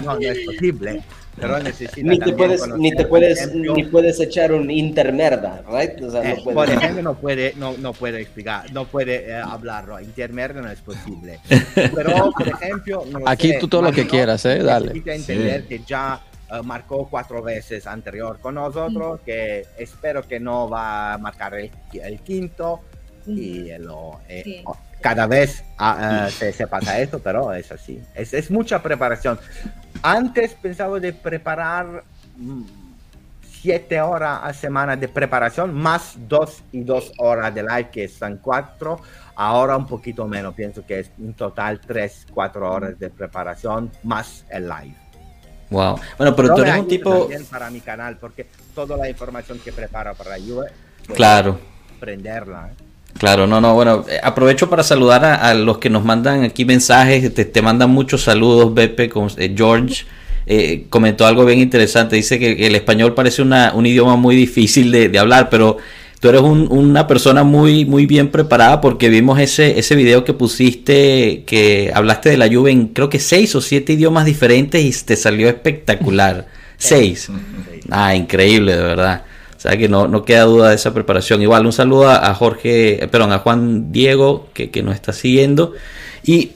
No, 0.05 0.15
no 0.15 0.19
es 0.19 0.39
posible. 0.47 1.03
Pero 1.37 1.59
necesita 1.61 2.03
Ni 2.03 2.19
te 2.19 2.27
también 2.27 2.37
puedes, 2.37 2.69
ni 2.79 2.91
te 2.93 3.05
puedes, 3.07 3.55
ni 3.55 3.85
puedes 3.85 4.19
echar 4.21 4.53
un 4.53 4.71
intermerda, 4.71 5.63
right? 5.71 6.03
O 6.03 6.11
sea, 6.11 6.23
eh, 6.23 6.35
no 6.37 6.43
puedes. 6.45 6.55
por 6.55 6.71
ejemplo, 6.71 7.03
no 7.03 7.15
puede, 7.15 7.55
no, 7.57 7.77
no 7.79 7.93
puede 7.93 8.21
explicar, 8.21 8.73
no 8.73 8.87
puede 8.87 9.31
eh, 9.31 9.37
hablarlo. 9.37 10.01
Intermedio 10.01 10.63
no 10.63 10.71
es 10.71 10.81
posible. 10.81 11.39
Pero, 11.75 12.33
por 12.33 12.49
ejemplo, 12.49 13.05
no 13.11 13.21
Aquí 13.27 13.53
sé, 13.53 13.59
tú 13.59 13.69
todo 13.69 13.83
lo 13.83 13.93
que 13.93 14.07
quieras, 14.07 14.45
¿eh? 14.47 14.63
Dale. 14.63 14.87
Necesita 14.87 15.15
entender 15.15 15.67
que 15.67 15.81
ya 15.87 16.21
eh, 16.51 16.63
marcó 16.65 17.07
cuatro 17.09 17.43
veces 17.43 17.87
anterior 17.87 18.39
con 18.41 18.55
nosotros, 18.55 19.21
que 19.25 19.67
espero 19.77 20.27
que 20.27 20.41
no 20.41 20.69
va 20.69 21.15
a 21.15 21.19
marcar 21.19 21.55
el, 21.55 21.71
el 21.93 22.21
quinto 22.21 22.81
y 23.27 23.71
lo, 23.79 24.21
eh, 24.29 24.43
Sí. 24.43 24.65
Cada 25.01 25.27
vez 25.27 25.65
eh, 25.81 26.29
se, 26.31 26.53
se 26.53 26.67
pasa 26.67 26.99
esto, 26.99 27.19
pero 27.19 27.53
es 27.53 27.71
así. 27.73 28.01
Es, 28.15 28.35
es 28.35 28.51
mucha 28.51 28.83
preparación. 28.83 29.39
Antes 30.03 30.55
pensaba 30.55 30.99
de 31.01 31.13
preparar 31.13 32.05
mm, 32.37 32.63
siete 33.61 34.01
horas 34.01 34.41
a 34.43 34.53
semana 34.53 34.97
de 34.97 35.09
preparación, 35.09 35.75
más 35.75 36.15
dos 36.29 36.63
y 36.73 36.83
dos 36.83 37.13
horas 37.19 37.55
de 37.55 37.63
live, 37.63 37.91
que 37.91 38.09
son 38.09 38.39
cuatro. 38.39 39.01
Ahora 39.35 39.77
un 39.77 39.87
poquito 39.87 40.27
menos, 40.27 40.55
pienso 40.55 40.85
que 40.85 41.01
es 41.01 41.11
en 41.19 41.35
total 41.35 41.81
tres, 41.81 42.27
cuatro 42.33 42.71
horas 42.71 42.99
de 42.99 43.11
preparación, 43.11 43.91
más 44.03 44.45
el 44.51 44.65
live. 44.69 44.95
Wow. 45.71 46.01
Bueno, 46.17 46.35
pero 46.35 46.55
tú 46.55 46.63
me 46.63 46.69
eres 46.69 46.81
un 46.81 46.89
tipo. 46.89 47.29
para 47.51 47.71
mi 47.71 47.81
canal, 47.81 48.17
porque 48.17 48.47
toda 48.75 48.97
la 48.97 49.09
información 49.09 49.59
que 49.59 49.73
preparo 49.73 50.15
para 50.15 50.39
la 50.39 50.45
puedo 50.45 50.67
Claro. 51.15 51.59
aprenderla. 51.97 52.71
¿eh? 52.71 52.88
Claro, 53.17 53.47
no, 53.49 53.61
no, 53.61 53.75
bueno, 53.75 54.05
eh, 54.09 54.21
aprovecho 54.23 54.71
para 54.71 54.85
saludar 54.85 55.25
a, 55.25 55.35
a 55.51 55.55
los 55.55 55.79
que 55.79 55.91
nos 55.91 56.05
mandan 56.05 56.45
aquí 56.45 56.65
mensajes, 56.65 57.35
te, 57.35 57.45
te 57.45 57.63
mandan 57.63 57.91
muchos 57.91 58.23
saludos, 58.23 58.73
Bepe, 58.75 59.09
con, 59.09 59.29
eh, 59.39 59.53
George 59.57 60.05
eh, 60.47 60.87
comentó 60.89 61.27
algo 61.27 61.45
bien 61.45 61.59
interesante, 61.59 62.15
dice 62.15 62.39
que, 62.39 62.67
el 62.67 62.75
español 62.77 63.15
parece 63.15 63.43
una, 63.43 63.73
un 63.75 63.87
idioma 63.87 64.15
muy 64.17 64.37
difícil 64.37 64.93
de, 64.93 65.09
de 65.09 65.19
hablar, 65.19 65.51
pero 65.51 65.79
tú 66.21 66.29
eres 66.29 66.43
un- 66.43 66.69
una 66.71 67.09
persona 67.09 67.43
muy, 67.43 67.85
muy 67.85 68.07
bien 68.07 68.29
preparada 68.31 68.81
porque 68.81 69.09
vimos 69.09 69.41
ese, 69.41 69.79
ese 69.81 69.97
video 69.97 70.23
que 70.25 70.33
pusiste, 70.35 71.43
que 71.45 71.91
hablaste 71.93 72.29
de 72.31 72.37
la 72.37 72.47
lluvia 72.47 72.73
en 72.73 72.89
creo 72.89 73.09
que 73.09 73.19
seis 73.19 73.53
o 73.57 73.61
siete 73.61 73.95
idiomas 73.95 74.27
diferentes 74.27 74.81
y 74.85 75.05
te 75.05 75.17
salió 75.17 75.49
espectacular. 75.49 76.47
Seis. 76.81 77.29
Ah, 77.91 78.15
increíble, 78.15 78.77
de 78.77 78.83
verdad. 78.83 79.25
O 79.59 79.61
sea 79.61 79.77
que 79.77 79.89
no, 79.89 80.07
no 80.07 80.25
queda 80.25 80.45
duda 80.45 80.69
de 80.69 80.77
esa 80.77 80.95
preparación. 80.95 81.43
Igual, 81.43 81.67
un 81.67 81.73
saludo 81.73 82.09
a, 82.09 82.33
Jorge, 82.33 83.03
eh, 83.03 83.09
perdón, 83.09 83.33
a 83.33 83.41
Juan 83.41 83.91
Diego, 83.91 84.47
que, 84.55 84.71
que 84.71 84.85
nos 84.85 84.95
está 84.95 85.13
siguiendo. 85.13 85.73
Y 86.25 86.53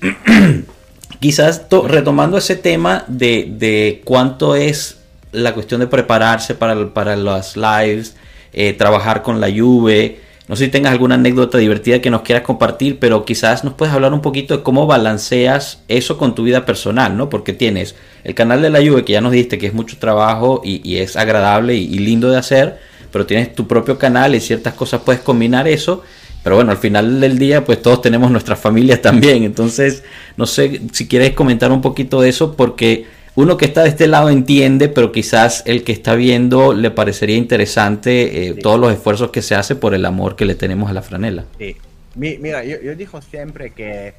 quizás 1.21 1.69
to- 1.69 1.89
retomando 1.89 2.39
ese 2.39 2.55
tema 2.55 3.05
de, 3.09 3.49
de 3.59 4.03
cuánto 4.05 4.55
es 4.55 4.99
la 5.33 5.53
cuestión 5.53 5.81
de 5.81 5.89
prepararse 5.89 6.55
para, 6.55 6.95
para 6.95 7.17
las 7.17 7.57
lives, 7.57 8.15
eh, 8.53 8.73
trabajar 8.73 9.23
con 9.23 9.41
la 9.41 9.49
Juve. 9.51 10.21
No 10.47 10.57
sé 10.57 10.67
si 10.67 10.71
tengas 10.71 10.93
alguna 10.93 11.15
anécdota 11.15 11.59
divertida 11.59 12.01
que 12.01 12.11
nos 12.11 12.23
quieras 12.23 12.45
compartir, 12.45 12.99
pero 12.99 13.25
quizás 13.25 13.65
nos 13.65 13.75
puedes 13.75 13.95
hablar 13.95 14.13
un 14.13 14.21
poquito 14.21 14.57
de 14.57 14.63
cómo 14.63 14.87
balanceas 14.87 15.83
eso 15.89 16.19
con 16.19 16.35
tu 16.35 16.43
vida 16.43 16.67
personal, 16.67 17.17
¿no? 17.17 17.29
Porque 17.31 17.53
tienes 17.53 17.95
el 18.23 18.35
canal 18.35 18.61
de 18.63 18.71
la 18.71 18.79
Juve, 18.81 19.05
que 19.05 19.15
ya 19.15 19.21
nos 19.21 19.33
diste 19.33 19.59
que 19.59 19.67
es 19.67 19.75
mucho 19.75 19.97
trabajo 19.99 20.61
y, 20.65 20.99
es 20.99 21.17
agradable 21.17 21.75
y 21.75 21.99
lindo 21.99 22.31
de 22.31 22.39
hacer, 22.39 22.92
pero 23.13 23.27
tienes 23.27 23.55
tu 23.55 23.69
propio 23.69 23.99
canal 23.99 24.35
y 24.35 24.41
ciertas 24.41 24.75
cosas 24.75 25.03
puedes 25.03 25.21
combinar 25.23 25.69
eso. 25.69 26.03
Pero 26.43 26.57
bueno, 26.57 26.73
al 26.73 26.79
final 26.79 27.21
del 27.21 27.39
día, 27.39 27.65
pues 27.65 27.81
todos 27.81 28.03
tenemos 28.03 28.31
nuestras 28.33 28.59
familias 28.59 29.01
también. 29.01 29.45
Entonces, 29.45 30.03
no 30.37 30.47
sé 30.47 30.81
si 30.93 31.07
quieres 31.07 31.33
comentar 31.35 31.71
un 31.71 31.81
poquito 31.81 32.21
de 32.21 32.31
eso, 32.31 32.57
porque 32.57 33.07
uno 33.37 33.57
que 33.57 33.67
está 33.67 33.85
de 33.85 33.91
este 33.91 34.09
lado 34.09 34.29
entiende, 34.29 34.89
pero 34.89 35.13
quizás 35.13 35.63
el 35.67 35.85
que 35.85 35.93
está 35.93 36.15
viendo 36.17 36.73
le 36.75 36.91
parecería 36.91 37.37
interesante 37.37 38.49
eh, 38.49 38.55
Sí. 38.57 38.61
todos 38.61 38.81
los 38.81 38.93
esfuerzos 38.93 39.31
que 39.31 39.41
se 39.41 39.55
hace 39.55 39.77
por 39.77 39.95
el 39.95 40.05
amor 40.05 40.35
que 40.35 40.45
le 40.45 40.55
tenemos 40.57 40.91
a 40.91 40.93
la 40.95 41.03
franela. 41.03 41.45
Sí. 41.59 41.77
Mi- 42.17 42.37
Mira, 42.39 42.65
yo, 42.65 42.77
yo 42.83 42.95
digo 42.97 43.23
siempre 43.23 43.71
que 43.71 44.15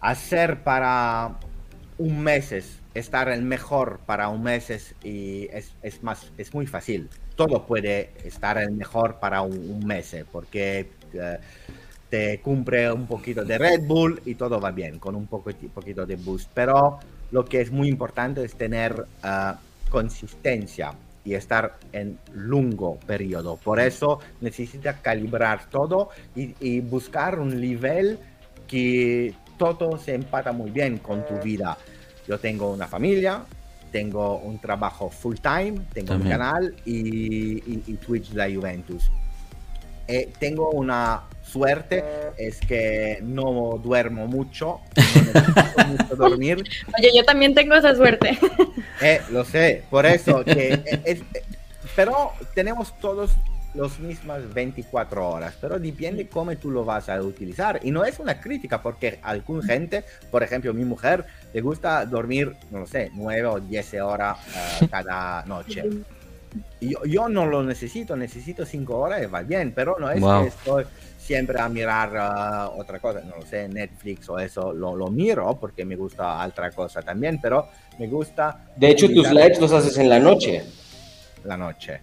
hacer 0.00 0.62
para 0.62 1.32
un 1.98 2.20
mes, 2.20 2.52
es 2.52 2.66
estar 2.94 3.28
el 3.28 3.42
mejor 3.42 4.00
para 4.06 4.28
un 4.28 4.42
mes 4.42 4.94
y 5.04 5.48
es, 5.52 5.72
es 5.82 6.02
más, 6.02 6.26
es 6.38 6.54
muy 6.54 6.66
fácil. 6.66 7.08
Todo 7.40 7.64
puede 7.64 8.10
estar 8.22 8.70
mejor 8.70 9.18
para 9.18 9.40
un, 9.40 9.80
mes, 9.86 10.12
eh, 10.12 10.26
porque 10.30 10.90
eh, 11.14 11.38
te 12.10 12.38
cumple 12.42 12.92
un 12.92 13.06
poquito 13.06 13.46
de 13.46 13.56
Red 13.56 13.86
Bull 13.86 14.20
y 14.26 14.34
todo 14.34 14.60
va 14.60 14.70
bien, 14.72 14.98
con 14.98 15.14
un 15.14 15.26
poco, 15.26 15.50
poquito 15.72 16.04
de 16.04 16.16
boost. 16.16 16.50
Pero 16.52 16.98
lo 17.30 17.46
que 17.46 17.62
es 17.62 17.70
muy 17.70 17.88
importante 17.88 18.44
es 18.44 18.54
tener 18.56 19.06
ah, 19.22 19.58
consistencia 19.88 20.92
y 21.24 21.32
estar 21.32 21.78
en 21.94 22.18
largo 22.34 22.98
periodo. 23.06 23.56
Por 23.56 23.80
eso 23.80 24.18
necesita 24.42 25.00
calibrar 25.00 25.70
todo 25.70 26.10
y, 26.36 26.54
y 26.60 26.80
buscar 26.80 27.40
un 27.40 27.58
nivel 27.58 28.18
que 28.68 29.32
todo 29.56 29.96
se 29.96 30.12
empata 30.14 30.52
muy 30.52 30.70
bien 30.70 30.98
con 30.98 31.24
tu 31.24 31.38
vida. 31.38 31.78
Yo 32.28 32.38
tengo 32.38 32.70
una 32.70 32.86
familia, 32.86 33.46
tengo 33.90 34.38
un 34.38 34.58
trabajo 34.58 35.10
full 35.10 35.36
time, 35.36 35.80
tengo 35.92 36.12
un 36.14 36.20
También. 36.20 36.30
canal 36.38 36.74
y, 36.84 37.58
y- 37.58 37.82
y 37.86 37.94
Twitch 37.94 38.30
de 38.30 38.36
la 38.36 38.54
Juventus. 38.54 39.10
Eh, 40.08 40.30
tengo 40.38 40.70
una 40.70 41.22
suerte, 41.42 42.02
es 42.36 42.58
que 42.60 43.18
no 43.22 43.78
duermo 43.82 44.26
mucho, 44.26 44.80
no 44.96 45.02
necesito 45.32 45.86
mucho 45.86 46.16
dormir. 46.16 46.64
Oye, 46.98 47.10
yo 47.14 47.24
también 47.24 47.54
tengo 47.54 47.74
esa 47.74 47.94
suerte. 47.94 48.38
Eh, 49.00 49.20
lo 49.30 49.44
sé, 49.44 49.84
por 49.90 50.06
eso 50.06 50.44
que 50.44 50.74
eh, 50.74 51.00
es- 51.04 51.20
eh, 51.34 51.42
pero 51.96 52.32
tenemos 52.54 52.96
todos 53.00 53.32
los 53.74 53.98
mismas 54.00 54.52
24 54.52 55.28
horas, 55.28 55.54
pero 55.60 55.78
depende 55.78 56.28
cómo 56.28 56.56
tú 56.56 56.70
lo 56.70 56.84
vas 56.84 57.08
a 57.08 57.20
utilizar. 57.22 57.80
Y 57.82 57.90
no 57.90 58.04
es 58.04 58.18
una 58.18 58.40
crítica, 58.40 58.82
porque 58.82 59.18
a 59.22 59.30
alguna 59.30 59.62
gente, 59.64 60.04
por 60.30 60.42
ejemplo, 60.42 60.74
mi 60.74 60.84
mujer, 60.84 61.24
le 61.52 61.60
gusta 61.60 62.04
dormir, 62.04 62.56
no 62.70 62.80
lo 62.80 62.86
sé, 62.86 63.10
9 63.14 63.46
o 63.46 63.60
10 63.60 63.94
horas 64.02 64.38
eh, 64.82 64.88
cada 64.90 65.44
noche. 65.44 65.84
Yo, 66.80 67.04
yo 67.04 67.28
no 67.28 67.46
lo 67.46 67.62
necesito, 67.62 68.16
necesito 68.16 68.66
5 68.66 68.98
horas 68.98 69.22
y 69.22 69.26
va 69.26 69.42
bien, 69.42 69.72
pero 69.72 69.96
no 70.00 70.10
es 70.10 70.20
Wow. 70.20 70.42
que 70.42 70.48
estoy 70.48 70.84
siempre 71.16 71.60
a 71.60 71.68
mirar 71.68 72.10
ah, 72.16 72.70
otra 72.76 72.98
cosa, 72.98 73.20
no 73.20 73.36
lo 73.36 73.46
sé, 73.46 73.68
Netflix 73.68 74.28
o 74.30 74.38
eso, 74.38 74.72
lo, 74.72 74.96
lo 74.96 75.08
miro 75.08 75.56
porque 75.60 75.84
me 75.84 75.94
gusta 75.94 76.44
otra 76.44 76.72
cosa 76.72 77.02
también, 77.02 77.38
pero 77.40 77.68
me 78.00 78.08
gusta... 78.08 78.64
De 78.74 78.90
hecho, 78.90 79.06
tus 79.06 79.30
lives 79.30 79.60
los 79.60 79.70
haces 79.70 79.96
en 79.98 80.08
la 80.08 80.18
noche. 80.18 80.64
La 81.44 81.56
noche, 81.56 82.00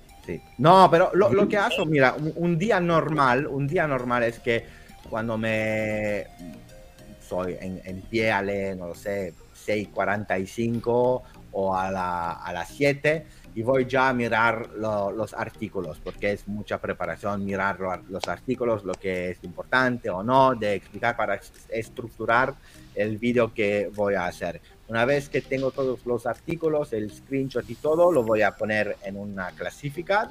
No, 0.58 0.90
pero 0.92 1.12
lo, 1.14 1.30
que 1.48 1.58
hago, 1.58 1.86
mira, 1.86 2.14
un, 2.16 2.34
un 2.36 2.58
día 2.58 2.80
normal, 2.80 3.48
un 3.48 3.68
día 3.68 3.88
normal 3.88 4.24
es 4.24 4.40
que 4.40 4.66
cuando 5.10 5.38
me 5.38 6.26
soy 7.22 7.58
en, 7.60 7.82
en 7.84 8.02
pie 8.02 8.32
a 8.32 8.42
no 8.76 8.88
lo 8.88 8.96
sé, 8.96 9.34
6.45 9.66 11.22
o 11.52 11.76
a, 11.76 11.92
la, 11.92 12.32
a 12.34 12.54
las 12.54 12.70
7 12.70 13.26
y 13.56 13.64
voy 13.64 13.86
ya 13.86 14.10
a 14.10 14.14
mirar 14.14 14.70
lo- 14.78 15.12
los 15.12 15.34
artículos 15.34 16.00
porque 16.04 16.32
es 16.34 16.48
mucha 16.48 16.78
preparación 16.80 17.44
mirar 17.44 17.80
lo- 17.80 17.98
los 18.10 18.28
artículos, 18.28 18.84
lo 18.84 18.94
que 18.94 19.32
es 19.32 19.44
importante 19.44 20.10
o 20.10 20.22
no, 20.24 20.54
de 20.56 20.76
explicar 20.76 21.18
para 21.18 21.36
es- 21.36 21.52
estructurar 21.70 22.54
el 22.96 23.18
vídeo 23.18 23.54
que 23.54 23.90
voy 23.96 24.14
a 24.16 24.28
hacer. 24.28 24.62
Una 24.90 25.04
vez 25.06 25.28
que 25.30 25.42
tengo 25.42 25.72
todos 25.72 26.06
los 26.06 26.26
artículos, 26.26 26.94
el 26.94 27.12
screenshot 27.12 27.70
y 27.70 27.76
todo, 27.76 28.12
lo 28.12 28.24
voy 28.24 28.42
a 28.42 28.56
poner 28.56 28.96
en 29.04 29.18
una 29.18 29.52
clasificad. 29.52 30.30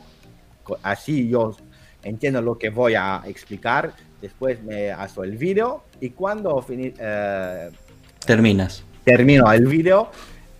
Co- 0.64 0.78
Así 0.82 1.28
yo 1.28 1.54
entiendo 2.02 2.40
lo 2.40 2.56
que 2.58 2.70
voy 2.70 2.94
a 2.94 3.22
explicar. 3.26 3.92
Después 4.20 4.62
me 4.62 4.90
hago 4.90 5.24
el 5.24 5.36
vídeo 5.36 5.84
y 6.00 6.10
cuando 6.10 6.64
eh, 6.70 7.70
Terminas. 8.24 8.82
termino 9.04 9.52
el 9.52 9.66
vídeo, 9.66 10.08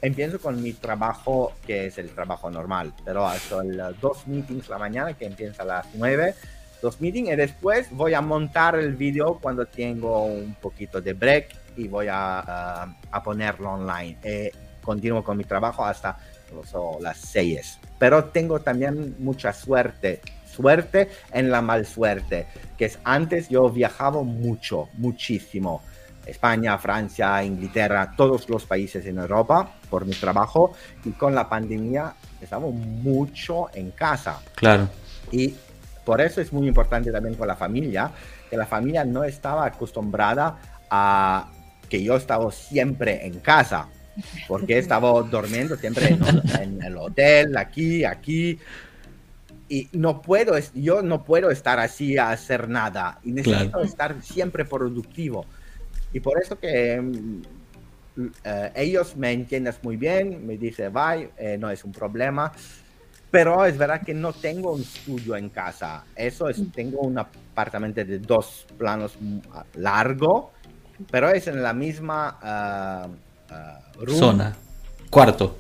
empiezo 0.03 0.39
con 0.39 0.63
mi 0.63 0.75
trabajo, 0.75 1.53
que 1.67 1.87
es 1.87 1.97
el 1.99 2.11
trabajo 2.11 2.51
normal, 2.51 2.93
pero 3.05 3.27
hasta 3.27 3.63
el, 3.63 3.81
dos 4.01 4.27
meetings 4.27 4.69
la 4.69 4.79
mañana, 4.79 5.15
que 5.15 5.25
empieza 5.25 5.63
a 5.63 5.67
las 5.67 5.87
9, 5.95 6.35
dos 6.83 7.01
meetings, 7.01 7.31
y 7.31 7.37
después 7.37 7.89
voy 7.91 8.13
a 8.13 8.21
montar 8.21 8.77
el 8.77 8.95
vídeo 8.95 9.39
cuando 9.41 9.65
tengo 9.65 10.27
un 10.27 10.55
poquito 10.61 11.01
de 11.01 11.15
break 11.15 11.49
y 11.77 11.89
voy 11.89 12.09
a, 12.09 12.41
a- 12.41 12.97
a 13.11 13.23
ponerlo 13.23 13.73
online. 13.73 14.19
Eh, 14.23 14.53
continúo 14.83 15.23
con 15.25 15.37
mi 15.37 15.45
trabajo 15.45 15.85
hasta 15.85 16.17
sé, 16.65 16.77
las 17.01 17.19
6. 17.19 17.81
Pero 17.99 18.25
tengo 18.27 18.61
también 18.61 19.17
mucha 19.19 19.53
suerte, 19.53 20.21
suerte 20.51 21.09
en 21.33 21.51
la 21.51 21.61
mal 21.61 21.85
suerte, 21.87 22.47
que 22.79 22.85
es 22.87 22.99
antes 23.05 23.49
yo 23.49 23.69
viajaba 23.71 24.23
mucho, 24.23 24.89
muchísimo. 24.95 25.83
España, 26.25 26.77
Francia, 26.79 27.43
Inglaterra, 27.45 28.13
todos 28.17 28.49
los 28.49 28.65
países 28.65 29.07
en 29.07 29.19
Europa 29.19 29.71
por 29.89 30.05
mi 30.05 30.13
trabajo 30.15 30.73
y 31.05 31.11
con 31.13 31.35
la 31.37 31.49
pandemia 31.49 32.15
estaba 32.41 32.67
mucho 32.69 33.69
en 33.75 33.93
casa. 33.93 34.41
Claro. 34.57 34.89
Y 35.31 35.55
por 36.05 36.21
eso 36.21 36.41
es 36.41 36.53
muy 36.53 36.67
importante 36.67 37.13
también 37.13 37.37
con 37.37 37.47
la 37.47 37.55
familia, 37.55 38.11
que 38.51 38.57
la 38.57 38.67
familia 38.67 39.05
no 39.05 39.23
estaba 39.23 39.67
acostumbrada 39.67 40.57
a 40.91 41.49
que 41.89 42.03
yo 42.03 42.17
estaba 42.17 42.51
siempre 42.53 43.27
en 43.27 43.41
casa, 43.41 43.89
porque 44.49 44.79
estaba 44.79 45.11
durmiendo 45.23 45.77
siempre 45.77 46.09
en, 46.09 46.21
en 46.61 46.83
el 46.83 46.97
hotel, 46.97 47.57
aquí, 47.57 48.05
aquí. 48.05 48.59
Y 49.69 49.89
no 49.93 50.23
puedo, 50.23 50.55
yo 50.75 51.03
no 51.03 51.25
puedo 51.25 51.51
estar 51.51 51.81
así 51.81 52.17
a 52.17 52.31
hacer 52.31 52.69
nada. 52.69 53.19
Y 53.25 53.33
necesito 53.33 53.71
Claro. 53.71 53.83
estar 53.85 54.23
siempre 54.23 54.65
productivo. 54.65 55.45
Y 56.13 56.21
por 56.21 56.41
eso 56.41 56.57
que 56.59 57.01
mm, 57.01 57.43
eh, 58.45 58.73
ellos 58.77 59.17
me 59.17 59.33
entienden 59.33 59.75
muy 59.83 59.97
bien, 59.97 60.47
me 60.47 60.57
dicen, 60.57 60.93
bye, 60.93 61.31
eh, 61.37 61.57
no 61.59 61.69
es 61.71 61.85
un 61.85 61.93
problema. 61.93 62.53
Pero 63.29 63.65
es 63.67 63.77
verdad 63.77 64.03
que 64.03 64.15
no 64.15 64.33
tengo 64.33 64.73
un 64.73 64.81
estudio 64.83 65.37
en 65.37 65.51
casa. 65.51 66.05
Eso 66.15 66.49
es, 66.49 66.63
tengo 66.73 67.01
un 67.01 67.19
apartamento 67.19 68.05
de 68.05 68.21
dos 68.21 68.67
planos 68.79 69.17
mm, 69.21 69.39
largo, 69.75 70.53
pero 71.11 71.31
es 71.31 71.47
en 71.49 71.63
la 71.63 71.73
misma 71.73 72.39
ah, 72.43 73.09
ah, 73.51 73.79
room, 74.01 74.19
Zona. 74.19 74.57
Cuarto. 75.11 75.57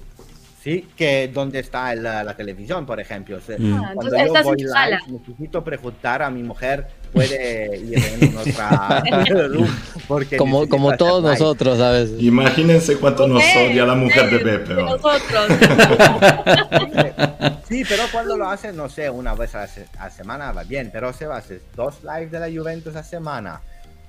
sí, 0.62 0.88
que 0.96 1.28
donde 1.32 1.60
está 1.60 1.94
la, 1.94 2.24
la 2.24 2.34
televisión, 2.36 2.84
por 2.86 2.98
ejemplo. 3.00 3.36
O 3.36 3.40
sea, 3.40 3.56
Mm. 3.58 3.72
Ah, 3.74 3.90
Cuando 3.94 4.16
entonces 4.16 4.26
yo 4.26 4.42
voy 4.42 4.56
live, 4.58 4.68
sala. 4.70 5.00
necesito 5.06 5.62
preguntar 5.64 6.22
a 6.22 6.30
mi 6.30 6.42
mujer, 6.42 6.88
puede 7.12 7.78
ir 7.78 7.98
en 8.20 8.36
otra 8.36 9.02
room, 9.48 9.68
porque 10.08 10.36
Como, 10.36 10.68
como 10.68 10.96
todos 10.96 11.22
live. 11.22 11.22
nosotros, 11.22 11.78
¿sabes? 11.78 12.10
Imagínense 12.18 12.96
cuánto 12.98 13.26
nos 13.28 13.42
odia 13.42 13.86
la 13.86 13.94
mujer 13.94 14.28
de 14.66 14.74
oh. 14.74 14.98
nosotros. 14.98 15.48
Sí, 17.68 17.82
pero 17.88 18.04
cuando 18.12 18.36
lo 18.36 18.48
haces, 18.48 18.74
no 18.74 18.88
sé, 18.88 19.10
una 19.10 19.34
vez 19.34 19.54
a 19.56 19.64
a 19.64 19.68
la 20.04 20.10
semana 20.10 20.52
va 20.52 20.62
bien, 20.62 20.90
pero 20.92 21.12
se 21.12 21.26
va 21.26 21.34
a 21.36 21.38
hacer 21.38 21.60
dos 21.74 21.96
lives 22.04 22.30
de 22.30 22.38
la 22.38 22.46
Juventus 22.48 22.94
a 22.94 23.02
semana, 23.02 23.60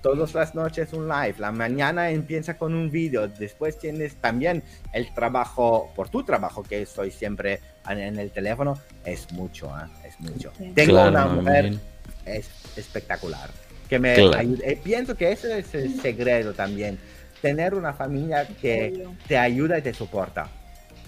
todas 0.08 0.34
las 0.34 0.56
noches 0.56 0.94
un 0.94 1.08
live, 1.10 1.36
la 1.38 1.52
mañana 1.52 2.10
empieza 2.12 2.58
con 2.58 2.74
un 2.74 2.90
vídeo, 2.90 3.28
después 3.28 3.78
tienes 3.78 4.16
también 4.16 4.64
el 4.94 5.14
trabajo, 5.14 5.92
por 5.96 6.08
tu 6.10 6.24
trabajo, 6.24 6.64
que 6.64 6.82
estoy 6.82 7.12
siempre 7.12 7.60
en, 7.90 8.00
en 8.00 8.18
el 8.20 8.32
teléfono, 8.32 8.80
es 9.04 9.30
mucho, 9.34 9.68
¿eh? 9.68 10.08
es 10.08 10.20
mucho. 10.20 10.52
Sí. 10.58 10.72
Tengo 10.74 10.94
Claro, 10.94 11.10
una 11.10 11.26
mujer 11.28 11.74
es 12.26 12.50
espectacular. 12.78 13.50
Que 13.90 14.00
me 14.00 14.16
Claro. 14.16 14.38
ayuda. 14.38 14.66
eh, 14.66 14.80
pienso 14.82 15.16
que 15.16 15.32
ese 15.32 15.60
es 15.60 15.74
el 15.76 16.00
secreto 16.02 16.54
también. 16.54 16.98
Tener 17.42 17.74
una 17.74 17.94
familia 17.94 18.48
que 18.62 19.08
te 19.28 19.38
ayuda 19.38 19.78
y 19.78 19.82
te 19.82 19.94
soporta. 19.94 20.50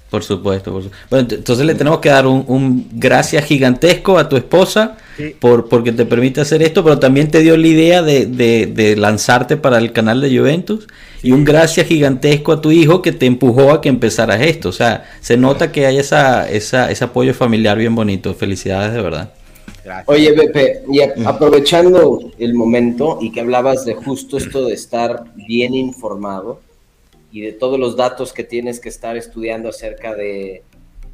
Por 0.09 0.23
supuesto, 0.23 0.71
por 0.71 0.83
supuesto. 0.83 1.05
Bueno, 1.09 1.27
ent- 1.27 1.35
entonces 1.35 1.65
le 1.65 1.75
tenemos 1.75 1.99
que 1.99 2.09
dar 2.09 2.25
un, 2.25 2.43
un 2.47 2.87
gracias 2.93 3.45
gigantesco 3.45 4.17
a 4.17 4.27
tu 4.27 4.37
esposa 4.37 4.97
Sí. 5.17 5.35
por 5.37 5.67
porque 5.67 5.91
te 5.91 6.05
permite 6.05 6.39
hacer 6.39 6.63
esto, 6.63 6.81
pero 6.83 6.97
también 6.97 7.29
te 7.29 7.39
dio 7.41 7.57
la 7.57 7.67
idea 7.67 8.01
de, 8.01 8.25
de- 8.25 8.67
de 8.67 8.95
lanzarte 8.95 9.57
para 9.57 9.77
el 9.77 9.91
canal 9.91 10.21
de 10.21 10.35
Juventus 10.35 10.87
y 11.21 11.33
un 11.33 11.43
gracias 11.43 11.87
gigantesco 11.87 12.53
a 12.53 12.61
tu 12.61 12.71
hijo 12.71 13.01
que 13.01 13.11
te 13.11 13.25
empujó 13.25 13.71
a 13.71 13.81
que 13.81 13.89
empezaras 13.89 14.41
esto. 14.41 14.69
O 14.69 14.71
sea, 14.71 15.05
se 15.19 15.35
nota 15.37 15.71
que 15.73 15.85
hay 15.85 15.97
esa, 15.97 16.49
esa, 16.49 16.89
ese 16.89 17.03
apoyo 17.03 17.33
familiar 17.33 17.77
bien 17.77 17.93
bonito. 17.95 18.33
Felicidades 18.33 18.93
de 18.93 19.01
verdad. 19.01 19.33
Gracias. 19.83 20.07
Oye, 20.07 20.33
Pepe, 20.33 20.81
y 20.91 21.01
aprovechando 21.25 22.19
el 22.39 22.53
momento 22.53 23.17
y 23.21 23.31
que 23.31 23.41
hablabas 23.41 23.85
de 23.85 23.95
justo 23.95 24.37
esto 24.37 24.65
de 24.65 24.73
estar 24.73 25.23
bien 25.35 25.73
informado 25.75 26.61
y 27.31 27.41
de 27.41 27.51
todos 27.51 27.79
los 27.79 27.95
datos 27.95 28.33
que 28.33 28.43
tienes 28.43 28.79
que 28.79 28.89
estar 28.89 29.17
estudiando 29.17 29.69
acerca 29.69 30.15
de 30.15 30.63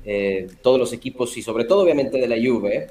eh, 0.06 0.48
todos 0.62 0.80
los 0.80 0.94
equipos 0.94 1.36
y 1.38 1.42
sobre 1.42 1.66
todo 1.66 1.82
obviamente 1.84 2.18
de 2.20 2.28
la 2.28 2.36
Juve, 2.36 2.88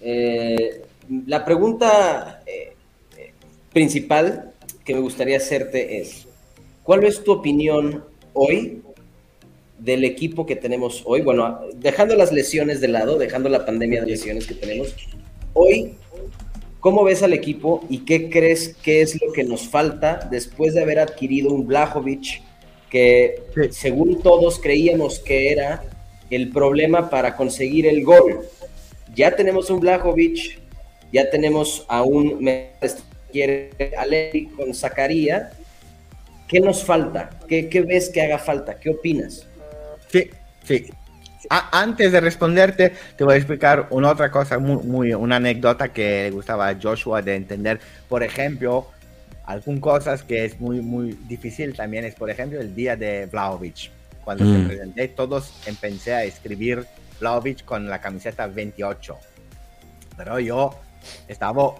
eh, 0.00 0.82
la 1.26 1.44
pregunta 1.44 2.42
eh, 2.46 2.74
principal 3.72 4.52
que 4.84 4.94
me 4.94 5.00
gustaría 5.00 5.38
hacerte 5.38 6.00
es, 6.00 6.26
¿cuál 6.82 7.04
es 7.04 7.22
tu 7.24 7.32
opinión 7.32 8.04
hoy 8.32 8.82
del 9.78 10.04
equipo 10.04 10.46
que 10.46 10.56
tenemos 10.56 11.02
hoy? 11.04 11.22
Bueno, 11.22 11.60
dejando 11.76 12.14
las 12.14 12.32
lesiones 12.32 12.80
de 12.80 12.88
lado, 12.88 13.18
dejando 13.18 13.48
la 13.48 13.66
pandemia 13.66 14.02
de 14.02 14.08
lesiones 14.08 14.46
que 14.46 14.54
tenemos, 14.54 14.94
hoy, 15.54 15.94
¿cómo 16.80 17.02
ves 17.02 17.22
al 17.22 17.32
equipo 17.32 17.84
y 17.88 18.00
qué 18.00 18.30
crees 18.30 18.76
que 18.82 19.02
es 19.02 19.20
lo 19.20 19.32
que 19.32 19.44
nos 19.44 19.68
falta 19.68 20.28
después 20.30 20.74
de 20.74 20.82
haber 20.82 21.00
adquirido 21.00 21.50
un 21.50 21.66
Blajovic 21.66 22.42
que 22.90 23.42
Sí. 23.54 23.60
según 23.72 24.22
todos 24.22 24.58
creíamos 24.58 25.18
que 25.18 25.52
era 25.52 25.82
el 26.30 26.50
problema 26.50 27.10
para 27.10 27.36
conseguir 27.36 27.86
el 27.86 28.04
gol? 28.04 28.40
Ya 29.14 29.34
tenemos 29.34 29.70
un 29.70 29.80
Blajovic, 29.80 30.60
ya 31.12 31.30
tenemos 31.30 31.84
a 31.88 32.02
un 32.02 32.38
Alegri 33.98 34.46
con 34.48 34.74
Zacaría. 34.74 35.50
¿Qué 36.46 36.60
nos 36.60 36.82
falta? 36.82 37.30
¿Qué, 37.46 37.68
¿Qué 37.68 37.82
ves 37.82 38.08
que 38.08 38.22
haga 38.22 38.38
falta? 38.38 38.78
¿Qué 38.78 38.90
opinas? 38.90 39.46
Sí, 40.10 40.30
sí. 40.64 40.86
A- 41.50 41.80
antes 41.80 42.10
de 42.12 42.20
responderte, 42.20 42.92
te 43.16 43.24
voy 43.24 43.34
a 43.34 43.36
explicar 43.36 43.86
una 43.90 44.10
otra 44.10 44.30
cosa, 44.30 44.58
muy, 44.58 44.82
muy- 44.84 45.14
una 45.14 45.36
anécdota 45.36 45.92
que 45.92 46.24
le 46.24 46.30
gustaba 46.30 46.68
a 46.68 46.76
Joshua 46.80 47.20
de 47.22 47.34
entender. 47.36 47.80
Por 48.08 48.22
ejemplo, 48.22 48.86
algunas 49.48 49.80
cosas 49.80 50.22
que 50.22 50.44
es 50.44 50.60
muy, 50.60 50.80
muy 50.82 51.18
difícil 51.26 51.74
también 51.74 52.04
es, 52.04 52.14
por 52.14 52.28
ejemplo, 52.30 52.60
el 52.60 52.74
día 52.74 52.96
de 52.96 53.26
Vlaovic. 53.26 53.90
Cuando 54.24 54.44
Mm. 54.44 54.60
se 54.62 54.66
presenté, 54.68 55.08
todos 55.08 55.52
empecé 55.66 56.14
a 56.14 56.22
escribir 56.24 56.84
Vlaovic 57.18 57.64
con 57.64 57.88
la 57.88 57.98
camiseta 58.00 58.46
28. 58.46 59.16
Pero 60.16 60.38
yo 60.38 60.70
estaba 61.28 61.74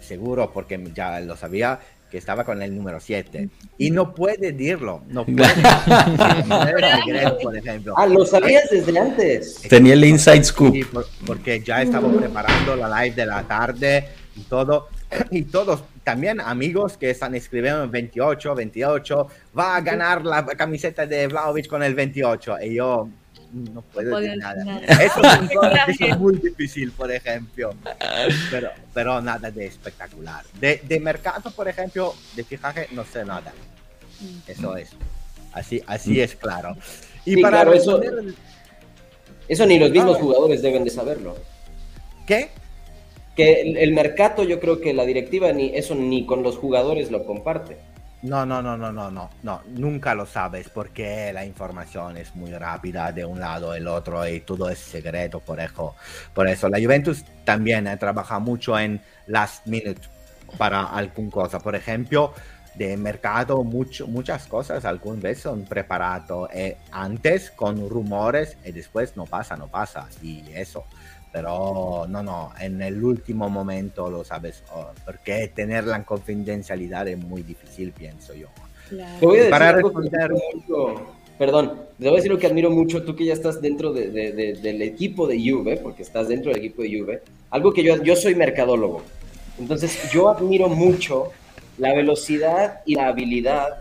seguro, 0.00 0.50
porque 0.52 0.82
ya 0.94 1.20
lo 1.20 1.36
sabía, 1.36 1.78
que 2.10 2.18
estaba 2.18 2.42
con 2.44 2.60
el 2.60 2.74
número 2.76 2.98
7. 3.00 3.48
Y 3.78 3.90
no 3.90 4.14
puede 4.14 4.52
decirlo, 4.52 5.02
no 5.08 5.24
puede. 5.26 5.54
Secreto, 6.96 7.38
por 7.42 7.56
ejemplo. 7.56 7.94
Ah, 7.96 8.06
lo 8.06 8.26
sabías 8.26 8.68
desde 8.70 8.98
antes. 8.98 9.62
Tenía 9.68 9.94
el 9.94 10.04
inside 10.04 10.44
scoop. 10.44 10.72
Sí, 10.74 10.84
por- 10.84 11.06
porque 11.26 11.60
ya 11.60 11.82
estaba 11.82 12.10
preparando 12.10 12.76
la 12.76 13.02
live 13.04 13.14
de 13.16 13.26
la 13.26 13.42
tarde 13.44 14.08
y 14.36 14.40
todo. 14.42 14.88
Y 15.30 15.42
todos, 15.42 15.84
también 16.04 16.40
amigos 16.40 16.96
que 16.96 17.10
están 17.10 17.34
escribiendo 17.34 17.88
28, 17.88 18.54
28, 18.54 19.26
va 19.58 19.76
a 19.76 19.80
ganar 19.80 20.24
la 20.24 20.44
camiseta 20.46 21.06
de 21.06 21.26
Vlaovic 21.28 21.66
con 21.68 21.82
el 21.82 21.94
28. 21.94 22.56
Y 22.62 22.74
yo 22.76 23.08
no 23.52 23.82
puedo 23.82 24.18
decir 24.18 24.38
nada. 24.38 24.78
Eso 24.80 25.20
es, 25.22 25.50
eso 25.88 26.04
es 26.06 26.18
muy 26.18 26.36
difícil, 26.36 26.92
por 26.92 27.10
ejemplo. 27.12 27.74
Pero, 28.50 28.70
pero 28.94 29.20
nada 29.20 29.50
de 29.50 29.66
espectacular. 29.66 30.44
De, 30.58 30.80
de 30.86 31.00
mercado, 31.00 31.50
por 31.50 31.68
ejemplo, 31.68 32.14
de 32.34 32.44
fijaje, 32.44 32.88
no 32.92 33.04
sé 33.04 33.24
nada. 33.24 33.52
Eso 34.46 34.76
es. 34.76 34.90
Así, 35.52 35.82
así 35.86 36.20
es 36.20 36.34
claro. 36.36 36.76
Y 37.26 37.34
Sí, 37.34 37.42
para 37.42 37.58
claro, 37.62 37.74
eso- 37.74 38.00
responder- 38.00 38.34
Eso 39.48 39.66
ni 39.66 39.78
los 39.78 39.90
mismos 39.90 40.16
Ah. 40.16 40.20
jugadores 40.20 40.62
deben 40.62 40.84
de 40.84 40.90
saberlo. 40.90 41.36
¿Qué? 42.26 42.50
Que 43.36 43.62
el, 43.62 43.76
el 43.76 43.92
mercado, 43.92 44.44
yo 44.44 44.60
creo 44.60 44.80
que 44.80 44.92
la 44.92 45.04
directiva 45.04 45.52
ni 45.52 45.74
eso 45.74 45.94
ni 45.94 46.26
con 46.26 46.42
los 46.42 46.58
jugadores 46.58 47.10
lo 47.10 47.24
comparte. 47.24 47.78
No, 48.22 48.46
no, 48.46 48.62
no, 48.62 48.76
no, 48.76 48.92
no, 48.92 49.10
no, 49.10 49.30
no, 49.42 49.62
nunca 49.66 50.14
lo 50.14 50.26
sabes 50.26 50.68
porque 50.68 51.32
la 51.32 51.44
información 51.44 52.16
es 52.16 52.36
muy 52.36 52.52
rápida 52.52 53.10
de 53.10 53.24
un 53.24 53.40
lado 53.40 53.72
al 53.72 53.88
otro 53.88 54.28
y 54.28 54.38
todo 54.40 54.70
es 54.70 54.78
secreto, 54.78 55.40
por 55.40 55.58
eso, 55.58 55.96
por 56.32 56.46
eso 56.46 56.68
la 56.68 56.78
Juventus 56.78 57.24
también 57.44 57.88
eh, 57.88 57.96
trabaja 57.96 58.38
mucho 58.38 58.78
en 58.78 59.00
last 59.26 59.66
minute 59.66 60.02
para 60.56 60.84
alguna 60.84 61.32
cosa, 61.32 61.58
por 61.58 61.74
ejemplo, 61.74 62.32
de 62.76 62.96
mercado 62.96 63.64
mucho, 63.64 64.06
muchas 64.06 64.46
cosas 64.46 64.84
algunas 64.84 65.20
veces 65.20 65.42
son 65.42 65.64
preparadas 65.64 66.30
eh, 66.54 66.76
antes 66.92 67.50
con 67.50 67.88
rumores 67.88 68.56
y 68.64 68.70
después 68.70 69.16
no 69.16 69.26
pasa, 69.26 69.56
no 69.56 69.66
pasa 69.66 70.08
y 70.22 70.44
eso. 70.54 70.84
Pero 71.32 72.06
no, 72.08 72.22
no, 72.22 72.52
en 72.60 72.82
el 72.82 73.02
último 73.02 73.48
momento 73.48 74.10
lo 74.10 74.22
sabes, 74.22 74.62
oh, 74.74 74.90
porque 75.06 75.48
tener 75.54 75.84
la 75.84 76.04
confidencialidad 76.04 77.08
es 77.08 77.16
muy 77.18 77.42
difícil, 77.42 77.90
pienso 77.92 78.34
yo. 78.34 78.48
Te 78.90 79.24
voy 79.24 79.36
a 79.36 79.38
decir 79.38 79.50
Para 79.50 79.72
responder- 79.72 80.30
perdón, 81.38 81.72
te 81.98 82.04
voy 82.04 82.12
a 82.12 82.16
decir 82.16 82.30
lo 82.30 82.38
que 82.38 82.46
admiro 82.46 82.70
mucho, 82.70 83.02
tú 83.02 83.16
que 83.16 83.24
ya 83.24 83.32
estás 83.32 83.60
dentro 83.62 83.92
de- 83.94 84.10
de- 84.10 84.32
de- 84.32 84.52
del 84.54 84.82
equipo 84.82 85.26
de 85.26 85.38
Juve, 85.38 85.78
porque 85.78 86.02
estás 86.02 86.28
dentro 86.28 86.50
del 86.52 86.58
equipo 86.60 86.82
de 86.82 87.00
Juve, 87.00 87.22
algo 87.50 87.72
que 87.72 87.82
yo, 87.82 88.02
yo 88.02 88.14
soy 88.14 88.34
mercadólogo, 88.34 89.02
entonces 89.58 90.10
yo 90.12 90.28
admiro 90.28 90.68
mucho 90.68 91.30
la 91.78 91.94
velocidad 91.94 92.80
y 92.84 92.94
la 92.96 93.08
habilidad 93.08 93.78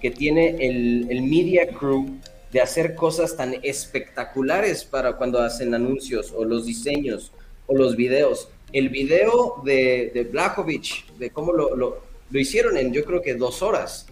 que 0.00 0.10
tiene 0.10 0.56
el, 0.58 1.06
el 1.10 1.22
media 1.22 1.68
crew 1.68 2.16
de 2.52 2.60
hacer 2.60 2.94
cosas 2.94 3.36
tan 3.36 3.56
espectaculares 3.62 4.84
para 4.84 5.16
cuando 5.16 5.40
hacen 5.40 5.74
anuncios 5.74 6.32
o 6.36 6.44
los 6.44 6.66
diseños 6.66 7.32
o 7.66 7.74
los 7.74 7.96
videos. 7.96 8.48
El 8.72 8.88
video 8.88 9.62
de, 9.64 10.10
de 10.14 10.24
Blakovic, 10.24 11.06
de 11.18 11.30
cómo 11.30 11.52
lo, 11.52 11.76
lo, 11.76 12.02
lo 12.30 12.40
hicieron 12.40 12.76
en 12.76 12.92
yo 12.92 13.04
creo 13.04 13.22
que 13.22 13.34
dos 13.34 13.62
horas, 13.62 14.06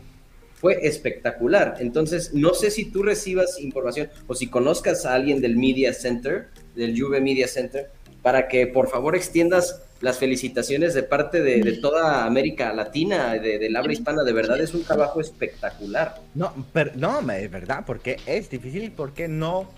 fue 0.54 0.86
espectacular. 0.86 1.76
Entonces, 1.80 2.32
no 2.32 2.54
sé 2.54 2.70
si 2.70 2.86
tú 2.86 3.02
recibas 3.02 3.60
información 3.60 4.08
o 4.26 4.34
si 4.34 4.48
conozcas 4.48 5.04
a 5.04 5.14
alguien 5.14 5.40
del 5.40 5.56
Media 5.56 5.92
Center, 5.92 6.48
del 6.74 6.98
Juve 6.98 7.20
Media 7.20 7.46
Center, 7.46 7.90
para 8.22 8.48
que 8.48 8.66
por 8.66 8.88
favor 8.88 9.14
extiendas 9.14 9.82
las 10.00 10.18
felicitaciones 10.18 10.94
de 10.94 11.02
parte 11.02 11.40
de, 11.42 11.62
de 11.62 11.72
toda 11.78 12.24
América 12.26 12.72
Latina, 12.72 13.32
de- 13.34 13.58
del 13.58 13.74
habla 13.76 13.92
hispana. 13.92 14.22
De 14.24 14.32
verdad 14.32 14.60
es 14.60 14.74
un 14.74 14.84
trabajo 14.84 15.20
espectacular. 15.20 16.16
No, 16.34 16.52
pero, 16.72 16.92
no, 16.96 17.20
es 17.32 17.50
verdad, 17.50 17.84
porque 17.86 18.18
es 18.26 18.50
difícil 18.50 18.92
porque 18.92 19.26
no, 19.28 19.68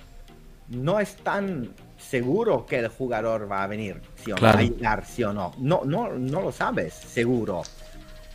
no 0.68 0.98
es 1.00 1.14
tan 1.16 1.70
seguro 1.98 2.66
que 2.66 2.78
el 2.78 2.88
jugador 2.88 3.50
va 3.50 3.62
a 3.64 3.66
venir, 3.66 4.00
sí 4.22 4.30
o 4.32 4.34
no, 4.34 4.40
Claro. 4.40 4.58
va 4.58 4.60
a 4.60 4.66
llegar, 4.66 5.04
sí 5.06 5.22
o 5.24 5.32
no. 5.32 5.52
No, 5.58 5.82
no, 5.84 6.10
no 6.12 6.40
lo 6.42 6.52
sabes, 6.52 6.94
seguro. 6.94 7.62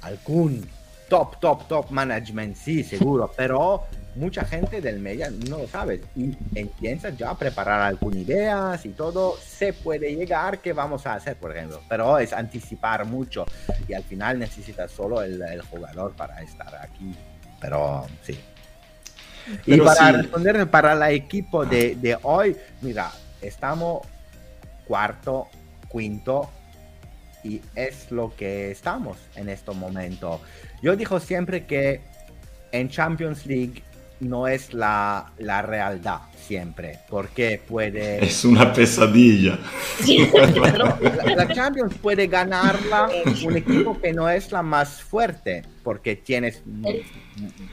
Algún 0.01 0.65
top, 1.09 1.39
top, 1.39 1.67
top 1.67 1.89
management, 1.91 2.55
sí, 2.55 2.83
seguro, 2.83 3.31
pero 3.35 3.83
mucha 4.15 4.45
gente 4.45 4.81
del 4.81 4.99
media 4.99 5.29
no 5.49 5.59
lo 5.59 5.67
sabe 5.67 6.01
y 6.15 6.35
empieza 6.55 7.09
ya 7.09 7.31
a 7.31 7.37
preparar 7.37 7.81
algunas 7.81 8.19
ideas 8.19 8.85
y 8.85 8.89
todo. 8.89 9.37
Se 9.37 9.73
puede 9.73 10.15
llegar, 10.15 10.59
¿qué 10.59 10.73
vamos 10.73 11.05
a 11.07 11.15
hacer, 11.15 11.35
por 11.35 11.55
ejemplo? 11.55 11.81
Pero 11.89 12.17
es 12.19 12.33
anticipar 12.33 13.05
mucho 13.05 13.45
y 13.87 13.93
al 13.93 14.03
final 14.03 14.39
necesitas 14.39 14.91
solo 14.91 15.21
el, 15.21 15.41
el 15.41 15.61
jugador 15.61 16.13
para 16.15 16.41
estar 16.41 16.75
aquí. 16.75 17.15
Pero 17.59 18.05
sí. 18.21 18.39
Y 19.65 19.71
Pero 19.71 19.85
para 19.85 20.07
sí. 20.07 20.17
responder 20.17 20.69
para 20.69 20.93
el 20.93 21.15
equipo 21.15 21.65
de, 21.65 21.95
de 21.95 22.17
hoy, 22.23 22.55
mira, 22.81 23.11
estamos 23.41 24.05
cuarto, 24.87 25.47
quinto 25.91 26.49
y 27.43 27.61
es 27.75 28.09
lo 28.11 28.33
que 28.35 28.71
estamos 28.71 29.17
en 29.35 29.49
este 29.49 29.71
momento. 29.71 30.39
Yo 30.81 30.95
digo 30.95 31.19
siempre 31.19 31.65
que 31.65 32.01
en 32.71 32.89
Champions 32.89 33.45
League 33.45 33.83
no 34.23 34.47
es 34.47 34.73
la, 34.73 35.31
la 35.37 35.61
realidad 35.61 36.21
siempre, 36.35 36.99
porque 37.09 37.61
puede... 37.65 38.23
Es 38.23 38.43
una 38.45 38.73
pesadilla. 38.73 39.57
Pero 40.05 40.97
la, 41.01 41.35
la 41.35 41.53
Champions 41.53 41.93
puede 42.01 42.27
ganarla 42.27 43.09
un 43.45 43.57
equipo 43.57 43.99
que 43.99 44.13
no 44.13 44.29
es 44.29 44.51
la 44.51 44.61
más 44.61 45.01
fuerte, 45.01 45.63
porque 45.83 46.15
tienes 46.15 46.61
m- 46.65 47.03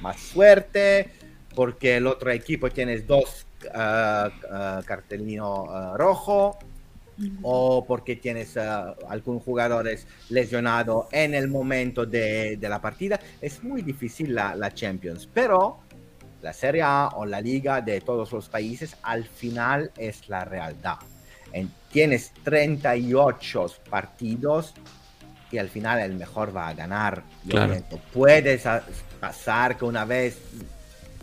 más 0.01 0.21
suerte, 0.21 1.11
porque 1.55 1.97
el 1.97 2.07
otro 2.07 2.31
equipo 2.31 2.71
tienes 2.71 3.07
dos 3.07 3.47
ah, 3.75 4.31
ah, 4.51 4.83
cartelino 4.85 5.67
ah, 5.71 5.95
rojo, 5.97 6.59
o 7.43 7.85
porque 7.87 8.17
tienes 8.17 8.57
ah, 8.57 8.95
algún 9.09 9.41
jugadores 9.41 10.07
lesionado 10.31 11.09
en 11.13 11.35
el 11.35 11.49
momento 11.49 12.07
de, 12.07 12.57
de 12.57 12.69
la 12.69 12.81
partida. 12.81 13.21
Es 13.41 13.63
muy 13.63 13.83
difícil 13.83 14.35
la, 14.35 14.55
la 14.55 14.73
Champions, 14.73 15.29
pero 15.33 15.81
la 16.43 16.53
Serie 16.53 16.83
A 16.83 17.09
o 17.15 17.27
la 17.27 17.41
Liga 17.41 17.81
de 17.81 18.01
todos 18.01 18.33
los 18.33 18.49
países 18.49 18.97
al 19.03 19.25
final 19.25 19.91
es 19.97 20.29
la 20.29 20.45
realidad. 20.45 20.97
En- 21.53 21.71
tienes 21.93 22.33
38 22.45 23.67
partidos 23.91 24.75
y 25.51 25.59
al 25.59 25.69
final 25.69 25.99
el 26.01 26.15
mejor 26.15 26.57
va 26.57 26.69
a 26.69 26.75
ganar. 26.75 27.23
Claro. 27.49 27.77
puedes 28.13 28.63
pasar 29.19 29.77
que 29.77 29.85
una 29.85 30.05
vez 30.05 30.39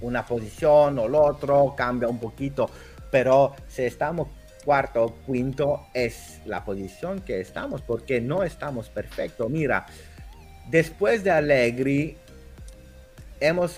una 0.01 0.25
posición 0.25 0.99
o 0.99 1.05
el 1.05 1.15
otro 1.15 1.73
cambia 1.75 2.07
un 2.07 2.19
poquito, 2.19 2.69
pero 3.09 3.55
si 3.67 3.83
estamos 3.83 4.27
cuarto 4.65 5.05
o 5.05 5.15
quinto 5.25 5.87
es 5.93 6.41
la 6.45 6.63
posición 6.65 7.21
que 7.21 7.39
estamos 7.39 7.81
porque 7.81 8.19
no 8.19 8.43
estamos 8.43 8.89
perfectos. 8.89 9.49
Mira, 9.49 9.85
después 10.69 11.23
de 11.23 11.31
Allegri 11.31 12.17
hemos 13.39 13.77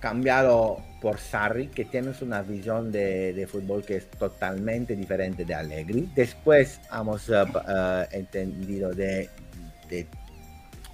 cambiado 0.00 0.78
por 1.00 1.18
Sarri, 1.18 1.68
que 1.68 1.84
tienes 1.84 2.22
una 2.22 2.42
visión 2.42 2.92
de, 2.92 3.32
de 3.32 3.46
fútbol 3.46 3.84
que 3.84 3.96
es 3.96 4.10
totalmente 4.10 4.94
diferente 4.96 5.44
de 5.44 5.54
Allegri. 5.54 6.10
Después 6.14 6.80
hemos 6.92 7.28
eh, 7.28 7.44
entendido 8.12 8.90
de, 8.90 9.28
de 9.88 10.06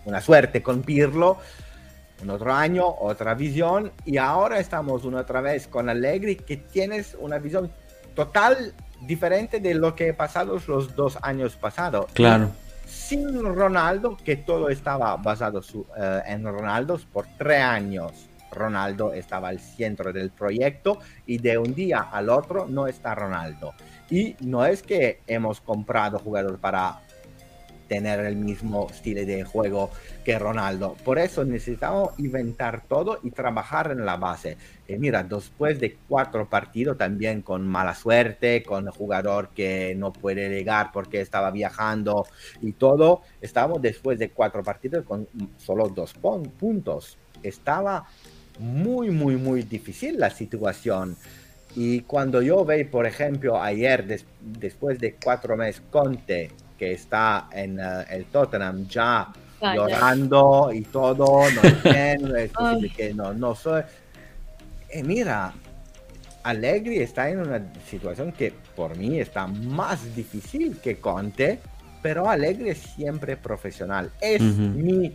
una 0.05 0.21
suerte 0.21 0.63
con 0.63 0.83
Pirlo, 0.83 1.39
un 2.23 2.31
otro 2.31 2.53
año, 2.53 2.87
otra 2.87 3.35
visión, 3.35 3.93
y 4.05 4.17
ahora 4.17 4.59
estamos 4.59 5.05
una 5.05 5.21
otra 5.21 5.41
vez 5.41 5.69
con 5.69 5.89
Allegri, 5.89 6.37
que 6.37 6.57
tienes 6.57 7.17
una 7.21 7.39
visión 7.39 7.71
total 8.15 8.73
diferente 9.03 9.61
de 9.61 9.75
lo 9.75 9.95
que 9.95 10.13
pasados 10.15 10.67
los 10.67 10.97
dos 10.97 11.19
años 11.23 11.55
pasados. 11.57 12.07
Claro. 12.15 12.51
Sin 12.87 13.45
Ronaldo, 13.45 14.17
que 14.17 14.37
todo 14.37 14.71
estaba 14.71 15.15
basado 15.17 15.63
su- 15.63 15.87
eh, 15.97 16.23
en 16.27 16.43
Ronaldo 16.45 16.99
por 17.13 17.27
tres 17.37 17.63
años. 17.63 18.28
Ronaldo 18.51 19.13
estaba 19.13 19.49
al 19.49 19.61
centro 19.61 20.13
del 20.13 20.31
proyecto 20.31 20.99
y 21.27 21.39
de 21.39 21.59
un 21.59 21.75
día 21.75 22.01
al 22.01 22.29
otro 22.29 22.67
no 22.67 22.87
está 22.87 23.15
Ronaldo. 23.15 23.75
Y 24.11 24.37
no 24.41 24.65
es 24.65 24.83
que 24.83 25.21
hemos 25.27 25.61
comprado 25.61 26.19
jugadores 26.19 26.59
para 26.59 27.01
tener 27.89 28.21
el 28.21 28.37
mismo 28.37 28.87
estilo 28.91 29.25
de 29.25 29.43
juego 29.43 29.91
que 30.25 30.39
Ronaldo. 30.39 30.95
Por 31.05 31.19
eso 31.19 31.45
necesitamos 31.45 32.19
inventar 32.19 32.83
todo 32.87 33.19
y 33.23 33.31
trabajar 33.31 33.91
en 33.91 34.05
la 34.05 34.17
base. 34.17 34.57
Y 34.87 34.97
mira, 34.97 35.25
después 35.25 35.81
de 35.81 35.97
cuatro 36.07 36.49
partidos 36.49 36.99
también 36.99 37.43
con 37.43 37.67
mala 37.67 37.95
suerte, 37.95 38.63
con 38.63 38.87
jugador 38.91 39.49
que 39.49 39.95
no 39.97 40.13
puede 40.13 40.49
llegar 40.49 40.93
porque 40.93 41.21
estaba 41.21 41.51
viajando 41.51 42.27
y 42.61 42.73
todo, 42.73 43.23
estamos 43.41 43.83
después 43.83 44.19
de 44.19 44.31
cuatro 44.31 44.63
partidos 44.63 45.05
con 45.05 45.27
solo 45.57 45.89
dos 45.89 46.13
puntos. 46.13 47.19
Estaba 47.43 48.07
muy, 48.59 49.11
muy, 49.11 49.37
muy 49.37 49.63
difícil 49.63 50.19
la 50.19 50.31
situación. 50.31 51.17
Y 51.77 52.01
cuando 52.01 52.43
yo 52.43 52.65
veo, 52.65 52.91
por 52.91 53.07
ejemplo, 53.07 53.61
ayer, 53.61 54.07
des- 54.07 54.25
después 54.41 54.99
de 54.99 55.15
cuatro 55.15 55.57
meses, 55.57 55.83
Conte, 55.91 56.51
que 56.79 56.93
está 56.93 57.49
en 57.53 57.79
eh, 57.79 58.05
el 58.11 58.25
Tottenham 58.27 58.89
ya 58.89 59.29
Calla. 59.61 59.75
llorando 59.75 60.71
y 60.73 60.83
todo, 60.83 61.43
no 61.51 61.61
entiendo, 61.69 62.37
es 62.37 62.51
posible 62.53 62.91
que 62.97 63.15
no, 63.15 63.33
no 63.35 63.55
soy. 63.55 63.83
Eh, 64.91 65.03
mira, 65.03 65.53
Allegri 66.45 66.99
está 67.01 67.29
en 67.29 67.41
una 67.41 67.63
situación 67.89 68.33
que 68.33 68.53
por 68.75 68.97
mí 68.97 69.19
está 69.21 69.47
más 69.47 70.15
difícil 70.17 70.79
que 70.79 70.97
Conte, 70.97 71.59
pero 72.03 72.29
Allegri 72.31 72.71
es 72.71 72.79
siempre 72.79 73.37
profesional. 73.37 74.11
¿Es 74.21 74.41
mi 74.41 75.15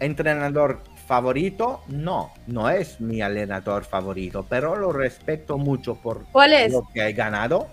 entrenador 0.00 0.80
favorito? 1.06 1.82
No, 1.88 2.32
no 2.46 2.68
es 2.70 3.00
mi 3.00 3.20
entrenador 3.20 3.84
favorito, 3.84 4.44
pero 4.48 4.76
lo 4.76 4.92
respeto 4.92 5.58
mucho 5.58 5.94
por 5.94 6.24
¿Cuál 6.32 6.52
es? 6.54 6.72
lo 6.72 6.88
que 6.92 7.02
ha 7.02 7.10
ganado 7.12 7.68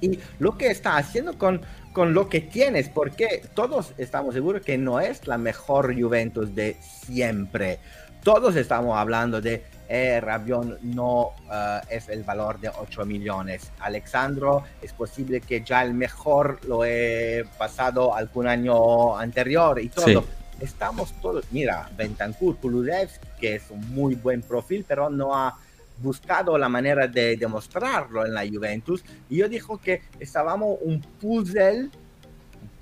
y 0.00 0.18
lo 0.38 0.56
que 0.58 0.68
está 0.68 0.96
haciendo 0.96 1.38
con, 1.38 1.62
con 1.92 2.12
lo 2.12 2.28
que 2.28 2.40
tienes, 2.40 2.88
porque 2.88 3.42
todos 3.54 3.92
estamos 3.98 4.34
seguros 4.34 4.62
que 4.62 4.76
no 4.76 5.00
es 5.00 5.26
la 5.26 5.38
mejor 5.38 5.98
Juventus 5.98 6.54
de 6.54 6.76
siempre. 6.80 7.78
Todos 8.22 8.56
estamos 8.56 8.96
hablando 8.98 9.40
de 9.40 9.64
eh, 9.88 10.20
Rabion 10.20 10.78
no 10.82 11.30
eh, 11.50 11.80
es 11.90 12.08
el 12.08 12.24
valor 12.24 12.58
de 12.58 12.68
8 12.68 13.06
millones. 13.06 13.70
Alexandro 13.78 14.64
es 14.82 14.92
posible 14.92 15.40
que 15.40 15.62
ya 15.62 15.82
el 15.82 15.94
mejor 15.94 16.58
lo 16.66 16.84
he 16.84 17.44
pasado 17.56 18.14
algún 18.14 18.48
año 18.48 19.16
anterior 19.16 19.80
y 19.80 19.88
todo. 19.88 20.22
Sí. 20.22 20.28
Estamos 20.60 21.12
todos, 21.20 21.44
mira, 21.50 21.90
Bentancur, 21.96 22.56
Kulusevski, 22.56 23.26
que 23.40 23.56
es 23.56 23.64
un 23.70 23.88
muy 23.94 24.14
buen 24.14 24.40
perfil, 24.42 24.84
pero 24.88 25.10
no 25.10 25.34
ha 25.34 25.56
buscado 25.98 26.56
la 26.58 26.68
manera 26.68 27.06
de 27.06 27.36
demostrarlo 27.36 28.24
en 28.24 28.32
la 28.34 28.46
Juventus. 28.46 29.02
Y 29.28 29.36
yo 29.38 29.48
dijo 29.48 29.78
que 29.78 30.02
estábamos 30.18 30.78
un 30.82 31.00
puzzle, 31.00 31.80
un 31.82 31.90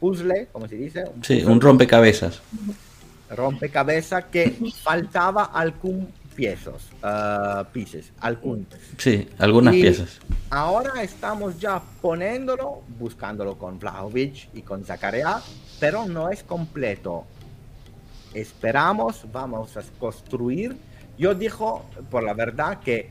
puzzle, 0.01 0.49
¿cómo 0.53 0.69
se 0.69 0.77
dice? 0.77 1.05
Un 1.15 1.25
Sí, 1.25 1.43
un 1.45 1.61
rompecabezas. 1.61 2.41
rompecabezas 3.31 4.25
que 4.27 4.57
faltaba 4.83 5.45
algún 5.45 6.09
piezos, 6.37 6.89
ah, 7.03 7.65
pieces, 7.73 8.13
algún. 8.21 8.67
Sí, 8.99 9.29
algunas 9.39 9.75
Y- 9.75 9.83
piezas. 9.83 10.19
Ahora 10.51 11.03
estamos 11.03 11.59
ya 11.61 11.81
poniéndolo, 12.03 12.83
buscándolo 12.99 13.57
con 13.57 13.79
Vlahovic 13.79 14.49
y 14.55 14.63
con 14.63 14.85
Zakaria, 14.85 15.41
pero 15.81 16.07
no 16.07 16.31
es 16.31 16.43
completo. 16.43 17.25
Esperamos, 18.35 19.27
vamos 19.33 19.77
a 19.77 19.83
construir 19.99 20.77
Yo 21.17 21.35
dijo, 21.35 21.85
por 22.11 22.23
la 22.23 22.35
verdad, 22.35 22.81
que 22.81 23.09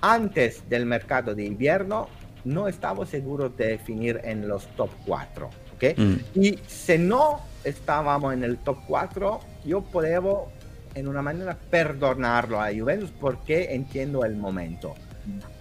antes 0.00 0.68
del 0.68 0.86
mercado 0.86 1.34
de 1.34 1.44
invierno 1.44 2.08
no 2.44 2.68
estaba 2.68 3.06
seguro 3.06 3.48
de 3.48 3.68
definir 3.68 4.20
en 4.24 4.48
los 4.48 4.66
top 4.76 4.90
4. 5.06 5.48
¿ok? 5.74 5.98
Mm. 5.98 6.14
Y 6.34 6.58
si 6.66 6.98
no 6.98 7.40
estábamos 7.62 8.34
en 8.34 8.44
el 8.44 8.58
top 8.58 8.78
4, 8.86 9.40
yo 9.64 9.80
puedo 9.80 10.48
en 10.94 11.08
una 11.08 11.22
manera 11.22 11.56
perdonarlo 11.70 12.60
a 12.60 12.68
Juventus 12.72 13.10
porque 13.18 13.74
entiendo 13.74 14.24
el 14.24 14.36
momento. 14.36 14.94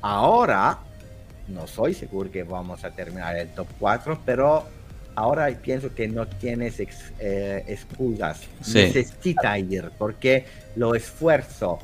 Ahora, 0.01 0.79
no 1.47 1.67
soy 1.67 1.93
seguro 1.93 2.29
que 2.29 2.43
vamos 2.43 2.83
a 2.83 2.91
terminar 2.91 3.37
el 3.37 3.49
top 3.49 3.67
4, 3.79 4.19
pero 4.25 4.65
ahora 5.15 5.47
pienso 5.61 5.93
que 5.93 6.07
no 6.07 6.27
tienes 6.27 6.79
ex- 6.79 7.11
eh, 7.19 7.63
excusas. 7.67 8.41
Sí. 8.61 8.79
Necesita 8.79 9.57
ir 9.59 9.91
porque 9.97 10.45
lo 10.75 10.95
esfuerzo 10.95 11.79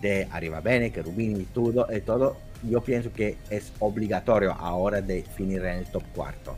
de 0.00 0.28
Arriba 0.30 0.60
Bene, 0.60 0.92
que 0.92 1.02
Rubini 1.02 1.40
y 1.40 1.44
todo, 1.44 1.86
y 1.94 2.00
todo, 2.00 2.36
yo 2.62 2.80
pienso 2.80 3.12
que 3.12 3.36
es 3.50 3.72
obligatorio 3.80 4.52
ahora 4.52 5.00
de 5.00 5.22
finir 5.22 5.64
en 5.64 5.78
el 5.78 5.86
top 5.86 6.02
4. 6.14 6.56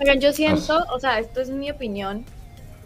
Oigan, 0.00 0.20
yo 0.20 0.32
siento, 0.32 0.84
o 0.92 0.98
sea, 0.98 1.18
esto 1.18 1.40
es 1.40 1.50
mi 1.50 1.70
opinión, 1.70 2.24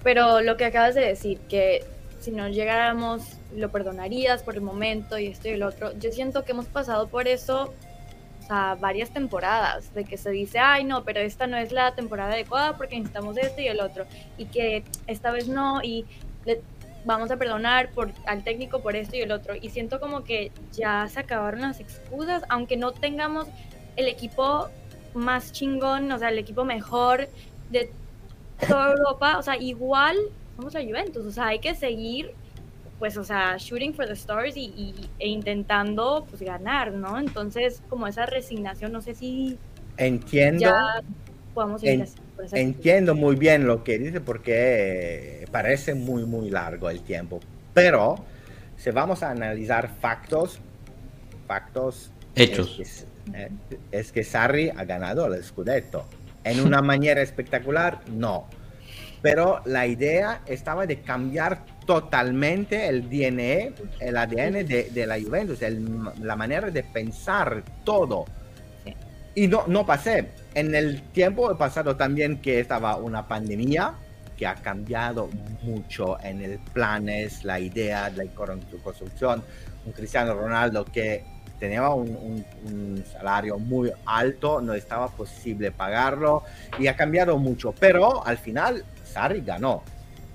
pero 0.02 0.40
lo 0.40 0.56
que 0.56 0.64
acabas 0.66 0.94
de 0.94 1.02
decir, 1.02 1.38
que 1.48 1.84
si 2.20 2.30
no 2.30 2.48
llegáramos, 2.48 3.22
lo 3.54 3.70
perdonarías 3.70 4.42
por 4.42 4.54
el 4.54 4.62
momento 4.62 5.18
y 5.18 5.28
esto 5.28 5.48
y 5.48 5.52
el 5.52 5.62
otro. 5.62 5.92
Yo 5.98 6.10
siento 6.10 6.44
que 6.44 6.52
hemos 6.52 6.66
pasado 6.66 7.08
por 7.08 7.28
eso, 7.28 7.72
o 8.50 8.76
varias 8.76 9.10
temporadas, 9.10 9.92
de 9.94 10.04
que 10.04 10.16
se 10.16 10.30
dice, 10.30 10.58
ay, 10.58 10.84
no, 10.84 11.04
pero 11.04 11.20
esta 11.20 11.46
no 11.46 11.56
es 11.56 11.72
la 11.72 11.94
temporada 11.94 12.32
adecuada 12.32 12.76
porque 12.76 12.96
necesitamos 12.96 13.36
esto 13.36 13.60
y 13.60 13.68
el 13.68 13.80
otro, 13.80 14.06
y 14.38 14.46
que 14.46 14.84
esta 15.06 15.30
vez 15.30 15.48
no, 15.48 15.82
y 15.82 16.04
vamos 17.04 17.30
a 17.30 17.36
perdonar 17.36 17.90
por, 17.90 18.12
al 18.26 18.42
técnico 18.44 18.80
por 18.80 18.96
esto 18.96 19.16
y 19.16 19.20
el 19.20 19.32
otro. 19.32 19.54
Y 19.60 19.70
siento 19.70 20.00
como 20.00 20.24
que 20.24 20.52
ya 20.72 21.06
se 21.08 21.20
acabaron 21.20 21.60
las 21.60 21.80
excusas, 21.80 22.42
aunque 22.48 22.76
no 22.76 22.92
tengamos 22.92 23.46
el 23.96 24.08
equipo 24.08 24.68
más 25.14 25.52
chingón, 25.52 26.10
o 26.10 26.18
sea, 26.18 26.30
el 26.30 26.38
equipo 26.38 26.64
mejor 26.64 27.28
de 27.70 27.90
toda 28.66 28.92
Europa, 28.92 29.38
o 29.38 29.42
sea, 29.42 29.56
igual 29.56 30.16
somos 30.56 30.74
la 30.74 30.82
Juventus, 30.82 31.26
o 31.26 31.32
sea, 31.32 31.48
hay 31.48 31.58
que 31.58 31.74
seguir, 31.74 32.32
pues, 33.04 33.18
o 33.18 33.24
sea, 33.24 33.58
shooting 33.58 33.92
for 33.92 34.06
the 34.06 34.14
stars 34.14 34.56
y, 34.56 34.62
y- 34.74 35.10
e 35.18 35.28
intentando, 35.28 36.24
pues, 36.30 36.40
ganar, 36.40 36.90
¿no? 36.90 37.18
Entonces, 37.18 37.82
como 37.90 38.06
esa 38.06 38.24
resignación, 38.24 38.92
no 38.92 39.02
sé 39.02 39.14
si 39.14 39.58
Entiendo. 39.98 40.60
ya 40.62 41.02
podamos 41.52 41.82
ir 41.82 41.90
En- 41.90 42.00
así, 42.02 42.14
Entiendo 42.54 43.14
muy 43.14 43.36
bien 43.36 43.66
lo 43.66 43.84
que 43.84 43.98
dice 43.98 44.22
porque 44.22 45.46
parece 45.52 45.94
muy 45.94 46.24
muy 46.24 46.48
largo 46.48 46.88
el 46.88 47.02
tiempo, 47.02 47.40
pero 47.74 48.24
si 48.78 48.90
vamos 48.90 49.22
a 49.22 49.30
analizar 49.32 49.90
factos, 50.00 50.58
factos 51.46 52.10
Hechos. 52.34 52.80
es 52.80 53.06
que, 53.30 53.42
eh, 53.42 53.50
es 53.92 54.12
que 54.12 54.24
Sarri 54.24 54.70
ha 54.70 54.84
ganado 54.86 55.26
el 55.26 55.44
Scudetto. 55.44 56.06
En 56.42 56.58
una 56.60 56.80
manera 56.82 57.20
espectacular, 57.20 58.00
no. 58.10 58.46
Pero 59.20 59.60
la 59.66 59.86
idea 59.86 60.40
estaba 60.46 60.86
de 60.86 61.00
cambiar 61.02 61.64
totalmente 61.86 62.88
el 62.88 63.08
DNA, 63.08 63.74
el 64.00 64.16
ADN 64.16 64.64
de, 64.66 64.90
de 64.92 65.06
la 65.06 65.20
Juventus, 65.20 65.62
el- 65.62 65.86
la 66.20 66.36
manera 66.36 66.70
de 66.70 66.82
pensar 66.82 67.62
todo. 67.84 68.24
Sí. 68.84 68.94
Y 69.34 69.48
no, 69.48 69.64
no 69.66 69.84
pasé. 69.86 70.28
En 70.54 70.74
el 70.74 71.02
tiempo 71.12 71.50
he 71.50 71.56
pasado 71.56 71.96
también 71.96 72.40
que 72.40 72.60
estaba 72.60 72.96
una 72.96 73.26
pandemia 73.26 73.94
que 74.36 74.46
ha 74.46 74.54
cambiado 74.56 75.28
mucho 75.62 76.18
en 76.22 76.42
el 76.42 76.58
planes, 76.72 77.44
la 77.44 77.58
idea 77.60 78.10
de 78.10 78.24
la 78.26 78.30
construcción. 78.82 79.42
Un 79.86 79.92
Cristiano 79.92 80.34
Ronaldo 80.34 80.84
que 80.84 81.24
tenía 81.58 81.88
un, 81.90 82.08
un- 82.10 82.44
un 82.66 83.04
salario 83.12 83.58
muy 83.58 83.92
alto, 84.06 84.60
no 84.60 84.74
estaba 84.74 85.08
posible 85.08 85.70
pagarlo 85.70 86.42
y 86.78 86.86
ha 86.88 86.96
cambiado 86.96 87.38
mucho. 87.38 87.72
Pero 87.78 88.24
al 88.26 88.38
final 88.38 88.84
Sarri 89.04 89.40
ganó. 89.40 89.82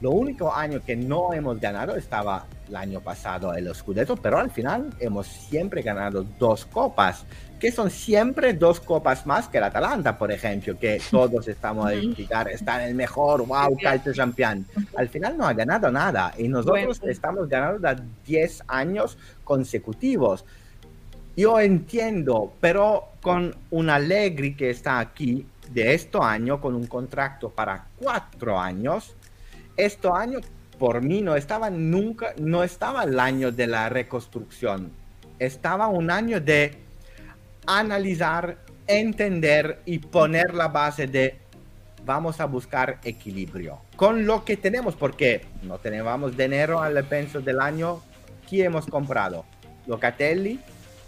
Lo 0.02 0.12
único 0.12 0.54
año 0.54 0.82
que 0.86 0.95
no 0.95 1.34
hemos 1.34 1.60
ganado 1.60 1.95
estaba 1.95 2.45
el 2.70 2.76
año 2.76 3.02
pasado 3.02 3.54
el 3.54 3.74
Scudetto, 3.76 4.16
pero 4.16 4.38
al 4.38 4.50
final 4.50 4.93
hemos 5.00 5.28
siempre 5.28 5.82
ganado 5.82 6.24
dos 6.38 6.66
copas, 6.66 7.26
que 7.60 7.72
son 7.72 7.89
siempre 7.89 8.54
dos 8.54 8.80
copas 8.80 9.26
más 9.26 9.50
que 9.50 9.58
el 9.58 9.66
Atalanta, 9.66 10.18
por 10.18 10.32
ejemplo, 10.32 10.80
que 10.80 11.02
todos 11.12 11.47
estamos 11.50 11.88
a 11.88 11.91
criticar, 11.91 12.47
está 12.47 12.82
en 12.82 12.89
el 12.89 12.95
mejor, 12.95 13.45
wow, 13.45 13.78
calcio 13.82 14.14
champion. 14.14 14.66
Al 14.95 15.10
final 15.10 15.38
no 15.38 15.45
ha 15.45 15.54
ganado 15.54 15.91
nada 15.91 16.34
y 16.38 16.47
nosotros 16.47 17.00
Bueno. 17.00 17.12
estamos 17.12 17.50
ganando 17.50 17.80
de 17.80 18.02
10 18.26 18.64
años 18.68 19.18
consecutivos. 19.43 20.45
Yo 21.36 21.60
entiendo, 21.60 22.54
pero 22.62 23.10
con 23.22 23.54
un 23.72 23.89
Allegri 23.89 24.56
que 24.56 24.70
está 24.70 25.00
aquí 25.00 25.45
de 25.72 25.93
este 25.93 26.18
año, 26.22 26.60
con 26.60 26.76
un 26.76 26.88
contrato 26.88 27.50
para 27.50 27.86
cuatro 27.97 28.60
años, 28.60 29.16
este 29.86 30.09
año 30.09 30.39
por 30.77 31.01
mí 31.01 31.21
no 31.21 31.36
estaba 31.36 31.69
nunca, 31.69 32.34
no 32.39 32.63
estaba 32.63 33.03
el 33.03 33.19
año 33.19 33.51
de 33.51 33.67
la 33.67 33.89
reconstrucción, 33.89 34.91
estaba 35.38 35.88
un 35.88 36.09
año 36.09 36.39
de 36.39 36.77
analizar, 37.67 38.57
entender 38.88 39.82
y 39.86 39.99
poner 39.99 40.53
la 40.53 40.69
base 40.69 41.07
de 41.07 41.38
vamos 42.05 42.39
a 42.39 42.45
buscar 42.45 42.99
equilibrio 43.03 43.80
con 43.95 44.25
lo 44.25 44.45
que 44.45 44.57
tenemos, 44.57 44.95
porque 44.95 45.45
no 45.63 45.77
teníamos 45.77 46.36
dinero 46.36 46.82
al 46.82 47.03
penso 47.03 47.41
del 47.41 47.59
año, 47.59 48.01
¿qué 48.49 48.63
hemos 48.63 48.86
comprado? 48.88 49.45
Locatelli 49.86 50.59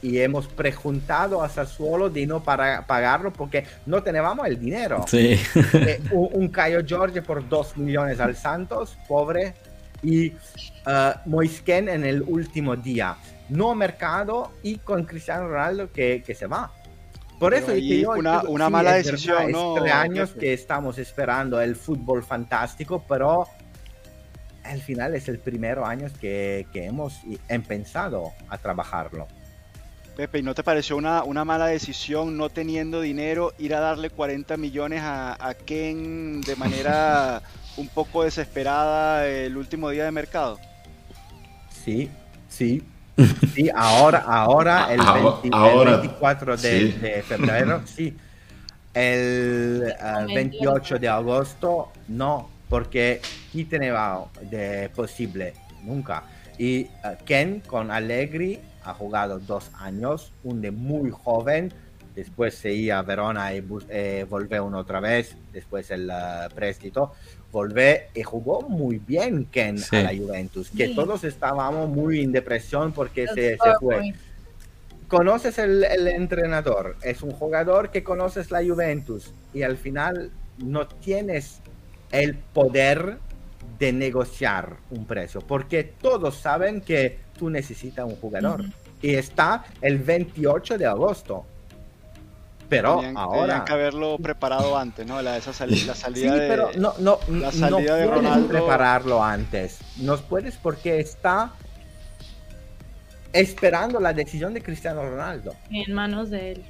y 0.01 0.19
hemos 0.19 0.47
prejuntado 0.47 1.43
a 1.43 1.49
Sassuolo 1.49 2.09
de 2.09 2.25
no 2.25 2.43
para 2.43 2.85
pagarlo 2.87 3.31
porque 3.31 3.65
no 3.85 4.01
teníamos 4.01 4.47
el 4.47 4.59
dinero. 4.59 5.05
Sí. 5.07 5.39
Eh, 5.73 6.01
un, 6.11 6.29
un 6.33 6.47
Caio 6.49 6.83
Giorgio 6.85 7.23
por 7.23 7.47
2 7.47 7.77
millones 7.77 8.19
al 8.19 8.35
Santos, 8.35 8.97
pobre, 9.07 9.53
y 10.03 10.29
uh, 10.31 11.13
Moisken 11.25 11.87
en 11.89 12.03
el 12.05 12.21
último 12.23 12.75
día. 12.75 13.15
No 13.49 13.75
mercado 13.75 14.51
y 14.63 14.77
con 14.77 15.03
Cristiano 15.03 15.47
Ronaldo 15.47 15.91
que, 15.91 16.23
que 16.25 16.33
se 16.33 16.47
va. 16.47 16.71
Por 17.37 17.53
eso 17.53 17.71
dije 17.71 18.01
yo, 18.01 18.11
una- 18.11 18.41
sí, 18.41 18.47
una 18.49 18.69
mala 18.69 18.97
es 18.97 19.05
verdad, 19.05 19.11
decisión, 19.17 19.43
es 19.43 19.51
¿no, 19.51 19.73
tres 19.75 19.93
años 19.93 20.29
jefe? 20.29 20.39
que 20.39 20.53
estamos 20.53 20.97
esperando 20.99 21.59
el 21.59 21.75
fútbol 21.75 22.23
fantástico, 22.23 23.03
pero 23.07 23.47
al 24.63 24.79
final 24.81 25.15
es 25.15 25.27
el 25.27 25.39
primer 25.39 25.79
año 25.79 26.07
que, 26.19 26.67
que 26.71 26.85
hemos 26.85 27.19
empezado 27.47 28.31
a 28.47 28.57
trabajarlo. 28.57 29.27
Pepe, 30.21 30.37
¿y 30.37 30.43
no 30.43 30.53
te 30.53 30.61
pareció 30.61 30.97
una, 30.97 31.23
una 31.23 31.43
mala 31.43 31.65
decisión 31.65 32.37
no 32.37 32.49
teniendo 32.49 33.01
dinero 33.01 33.53
ir 33.57 33.73
a 33.73 33.79
darle 33.79 34.11
40 34.11 34.55
millones 34.55 35.01
a, 35.01 35.35
a 35.43 35.55
Ken 35.55 36.41
de 36.41 36.55
manera 36.57 37.41
un 37.77 37.87
poco 37.87 38.23
desesperada 38.23 39.27
el 39.27 39.57
último 39.57 39.89
día 39.89 40.05
de 40.05 40.11
mercado? 40.11 40.59
Sí, 41.83 42.07
sí. 42.47 42.83
Sí, 43.51 43.71
ahora, 43.75 44.19
ahora, 44.19 44.89
el, 44.93 44.99
Ahora- 45.01 45.39
20 45.41 45.47
el 45.47 45.53
ahora, 45.55 45.97
24 45.97 46.57
de, 46.57 46.69
sí. 46.69 46.91
de 46.99 47.23
febrero, 47.23 47.81
sí. 47.87 48.15
El 48.93 49.91
eh, 49.99 50.25
28 50.35 50.99
de 50.99 51.09
agosto, 51.09 51.93
no, 52.09 52.47
porque 52.69 53.21
¿qué 53.51 53.65
tenía 53.65 54.19
de 54.39 54.87
posible? 54.89 55.55
Nunca. 55.81 56.25
Y 56.59 56.81
eh, 56.81 56.89
Ken 57.25 57.61
con 57.61 57.89
Allegri 57.89 58.59
ha 58.83 58.93
jugado 58.93 59.39
dos 59.39 59.71
años, 59.79 60.31
un 60.43 60.61
de 60.61 60.71
muy 60.71 61.11
joven, 61.11 61.71
después 62.15 62.55
se 62.55 62.73
iba 62.73 62.97
a 62.97 63.01
Verona 63.03 63.53
y 63.55 63.63
eh, 63.89 64.25
volvió 64.29 64.65
una 64.65 64.79
otra 64.79 64.99
vez, 64.99 65.35
después 65.53 65.89
el 65.91 66.09
eh, 66.09 66.47
préstito, 66.53 67.13
volvió 67.51 67.83
y 68.13 68.23
jugó 68.23 68.61
muy 68.61 68.97
bien 68.97 69.45
Ken 69.45 69.77
Sí. 69.77 69.95
a 69.95 70.03
la 70.03 70.15
Juventus, 70.15 70.69
que 70.71 70.87
Sí. 70.87 70.95
todos 70.95 71.23
estábamos 71.23 71.89
muy 71.89 72.21
en 72.21 72.31
depresión 72.31 72.91
porque 72.91 73.27
se, 73.27 73.51
se 73.57 73.73
fue. 73.79 74.13
Conoces 75.07 75.57
el, 75.57 75.83
el 75.83 76.07
entrenador, 76.07 76.95
es 77.01 77.21
un 77.21 77.31
jugador 77.31 77.91
que 77.91 78.01
conoces 78.03 78.49
la 78.49 78.63
Juventus 78.63 79.33
y 79.53 79.63
al 79.63 79.75
final 79.77 80.31
no 80.57 80.87
tienes 80.87 81.59
el 82.11 82.35
poder 82.35 83.17
de 83.77 83.91
negociar 83.91 84.77
un 84.89 85.05
precio, 85.05 85.41
porque 85.41 85.83
todos 85.83 86.37
saben 86.37 86.81
que 86.81 87.19
tú 87.41 87.49
necesitas 87.49 88.05
un 88.05 88.15
jugador. 88.17 88.63
Y 89.01 89.15
está 89.15 89.65
el 89.81 89.97
28 89.97 90.77
de 90.77 90.85
agosto. 90.85 91.43
Pero 92.69 92.97
Tenían, 92.97 93.17
ahora... 93.17 93.41
tenían 93.47 93.65
que 93.65 93.73
haberlo 93.73 94.17
preparado 94.19 94.77
antes, 94.77 95.07
¿no? 95.07 95.19
La, 95.23 95.37
esa 95.37 95.51
sali- 95.53 95.81
la 95.85 95.95
Sí, 95.95 96.01
salida 96.01 96.35
de... 96.35 96.47
pero 96.47 96.69
no, 96.77 96.93
no, 96.99 97.17
la 97.29 97.47
no 97.47 97.51
salida 97.51 97.95
de 97.95 98.05
puedes 98.07 98.09
Ronaldo- 98.23 98.47
prepararlo 98.47 99.23
antes. 99.23 99.79
No 99.97 100.17
puedes 100.17 100.55
porque 100.57 100.99
está 100.99 101.51
esperando 103.33 103.99
la 103.99 104.13
decisión 104.13 104.53
de 104.53 104.61
Cristiano 104.61 105.01
Ronaldo. 105.01 105.55
en 105.71 105.93
manos 105.95 106.29
de 106.29 106.51
él. 106.51 106.63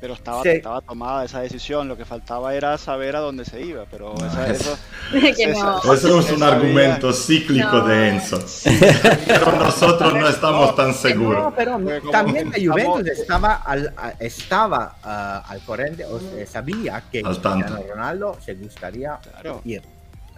Pero 0.00 0.14
estaba, 0.14 0.42
Sí. 0.42 0.48
estaba 0.50 0.80
tomada 0.82 1.24
esa 1.24 1.40
decisión. 1.40 1.88
Lo 1.88 1.96
que 1.96 2.04
faltaba 2.04 2.54
era 2.54 2.76
saber 2.78 3.16
a 3.16 3.20
dónde 3.20 3.44
se 3.44 3.60
iba, 3.62 3.84
pero 3.90 4.14
esa- 4.16 4.46
eso, 4.48 4.76
Que 5.36 5.46
no. 5.48 5.78
Eso 5.94 6.20
es 6.20 6.30
un 6.32 6.42
argumento 6.42 7.12
cíclico 7.12 7.68
No. 7.72 7.86
de 7.86 8.08
Enzo. 8.10 8.44
Pero 9.26 9.52
nosotros 9.52 10.12
no 10.14 10.28
estamos 10.28 10.76
tan 10.76 10.88
No, 10.88 10.94
seguros. 10.94 11.54
pero 11.56 11.78
también 12.10 12.50
la 12.50 12.72
Juventus 12.72 13.08
estaba 13.08 13.54
al, 13.64 13.94
estaba 14.20 14.96
ah, 15.02 15.44
al 15.48 15.60
corriente, 15.62 16.04
o 16.04 16.18
sea, 16.20 16.46
sabía 16.46 17.02
que 17.10 17.22
Al 17.24 17.40
tanto. 17.40 17.66
Cristiano 17.66 17.94
Ronaldo 17.94 18.36
se 18.44 18.54
gustaría 18.54 19.18
Claro. 19.40 19.60
ir. 19.64 19.82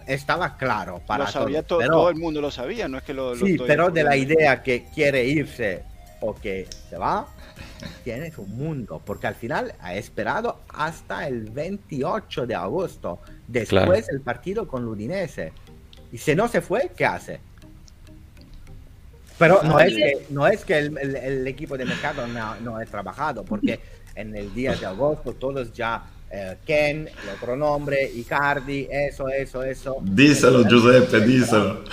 Estaba 0.05 0.55
claro 0.55 1.01
para 1.05 1.25
lo 1.25 1.31
sabía 1.31 1.63
todos, 1.63 1.67
to- 1.67 1.77
pero- 1.79 1.91
todo 1.97 2.09
el 2.09 2.15
mundo 2.15 2.39
lo 2.39 2.49
sabía, 2.51 2.87
no 2.87 2.97
es 2.99 3.03
que 3.03 3.13
lo, 3.13 3.35
lo 3.35 3.45
Sí, 3.45 3.51
estoy 3.53 3.67
pero 3.67 3.89
de 3.89 4.03
la 4.05 4.15
idea 4.15 4.63
que 4.63 4.85
quiere 4.93 5.25
irse 5.25 5.83
o 6.21 6.33
que 6.33 6.65
se 6.89 6.97
va, 6.97 7.27
tienes 8.03 8.37
un 8.37 8.55
mundo, 8.57 9.01
porque 9.05 9.27
al 9.27 9.35
final 9.35 9.73
ha 9.79 9.95
esperado 9.95 10.61
hasta 10.69 11.27
el 11.27 11.49
28 11.49 12.45
de 12.47 12.55
agosto, 12.55 13.19
después 13.47 13.83
Claro. 13.85 14.05
del 14.11 14.21
partido 14.21 14.67
con 14.67 14.83
l'Udinese. 14.83 15.51
Y 16.11 16.17
si 16.17 16.35
no 16.35 16.47
se 16.47 16.61
fue, 16.61 16.91
¿qué 16.95 17.05
hace? 17.05 17.39
Pero 19.37 19.61
no 19.63 19.79
es 19.79 19.93
que, 19.93 20.25
no 20.29 20.47
es 20.47 20.65
que 20.65 20.77
el, 20.79 20.97
el- 20.97 21.15
el 21.15 21.47
equipo 21.47 21.77
de 21.77 21.85
mercado 21.85 22.25
no, 22.27 22.55
no 22.61 22.77
ha 22.77 22.85
trabajado, 22.85 23.43
porque 23.43 23.79
en 24.15 24.35
el 24.35 24.51
día 24.53 24.73
de 24.75 24.85
agosto 24.87 25.33
todos 25.33 25.71
ya, 25.73 26.03
eh, 26.31 26.57
Ken, 26.65 27.07
el 27.07 27.29
otro 27.35 27.55
nombre, 27.55 28.09
Icardi, 28.15 28.87
eso, 28.89 29.29
eso, 29.29 29.63
eso. 29.63 29.97
Díselo, 30.01 30.63
Giuseppe, 30.67 31.19
díselo. 31.21 31.83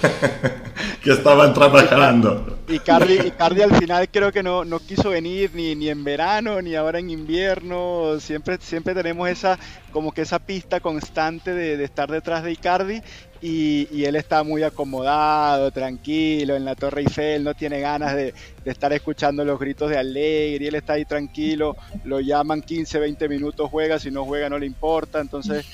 que 1.02 1.12
estaban 1.12 1.52
trabajando. 1.52 2.57
Y 2.68 2.80
Cardi, 2.80 3.14
y 3.14 3.30
Cardi 3.30 3.62
al 3.62 3.74
final 3.74 4.08
creo 4.10 4.30
que 4.30 4.42
no, 4.42 4.62
no 4.62 4.78
quiso 4.78 5.08
venir 5.08 5.52
ni, 5.54 5.74
ni 5.74 5.88
en 5.88 6.04
verano 6.04 6.60
ni 6.60 6.74
ahora 6.74 6.98
en 6.98 7.08
invierno. 7.08 8.20
Siempre, 8.20 8.58
siempre 8.60 8.94
tenemos 8.94 9.26
esa, 9.28 9.58
como 9.90 10.12
que 10.12 10.20
esa 10.20 10.38
pista 10.38 10.78
constante 10.80 11.54
de, 11.54 11.78
de 11.78 11.84
estar 11.84 12.10
detrás 12.10 12.44
de 12.44 12.52
Icardi 12.52 13.00
y, 13.40 13.88
y 13.90 14.04
él 14.04 14.16
está 14.16 14.42
muy 14.42 14.62
acomodado, 14.64 15.70
tranquilo 15.70 16.56
en 16.56 16.64
la 16.66 16.74
Torre 16.74 17.02
Eiffel, 17.02 17.42
no 17.44 17.54
tiene 17.54 17.80
ganas 17.80 18.14
de, 18.14 18.34
de 18.64 18.70
estar 18.70 18.92
escuchando 18.92 19.44
los 19.44 19.58
gritos 19.58 19.88
de 19.88 19.96
Allegri, 19.96 20.66
él 20.66 20.74
está 20.74 20.94
ahí 20.94 21.04
tranquilo, 21.04 21.76
lo 22.04 22.20
llaman 22.20 22.62
15, 22.62 22.98
20 22.98 23.28
minutos, 23.28 23.70
juega, 23.70 23.98
si 23.98 24.10
no 24.10 24.24
juega 24.24 24.48
no 24.48 24.58
le 24.58 24.66
importa, 24.66 25.20
entonces 25.20 25.66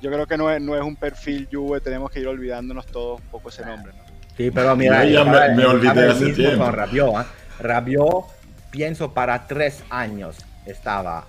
yo 0.00 0.10
creo 0.10 0.26
que 0.26 0.36
no 0.36 0.50
es, 0.50 0.62
no 0.62 0.76
es 0.76 0.82
un 0.82 0.96
perfil 0.96 1.48
Juve, 1.50 1.80
tenemos 1.80 2.10
que 2.10 2.20
ir 2.20 2.28
olvidándonos 2.28 2.86
todos 2.86 3.20
un 3.20 3.26
poco 3.26 3.48
ese 3.48 3.64
nombre. 3.64 3.92
¿no? 3.92 4.07
Sí, 4.38 4.50
pero 4.50 4.74
mira, 4.74 5.04
Yo 5.04 5.24
ya 5.24 5.24
me- 5.24 5.66
olvidé 5.66 6.08
hace 6.08 6.24
mismo 6.24 6.34
tiempo. 6.36 6.64
Con 6.64 6.72
Rabiot, 6.72 7.14
¿eh? 7.20 7.24
Rabiot, 7.60 8.24
pienso 8.70 9.12
para 9.12 9.46
tres 9.46 9.82
años 9.90 10.36
estaba 10.64 11.26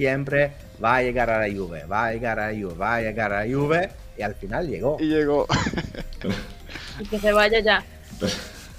siempre 0.00 0.52
va 0.82 0.96
a 0.96 1.02
llegar 1.02 1.28
a 1.28 1.46
la 1.46 1.54
Juve, 1.54 1.84
va 1.84 2.06
a 2.06 2.12
llegar 2.12 2.40
a 2.40 2.50
la 2.50 2.58
Juve, 2.58 2.74
va 2.74 2.94
a 2.96 3.00
llegar 3.02 3.32
a 3.34 3.44
la 3.44 3.54
Juve 3.54 3.90
y 4.18 4.22
al 4.22 4.34
final 4.34 4.66
llegó. 4.66 4.96
Y 4.98 5.08
llegó. 5.08 5.46
Y 6.98 7.04
que 7.04 7.18
se 7.18 7.32
vaya 7.32 7.60
ya. 7.60 7.84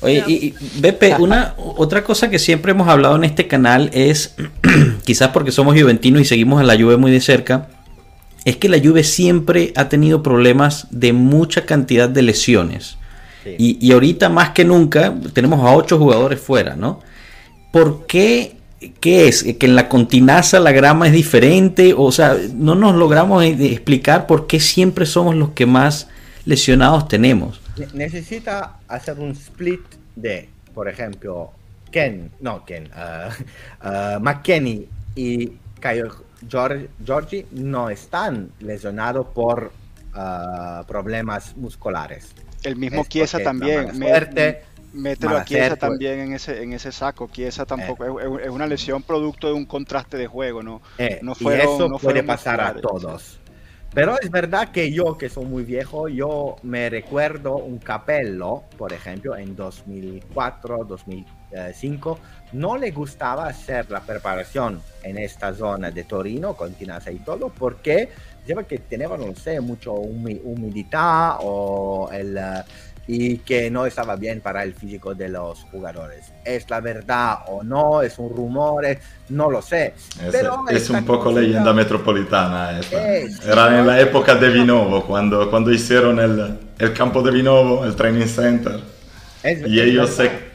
Oye, 0.01 0.24
y, 0.28 0.34
y, 0.47 0.55
Bepe, 0.80 1.15
una 1.19 1.53
otra 1.57 2.03
cosa 2.03 2.32
que 2.32 2.39
siempre 2.39 2.72
hemos 2.72 2.88
hablado 2.88 3.15
en 3.15 3.24
este 3.24 3.47
canal 3.47 3.91
es, 3.93 4.34
quizás 5.05 5.30
porque 5.30 5.51
somos 5.51 5.80
juventinos 5.80 6.24
y 6.24 6.26
seguimos 6.26 6.59
a 6.59 6.63
la 6.63 6.76
Juve 6.76 6.97
muy 6.97 7.11
de 7.11 7.22
cerca, 7.22 7.67
es 8.43 8.57
que 8.57 8.67
la 8.67 8.80
Juve 8.80 9.03
siempre 9.03 9.74
ha 9.76 9.89
tenido 9.89 10.24
problemas 10.24 10.88
de 10.89 11.13
mucha 11.13 11.67
cantidad 11.67 12.09
de 12.09 12.24
lesiones. 12.24 12.97
Sí. 13.44 13.56
Y, 13.58 13.78
y 13.88 13.92
ahorita 13.92 14.30
más 14.30 14.52
que 14.52 14.64
nunca 14.66 15.14
tenemos 15.34 15.60
a 15.66 15.76
ocho 15.76 15.98
jugadores 15.98 16.39
fuera, 16.39 16.76
¿no? 16.76 17.00
¿Por 17.72 18.06
qué? 18.06 18.58
¿Qué 19.00 19.28
es? 19.28 19.44
¿Que 19.44 19.66
en 19.68 19.76
la 19.76 19.88
continaza 19.89 20.60
la 20.60 20.72
grama 20.72 21.08
es 21.08 21.14
diferente? 21.14 21.94
O 21.96 22.12
sea, 22.12 22.36
no 22.54 22.76
nos 22.76 22.96
logramos 22.96 23.44
eh, 23.44 23.56
explicar 23.72 24.26
por 24.28 24.48
qué 24.48 24.60
siempre 24.60 25.06
somos 25.06 25.36
los 25.36 25.52
que 25.52 25.66
más 25.66 26.08
lesionados 26.46 27.08
tenemos. 27.08 27.62
Ne- 27.78 27.88
Necesita 27.94 28.78
hacer 28.88 29.20
un 29.20 29.32
split 29.32 29.82
de, 30.16 30.50
por 30.74 30.88
ejemplo, 30.89 31.52
Ken, 31.92 32.32
no 32.39 32.66
Ken, 32.66 32.89
uh, 32.96 33.88
uh, 33.88 34.20
McKenny 34.20 34.88
y 35.16 35.52
Caio 35.80 36.12
Gior- 36.50 36.88
Giorgi 37.06 37.46
no 37.52 37.89
están 37.92 38.50
lesionados 38.60 39.28
por 39.34 39.72
uh, 40.16 40.84
problemas 40.88 41.56
musculares. 41.56 42.30
El 42.64 42.76
mismo 42.76 43.01
Es 43.01 43.09
Chiesa 43.09 43.39
también. 43.39 43.95
suerte, 43.95 44.62
mételo 44.93 45.38
a 45.38 45.45
Chiesa 45.45 45.76
también 45.76 46.20
en 46.20 46.34
ese, 46.34 46.62
en 46.64 46.74
ese 46.74 46.91
saco. 46.91 47.28
Chiesa 47.32 47.66
tampoco 47.66 48.20
es, 48.20 48.26
es- 48.26 48.45
es 48.45 48.49
una 48.49 48.68
lesión 48.68 49.01
producto 49.03 49.47
de 49.47 49.53
un 49.53 49.66
contraste 49.66 50.18
de 50.18 50.28
juego, 50.28 50.62
¿no? 50.64 50.82
Eh, 50.97 51.20
No 51.22 51.32
y 51.34 51.43
fueron- 51.43 51.62
eso 51.76 51.89
no 51.89 51.97
puede 51.97 52.24
pasar 52.24 52.62
a 52.62 52.74
todos. 52.76 53.38
Pero 53.93 54.16
es 54.22 54.32
verdad 54.32 54.72
que 54.72 54.89
yo, 54.93 55.18
que 55.18 55.28
soy 55.28 55.43
muy 55.45 55.64
viejo, 55.64 56.07
yo 56.07 56.55
me 56.64 56.89
recuerdo 56.89 57.57
un 57.57 57.78
capello, 57.78 58.64
por 58.78 58.93
ejemplo, 58.93 59.36
en 59.36 59.53
2004, 59.53 60.86
2005, 60.86 62.18
no 62.53 62.78
le 62.78 62.91
gustaba 62.91 63.47
hacer 63.47 63.91
la 63.91 63.99
preparación 63.99 64.82
en 65.03 65.18
esta 65.18 65.53
zona 65.53 65.91
de 65.91 66.05
Torino, 66.05 66.53
con 66.55 66.74
Tinasa 66.74 67.12
y 67.12 67.18
todo, 67.20 67.49
porque 67.49 68.07
lleva 68.46 68.64
que 68.64 68.78
tenía, 68.80 69.08
no 69.08 69.36
sé, 69.36 69.60
mucho 69.62 69.94
humi- 69.96 70.42
humedad 70.44 71.38
o 71.42 72.10
el... 72.12 72.39
y 73.08 73.38
que 73.39 73.70
no 73.70 73.86
estaba 73.86 74.16
bien 74.16 74.42
para 74.42 74.64
el 74.64 74.74
físico 74.74 75.14
de 75.14 75.28
los 75.30 75.60
jugadores. 75.72 76.32
¿Es 76.46 76.70
la 76.70 76.80
verdad 76.80 77.39
o 77.48 77.64
no? 77.64 78.02
¿Es 78.02 78.18
un 78.20 78.30
rumor? 78.36 78.86
Es- 78.86 79.00
No 79.30 79.50
lo 79.50 79.62
sé. 79.62 79.94
Es, 79.98 80.30
Pero 80.32 80.64
es 80.70 80.89
un 80.89 81.04
poco 81.06 81.26
cosita- 81.26 81.42
leyenda 81.42 81.74
metropolitana 81.74 82.80
esta. 82.80 83.14
Eh, 83.18 83.30
Era 83.46 83.80
en 83.80 83.88
la 83.88 84.00
época 84.00 84.36
de 84.36 84.50
Vinovo, 84.50 85.04
cuando, 85.06 85.50
cuando 85.50 85.72
hicieron 85.72 86.20
el, 86.20 86.60
el 86.80 86.94
campo 86.94 87.22
de 87.22 87.32
Vinovo, 87.32 87.84
el 87.86 87.96
training 87.96 88.28
center. 88.28 88.80
Es- 89.44 89.68
Y 89.68 89.80
es 89.80 89.86
ellos 89.88 90.10
se... 90.12 90.52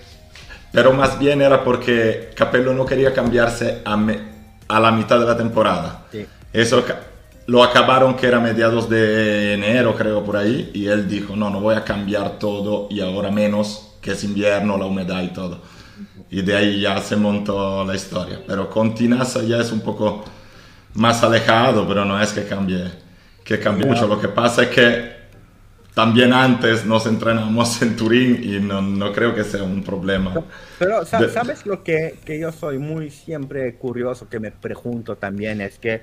Pero 0.72 0.92
más 0.92 1.18
bien 1.18 1.40
era 1.40 1.64
porque 1.64 2.30
Capello 2.36 2.74
no 2.74 2.84
quería 2.84 3.12
cambiarse 3.14 3.80
a, 3.84 3.96
me- 3.96 4.20
a 4.68 4.78
la 4.80 4.90
mitad 4.92 5.18
de 5.18 5.24
la 5.26 5.36
temporada. 5.36 6.04
Sí. 6.12 6.26
Eso 6.52 6.84
lo 7.46 7.62
acabaron 7.62 8.16
que 8.16 8.26
era 8.26 8.40
mediados 8.40 8.88
de 8.88 9.54
enero, 9.54 9.94
creo, 9.94 10.24
por 10.24 10.36
ahí. 10.36 10.70
Y 10.74 10.86
él 10.86 11.08
dijo, 11.08 11.36
no, 11.36 11.50
no 11.50 11.60
voy 11.60 11.76
a 11.76 11.84
cambiar 11.84 12.38
todo 12.38 12.88
y 12.90 13.00
ahora 13.00 13.30
menos, 13.30 13.96
que 14.00 14.12
es 14.12 14.24
invierno, 14.24 14.76
la 14.76 14.86
humedad 14.86 15.22
y 15.22 15.28
todo. 15.28 15.60
Y 16.30 16.42
de 16.42 16.56
ahí 16.56 16.80
ya 16.80 17.00
se 17.00 17.16
montó 17.16 17.84
la 17.84 17.94
historia. 17.94 18.40
Pero 18.46 18.68
con 18.68 18.94
Tinasa 18.94 19.42
ya 19.42 19.58
es 19.58 19.70
un 19.70 19.80
poco 19.80 20.24
más 20.94 21.22
alejado, 21.22 21.86
pero 21.86 22.04
no 22.04 22.20
es 22.20 22.32
que 22.32 22.44
cambie, 22.44 22.90
que 23.44 23.60
cambie 23.60 23.86
mucho. 23.86 24.08
Lo 24.08 24.20
que 24.20 24.28
pasa 24.28 24.64
es 24.64 24.68
que 24.68 25.16
también 25.94 26.32
antes 26.32 26.84
nos 26.84 27.06
entrenamos 27.06 27.80
en 27.80 27.96
Turín 27.96 28.40
y 28.42 28.58
no, 28.58 28.82
no 28.82 29.12
creo 29.12 29.34
que 29.34 29.44
sea 29.44 29.62
un 29.62 29.84
problema. 29.84 30.34
Pero 30.78 31.06
sabes 31.06 31.64
lo 31.64 31.84
que, 31.84 32.18
que 32.24 32.40
yo 32.40 32.50
soy 32.50 32.78
muy 32.78 33.10
siempre 33.10 33.76
curioso, 33.76 34.28
que 34.28 34.40
me 34.40 34.50
pregunto 34.50 35.16
también, 35.16 35.60
es 35.60 35.78
que 35.78 36.02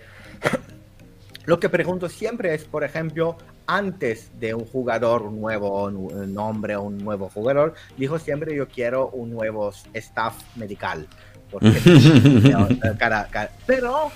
lo 1.45 1.59
que 1.59 1.69
pregunto 1.69 2.07
siempre 2.09 2.53
es, 2.53 2.63
por 2.65 2.83
ejemplo, 2.83 3.37
antes 3.67 4.31
de 4.39 4.53
un 4.53 4.65
jugador 4.65 5.23
un 5.23 5.39
nuevo 5.41 5.89
nombre, 5.91 6.77
un 6.77 6.97
nuevo 6.97 7.29
jugador, 7.29 7.73
dijo 7.97 8.17
siempre 8.19 8.55
yo 8.55 8.67
quiero 8.67 9.09
un 9.09 9.31
nuevo 9.31 9.71
staff 9.93 10.35
medical. 10.55 11.07
Porque, 11.51 11.69
pero 13.65 14.11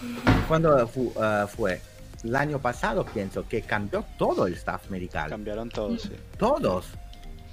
cuando 0.47 0.87
fu- 0.87 1.13
eh, 1.21 1.45
fue 1.55 1.79
el 2.23 2.35
año 2.35 2.59
pasado, 2.59 3.05
pienso 3.05 3.47
que 3.47 3.61
cambió 3.61 4.03
todo 4.17 4.47
el 4.47 4.53
staff 4.53 4.89
medical 4.89 5.29
Cambiaron 5.29 5.69
todo, 5.69 5.97
sí. 5.97 6.11
todos. 6.37 6.87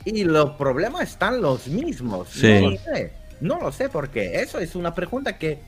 Y 0.04 0.24
los 0.24 0.50
problemas 0.52 1.02
están 1.02 1.40
los 1.40 1.66
mismos. 1.68 2.28
Sí. 2.30 2.60
No 2.60 2.70
lo 2.70 2.78
sé. 2.78 3.12
No 3.40 3.58
lo 3.60 3.72
sé 3.72 3.88
por 3.88 4.08
qué. 4.10 4.40
Eso 4.40 4.58
es 4.58 4.74
una 4.74 4.94
pregunta 4.94 5.36
que 5.38 5.58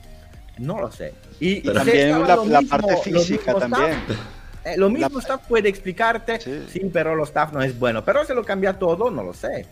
no 0.59 0.79
lo 0.79 0.91
sé. 0.91 1.13
Y, 1.39 1.61
Pero 1.61 1.73
también 1.73 2.11
la, 2.11 2.35
lo 2.35 2.45
la 2.45 2.61
mismo- 2.61 2.69
parte 2.77 2.97
física 2.97 3.53
también. 3.55 3.91
staff, 3.91 4.17
eh, 4.65 4.75
lo 4.77 4.89
mismo 4.89 5.09
La- 5.15 5.19
staff 5.19 5.41
puede 5.47 5.69
explicarte, 5.69 6.39
Sí. 6.39 6.65
sí. 6.71 6.81
pero 6.91 7.15
los 7.15 7.29
staff 7.29 7.51
no 7.53 7.61
es 7.61 7.77
bueno. 7.77 8.03
Pero 8.03 8.25
se 8.25 8.33
lo 8.33 8.43
cambia 8.43 8.73
todo, 8.73 9.09
no 9.11 9.23
lo 9.23 9.33
sé. 9.33 9.65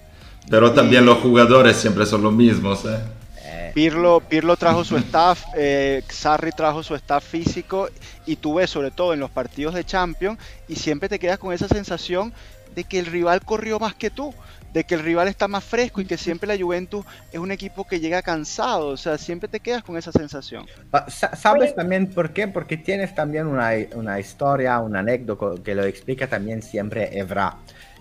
Pero 0.49 0.71
también 0.73 1.05
los 1.05 1.17
jugadores 1.19 1.75
siempre 1.77 2.05
son 2.05 2.21
los 2.21 2.31
mismos. 2.33 2.85
¿eh? 2.85 2.99
Eh, 3.47 3.71
Pirlo, 3.73 4.21
Pirlo 4.27 4.55
trajo 4.57 4.83
su 4.83 4.95
staff, 4.97 5.43
eh, 5.55 6.03
Sarri 6.09 6.51
trajo 6.51 6.83
su 6.83 6.95
staff 6.95 7.23
físico 7.25 7.89
y 8.25 8.35
tú 8.35 8.55
ves 8.55 8.69
sobre 8.69 8.91
todo 8.91 9.13
en 9.13 9.19
los 9.19 9.29
partidos 9.31 9.73
de 9.73 9.83
Champions 9.83 10.39
y 10.67 10.75
siempre 10.75 11.09
te 11.09 11.19
quedas 11.19 11.39
con 11.39 11.51
esa 11.53 11.67
sensación 11.67 12.33
de 12.75 12.83
que 12.83 12.99
el 12.99 13.05
rival 13.07 13.41
corrió 13.41 13.79
más 13.79 13.95
que 13.95 14.09
tú, 14.09 14.33
de 14.75 14.83
que 14.83 14.93
el 14.93 15.03
rival 15.03 15.29
está 15.29 15.47
más 15.47 15.63
fresco 15.63 16.01
y 16.01 16.05
que 16.05 16.17
siempre 16.17 16.47
la 16.47 16.61
Juventus 16.61 17.05
es 17.31 17.39
un 17.39 17.49
equipo 17.49 17.87
que 17.87 18.01
llega 18.01 18.21
cansado, 18.21 18.89
o 18.89 18.97
sea, 18.97 19.17
siempre 19.17 19.47
te 19.47 19.61
quedas 19.61 19.83
con 19.83 19.95
esa 19.95 20.11
sensación. 20.11 20.65
¿Sabes 21.07 21.73
también 21.73 22.07
por 22.07 22.33
qué? 22.33 22.49
Porque 22.49 22.75
tienes 22.75 23.15
también 23.15 23.47
una, 23.47 23.69
una 23.95 24.19
historia, 24.19 24.79
una 24.79 24.99
anécdota 24.99 25.63
que 25.63 25.73
lo 25.75 25.85
explica 25.85 26.27
también 26.27 26.61
siempre 26.61 27.17
Evra, 27.17 27.55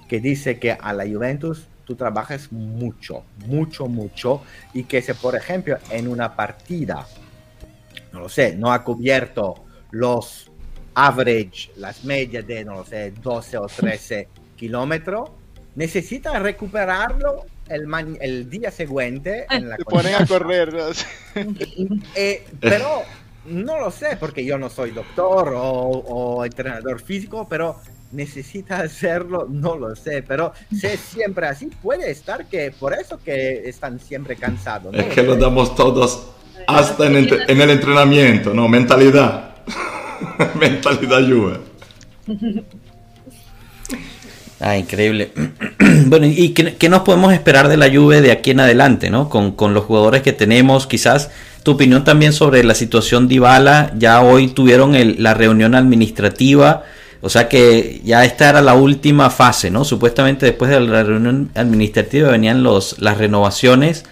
que 0.08 0.18
dice 0.18 0.58
que 0.58 0.72
a 0.72 0.92
la 0.92 1.06
Juventus 1.06 1.68
tú 1.84 1.94
trabajas 1.94 2.50
mucho, 2.50 3.22
mucho, 3.46 3.86
mucho, 3.86 4.42
y 4.72 4.82
que 4.82 5.00
si 5.00 5.12
por 5.12 5.36
ejemplo 5.36 5.78
en 5.90 6.08
una 6.08 6.34
partida 6.34 7.06
no 8.12 8.18
lo 8.18 8.28
sé, 8.28 8.56
no 8.56 8.72
ha 8.72 8.82
cubierto 8.82 9.64
los 9.92 10.50
average, 10.94 11.70
las 11.76 12.02
medias 12.04 12.44
de, 12.44 12.64
no 12.64 12.74
lo 12.74 12.84
sé, 12.84 13.12
12 13.12 13.58
o 13.58 13.66
13 13.66 14.28
kilómetros, 14.56 15.30
necesita 15.74 16.38
recuperarlo 16.38 17.46
el, 17.68 18.50
día 18.50 18.70
siguiente 18.70 19.46
en 19.50 19.68
la 19.68 19.76
ponen 19.88 20.14
a 20.14 20.26
correr. 20.26 20.72
¿no? 20.72 20.84
Eh, 22.14 22.46
pero 22.60 23.02
no 23.46 23.78
lo 23.80 23.90
sé, 23.90 24.16
porque 24.18 24.44
yo 24.44 24.56
no 24.58 24.70
soy 24.70 24.90
doctor 24.92 25.52
o, 25.54 25.60
o 25.60 26.44
entrenador 26.44 27.00
físico, 27.00 27.46
pero 27.48 27.76
necesita 28.12 28.78
hacerlo, 28.80 29.46
no 29.50 29.76
lo 29.76 29.94
sé, 29.96 30.22
pero 30.22 30.52
si 30.70 30.86
es 30.86 31.00
siempre 31.00 31.46
así, 31.46 31.66
puede 31.82 32.10
estar 32.10 32.46
que 32.46 32.70
por 32.78 32.94
eso 32.94 33.18
que 33.22 33.68
están 33.68 33.98
siempre 33.98 34.36
cansados. 34.36 34.92
¿no? 34.92 34.98
Es 34.98 35.06
que 35.14 35.22
lo 35.22 35.36
damos 35.36 35.74
todos 35.74 36.30
hasta 36.66 37.06
en, 37.06 37.16
entre- 37.16 37.52
en 37.52 37.60
el 37.60 37.70
entrenamiento, 37.70 38.54
¿no? 38.54 38.68
Mentalidad. 38.68 39.56
Mentalidad 40.54 41.20
Juve. 41.28 41.58
Ah, 44.66 44.78
increíble. 44.78 45.30
bueno, 46.06 46.24
¿y 46.26 46.50
qué, 46.50 46.74
qué 46.76 46.88
nos 46.88 47.02
podemos 47.02 47.34
esperar 47.34 47.68
de 47.68 47.76
la 47.76 47.90
Juve 47.94 48.22
de 48.22 48.32
aquí 48.32 48.52
en 48.52 48.60
adelante, 48.60 49.10
no? 49.10 49.28
Con, 49.28 49.52
con 49.52 49.74
los 49.74 49.84
jugadores 49.84 50.22
que 50.22 50.32
tenemos, 50.32 50.86
quizás 50.86 51.28
tu 51.62 51.72
opinión 51.72 52.02
también 52.02 52.32
sobre 52.32 52.64
la 52.64 52.74
situación 52.74 53.28
de 53.28 53.34
Ibala. 53.34 53.92
Ya 53.98 54.22
hoy 54.22 54.48
tuvieron 54.48 54.94
el- 54.94 55.22
la 55.22 55.34
reunión 55.34 55.74
administrativa, 55.74 56.82
o 57.20 57.28
sea 57.28 57.46
que 57.46 58.00
ya 58.04 58.24
esta 58.24 58.48
era 58.48 58.62
la 58.62 58.72
última 58.72 59.28
fase, 59.28 59.70
¿no? 59.70 59.84
Supuestamente 59.84 60.46
después 60.46 60.70
de 60.70 60.80
la 60.80 61.02
reunión 61.02 61.50
administrativa 61.54 62.30
venían 62.30 62.62
los, 62.62 62.98
las 63.00 63.18
renovaciones. 63.18 64.04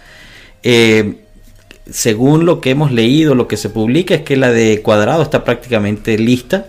Eh, 0.61 1.15
según 1.89 2.45
lo 2.45 2.61
que 2.61 2.69
hemos 2.69 2.91
leído, 2.91 3.33
lo 3.33 3.47
que 3.47 3.57
se 3.57 3.69
publica 3.69 4.13
es 4.13 4.21
que 4.21 4.37
la 4.37 4.51
de 4.51 4.81
Cuadrado 4.83 5.23
está 5.23 5.43
prácticamente 5.43 6.15
lista 6.19 6.67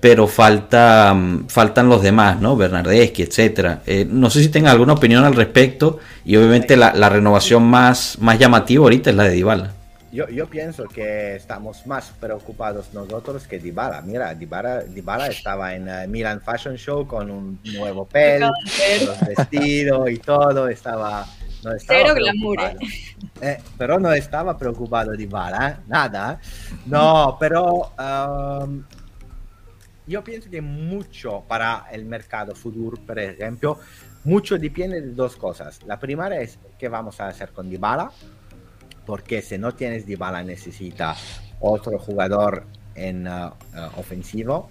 pero 0.00 0.26
falta, 0.26 1.12
mm, 1.14 1.48
faltan 1.48 1.88
los 1.88 2.02
demás, 2.02 2.40
¿no? 2.40 2.56
Bernardeschi, 2.56 3.22
etcétera. 3.22 3.82
Eh, 3.86 4.06
no 4.08 4.30
sé 4.30 4.42
si 4.42 4.48
tengan 4.48 4.72
alguna 4.72 4.94
opinión 4.94 5.24
al 5.24 5.34
respecto 5.34 5.98
y 6.24 6.36
obviamente 6.36 6.76
la, 6.76 6.92
la 6.94 7.08
renovación 7.08 7.64
más, 7.64 8.18
más 8.20 8.38
llamativa 8.38 8.82
ahorita 8.84 9.10
es 9.10 9.16
la 9.16 9.24
de 9.24 9.30
Dybala. 9.30 9.72
Yo, 10.10 10.26
yo 10.28 10.46
pienso 10.46 10.84
que 10.84 11.36
estamos 11.36 11.86
más 11.86 12.12
preocupados 12.18 12.94
nosotros 12.94 13.46
que 13.46 13.58
Dybala. 13.58 14.00
Mira, 14.00 14.34
Dybala, 14.34 14.84
Dybala 14.84 15.26
estaba 15.26 15.74
en 15.74 15.86
eh, 15.86 16.06
Milan 16.08 16.40
Fashion 16.40 16.76
Show 16.76 17.06
con 17.06 17.30
un 17.30 17.60
nuevo 17.74 18.06
pelo, 18.06 18.50
los 19.04 19.20
vestidos 19.20 20.10
y 20.10 20.18
todo, 20.18 20.68
estaba... 20.68 21.26
No 21.62 21.74
estaba 21.74 22.00
Cero 22.00 22.14
glamour, 22.14 22.56
preocupado. 22.56 22.90
Eh, 23.42 23.58
pero 23.76 23.98
no 23.98 24.12
estaba 24.12 24.56
preocupado 24.56 25.12
Dybala, 25.12 25.68
¿eh? 25.68 25.76
nada. 25.88 26.40
No, 26.86 27.36
pero 27.38 27.92
um, 27.98 28.84
yo 30.08 30.24
pienso 30.24 30.50
que 30.50 30.60
mucho 30.60 31.44
para 31.46 31.86
el 31.92 32.04
mercado 32.04 32.54
futuro, 32.54 32.96
por 33.06 33.18
ejemplo, 33.18 33.78
mucho 34.24 34.58
depende 34.58 35.00
de 35.00 35.12
dos 35.12 35.36
cosas. 35.36 35.80
La 35.86 35.98
primera 36.00 36.40
es 36.40 36.58
qué 36.78 36.88
vamos 36.88 37.20
a 37.20 37.28
hacer 37.28 37.50
con 37.50 37.68
Dybala, 37.68 38.10
porque 39.06 39.42
si 39.42 39.58
no 39.58 39.74
tienes 39.74 40.06
Dybala 40.06 40.42
necesita 40.42 41.14
otro 41.60 41.98
jugador 41.98 42.64
en 42.94 43.26
uh, 43.26 43.46
uh, 43.46 44.00
ofensivo. 44.00 44.68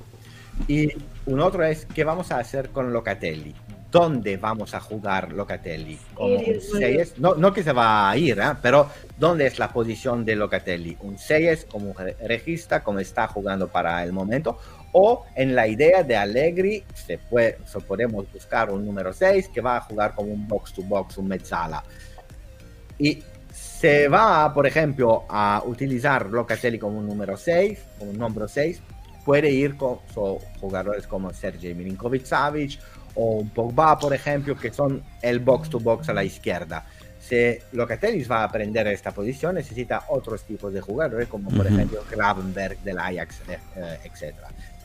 Y 0.67 0.89
un 1.25 1.39
otro 1.39 1.63
es 1.63 1.85
qué 1.85 2.03
vamos 2.03 2.31
a 2.31 2.39
hacer 2.39 2.69
con 2.69 2.91
Locatelli. 2.91 3.53
¿Dónde 3.91 4.35
vamos 4.37 4.73
a 4.73 4.81
jugar 4.81 5.31
Locatelli? 5.31 5.97
Como 6.13 6.35
un 6.35 6.41
Eres 6.41 6.69
muy 6.73 6.81
6, 6.81 7.13
no, 7.19 7.35
no 7.35 7.53
que 7.53 7.63
se 7.63 7.71
va 7.71 8.09
a 8.09 8.17
ir, 8.17 8.37
¿eh? 8.37 8.53
pero 8.61 8.89
¿dónde 9.17 9.47
es 9.47 9.59
la 9.59 9.71
posición 9.71 10.25
de 10.25 10.35
Locatelli? 10.35 10.97
¿Un 10.99 11.17
6 11.17 11.67
como 11.71 11.93
regista, 11.93 12.83
como 12.83 12.99
está 12.99 13.27
jugando 13.27 13.69
para 13.69 14.03
el 14.03 14.11
momento? 14.11 14.59
O 14.91 15.25
en 15.35 15.55
la 15.55 15.67
idea 15.67 16.03
de 16.03 16.15
Allegri, 16.15 16.83
se, 16.93 17.17
puede, 17.17 17.57
se 17.65 17.79
podemos 17.79 18.31
buscar 18.31 18.71
un 18.71 18.85
número 18.85 19.13
6 19.13 19.49
que 19.49 19.61
va 19.61 19.77
a 19.77 19.81
jugar 19.81 20.15
como 20.15 20.31
un 20.31 20.47
box 20.47 20.73
to 20.73 20.81
box, 20.83 21.17
un 21.17 21.27
mezzala. 21.27 21.83
Y 22.97 23.23
se 23.51 24.07
va, 24.07 24.53
por 24.53 24.65
ejemplo, 24.65 25.25
a 25.29 25.61
utilizar 25.65 26.27
Locatelli 26.27 26.79
como 26.79 26.99
un 26.99 27.07
número 27.07 27.37
6, 27.37 27.79
como 27.99 28.11
un 28.11 28.17
número 28.17 28.47
6, 28.47 28.81
puede 29.23 29.51
ir 29.51 29.75
con 29.75 29.99
so, 30.13 30.39
jugadores 30.59 31.05
como 31.05 31.33
Sergej 31.33 31.75
Milinkovic-Savic 31.75 32.79
o 33.15 33.39
un 33.39 33.49
Pogba, 33.49 33.99
por 33.99 34.13
ejemplo, 34.13 34.55
que 34.55 34.71
son 34.71 35.03
el 35.21 35.39
box 35.39 35.69
to 35.69 35.79
box 35.79 36.09
a 36.09 36.13
la 36.13 36.23
izquierda. 36.23 36.85
Si 37.19 37.57
Locatelli 37.73 38.23
va 38.23 38.37
a 38.37 38.43
aprender 38.45 38.87
esta 38.87 39.11
posición, 39.11 39.55
necesita 39.55 40.05
otros 40.09 40.43
tipos 40.43 40.71
de 40.71 40.79
jugadores, 40.79 41.27
como 41.27 41.49
por 41.49 41.67
ejemplo 41.67 42.03
Gravenberg 42.09 42.79
del 42.79 42.99
Ajax, 42.99 43.41
eh, 43.49 43.59
eh, 43.75 43.97
etc. 44.05 44.35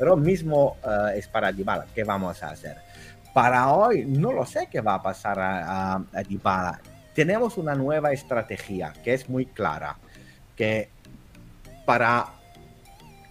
Pero 0.03 0.17
mismo 0.17 0.79
eh, 0.85 1.19
es 1.19 1.29
para 1.29 1.53
Dybala, 1.53 1.87
¿qué 1.95 2.03
vamos 2.03 2.43
a 2.43 2.51
hacer? 2.51 2.77
Para 3.33 3.73
hoy 3.73 4.05
no 4.05 4.33
lo 4.33 4.45
sé 4.45 4.67
qué 4.69 4.81
va 4.81 4.95
a 4.95 5.03
pasar 5.03 5.39
a, 5.39 5.93
a, 5.93 6.05
a 6.13 6.23
Dybala. 6.25 6.81
Tenemos 7.15 7.57
una 7.57 7.77
nueva 7.77 8.11
estrategia 8.11 8.93
que 9.05 9.15
es 9.15 9.29
muy 9.29 9.47
clara, 9.47 9.97
que 10.57 10.89
para 11.87 12.27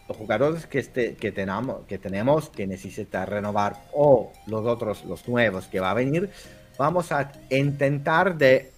los 0.08 0.16
jugadores 0.16 0.66
que, 0.66 0.80
este, 0.80 1.16
que, 1.16 1.34
tenamos, 1.34 1.86
que 1.88 1.98
tenemos 1.98 2.48
que 2.50 2.66
necesita 2.66 3.26
renovar 3.26 3.76
o 3.92 4.32
los 4.48 4.66
otros, 4.66 5.04
los 5.04 5.28
nuevos 5.28 5.68
que 5.68 5.82
va 5.82 5.92
a 5.92 5.94
venir, 5.94 6.30
vamos 6.78 7.12
a 7.12 7.34
intentar 7.50 8.38
de 8.38 8.72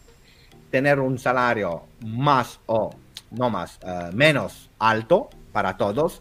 tener 0.71 0.99
un 0.99 1.19
salario 1.19 1.83
más 2.03 2.59
o 2.65 2.89
no 3.29 3.51
más, 3.51 3.77
eh, 3.85 4.09
menos 4.13 4.71
alto 4.79 5.29
para 5.53 5.77
todos, 5.77 6.19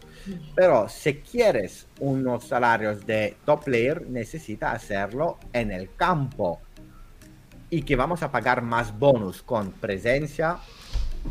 pero 0.55 0.87
si 0.87 1.15
quieres 1.15 1.87
unos 1.99 2.45
salarios 2.45 3.05
de 3.05 3.35
top 3.45 3.65
player, 3.65 4.07
necesita 4.09 4.71
hacerlo 4.71 5.39
en 5.51 5.71
el 5.71 5.93
campo 5.95 6.61
y 7.69 7.81
que 7.81 7.95
vamos 7.95 8.21
a 8.21 8.31
pagar 8.31 8.61
más 8.61 8.97
bonus 8.97 9.41
con 9.41 9.71
presencia, 9.71 10.57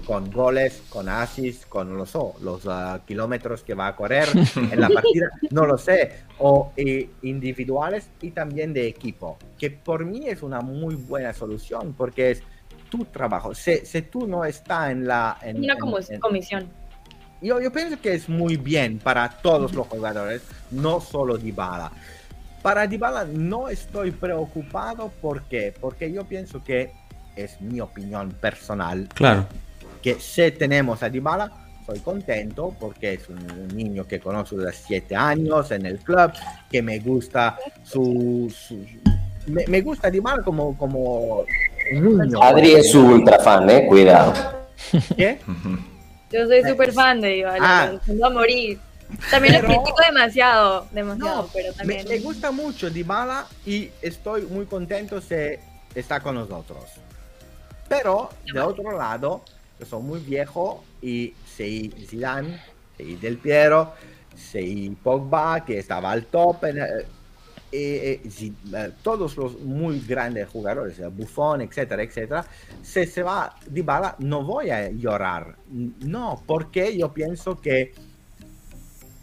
con 0.04 0.30
goles, 0.32 0.82
con 0.88 1.08
asis, 1.08 1.64
con 1.66 1.96
lo 1.96 2.04
sé, 2.04 2.18
los 2.40 2.64
uh, 2.66 2.98
kilómetros 3.06 3.62
que 3.62 3.74
va 3.74 3.86
a 3.88 3.94
correr 3.96 4.26
en 4.56 4.80
la 4.80 4.88
partida, 4.94 5.30
no 5.50 5.64
lo 5.64 5.78
sé, 5.78 6.24
o 6.38 6.72
eh, 6.76 7.08
individuales 7.22 8.08
y 8.20 8.32
también 8.32 8.72
de 8.72 8.88
equipo, 8.88 9.38
que 9.56 9.70
por 9.70 10.04
mí 10.04 10.26
es 10.26 10.42
una 10.42 10.60
muy 10.60 10.96
buena 10.96 11.32
solución 11.32 11.94
porque 11.96 12.32
es 12.32 12.42
tu 12.90 13.04
trabajo. 13.04 13.54
Si, 13.54 13.86
si 13.86 14.02
tú 14.02 14.26
no 14.26 14.44
estás 14.44 14.90
en 14.90 15.06
la... 15.06 15.38
En, 15.42 15.58
Una 15.58 15.74
en- 15.74 16.20
comisión. 16.20 16.68
Yo, 17.42 17.60
yo 17.60 17.72
pienso 17.72 18.00
que 18.00 18.14
es 18.14 18.28
muy 18.28 18.56
bien 18.56 18.98
para 18.98 19.28
todos 19.28 19.72
los 19.74 19.86
jugadores, 19.88 20.42
no 20.70 21.00
solo 21.00 21.36
Dybala. 21.38 21.90
Para 22.62 22.86
Dybala 22.86 23.24
no 23.24 23.68
estoy 23.68 24.12
preocupado, 24.12 25.10
¿por 25.20 25.42
qué? 25.42 25.74
Porque 25.80 26.12
yo 26.12 26.24
pienso 26.24 26.62
que 26.62 26.92
es 27.34 27.60
mi 27.60 27.80
opinión 27.80 28.30
personal, 28.40 29.08
Claro. 29.14 29.46
que 30.02 30.20
si 30.20 30.50
tenemos 30.52 31.02
a 31.02 31.08
Dybala, 31.10 31.50
soy 31.84 31.98
contento 31.98 32.76
porque 32.78 33.14
es 33.14 33.28
un, 33.28 33.38
un 33.38 33.68
niño 33.76 34.06
que 34.06 34.20
conozco 34.20 34.56
desde 34.56 34.72
7 34.86 35.16
años 35.16 35.70
en 35.72 35.84
el 35.86 35.98
club, 35.98 36.30
que 36.70 36.80
me 36.82 36.98
gusta 37.00 37.56
su... 37.82 38.52
su- 38.56 38.86
me, 39.48 39.66
me 39.66 39.80
gusta 39.80 40.08
Dybala 40.08 40.44
como, 40.44 40.78
como 40.78 41.44
niño. 41.92 42.40
Adri 42.40 42.74
es 42.74 42.92
su 42.92 43.00
ultra 43.04 43.40
fan, 43.40 43.68
eh, 43.70 43.86
cuidado. 43.88 44.32
¿Qué? 45.16 45.40
Yo 46.32 46.46
soy 46.46 46.62
súper 46.64 46.92
fan 46.92 47.20
de 47.20 47.28
Dybala, 47.28 47.82
Ah. 47.82 48.00
lo 48.06 48.26
a 48.26 48.30
morir. 48.30 48.78
También 49.30 49.54
Pero- 49.56 49.68
lo 49.68 49.74
critico 49.74 49.96
demasiado, 50.06 50.86
demasiado, 50.90 51.42
No, 51.42 51.48
pero 51.52 51.68
me, 51.72 51.74
también... 51.76 52.08
me 52.08 52.18
gusta 52.20 52.50
mucho 52.50 52.88
Dybala 52.88 53.46
y 53.66 53.90
estoy 54.00 54.42
muy 54.42 54.64
contento 54.64 55.20
si 55.20 55.34
está 55.94 56.20
con 56.20 56.34
nosotros. 56.36 56.84
Pero 57.88 58.30
de 58.50 58.58
otro 58.60 58.96
lado, 58.96 59.42
yo 59.78 59.84
soy 59.86 60.02
muy 60.02 60.20
viejo 60.20 60.82
y 61.02 61.34
si 61.56 61.90
Zidane, 62.08 62.58
si 62.96 63.16
Del 63.16 63.36
Piero, 63.36 63.92
si 64.34 64.96
Pogba, 65.02 65.62
que 65.62 65.78
estaba 65.78 66.10
al 66.12 66.24
top, 66.24 66.64
en, 66.64 66.78
eh, 67.72 68.20
eh, 68.24 68.30
si- 68.30 68.54
eh, 68.74 68.90
todos 69.02 69.36
los 69.36 69.58
muy 69.60 70.00
grandes 70.00 70.48
jugadores, 70.48 70.98
eh, 70.98 71.06
Buffon, 71.08 71.62
etcétera, 71.62 72.02
etcétera, 72.02 72.44
si 72.82 73.06
se 73.06 73.22
va 73.22 73.54
Dybala 73.66 74.16
no 74.18 74.44
voy 74.44 74.70
a 74.70 74.90
llorar. 74.90 75.56
No, 75.70 76.42
porque 76.46 76.96
yo 76.96 77.12
pienso 77.12 77.60
que 77.60 77.92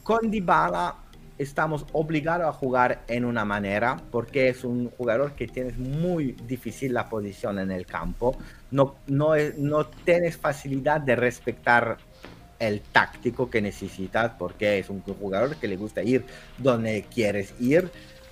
con 0.04 0.32
Dybala 0.32 0.95
estamos 1.38 1.86
obligados 1.93 2.47
a 2.47 2.52
jugar 2.52 3.04
en 3.08 3.24
una 3.24 3.45
manera 3.45 3.95
porque 4.12 4.50
es 4.50 4.64
un 4.64 4.89
jugador 4.89 5.34
que 5.34 5.47
tienes 5.47 5.78
muy 5.78 6.34
difícil 6.47 6.93
la 6.93 7.08
posición 7.08 7.60
en 7.60 7.72
el 7.72 7.86
campo. 7.86 8.38
No, 8.72 8.95
no, 9.08 9.34
no 9.58 9.86
tienes 9.88 10.36
facilidad 10.38 11.00
de 11.02 11.16
respetar 11.16 11.97
el 12.60 12.82
táctico 12.82 13.50
que 13.50 13.62
necesitas 13.62 14.34
porque 14.38 14.80
es 14.80 14.89
un 14.89 15.00
jugador 15.02 15.56
que 15.56 15.68
le 15.68 15.78
gusta 15.78 16.04
ir 16.04 16.26
donde 16.58 17.06
quieres 17.14 17.54
ir. 17.60 17.89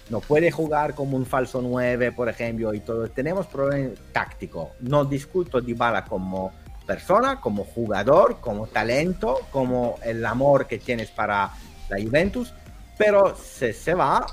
No 0.10 0.22
puede 0.22 0.51
jugar 0.51 0.95
como 0.95 1.18
un 1.18 1.26
falso 1.26 1.62
9, 1.62 2.12
por 2.14 2.30
ejemplo, 2.30 2.74
y 2.74 2.80
todo. 2.80 3.10
Tenemos 3.10 3.45
problema 3.47 3.93
táctico. 4.14 4.72
No 4.80 5.03
discuto 5.05 5.60
Dybala 5.60 6.05
como 6.05 6.51
persona, 6.86 7.41
como 7.41 7.66
jugador, 7.66 8.38
como 8.39 8.68
talento, 8.68 9.39
como 9.51 9.95
el 10.03 10.26
amor 10.26 10.66
que 10.68 10.78
tienes 10.80 11.12
para 11.12 11.51
la 11.89 12.01
Juventus, 12.01 12.53
pero 12.97 13.36
si 13.36 13.74
se 13.74 13.93
va, 13.93 14.26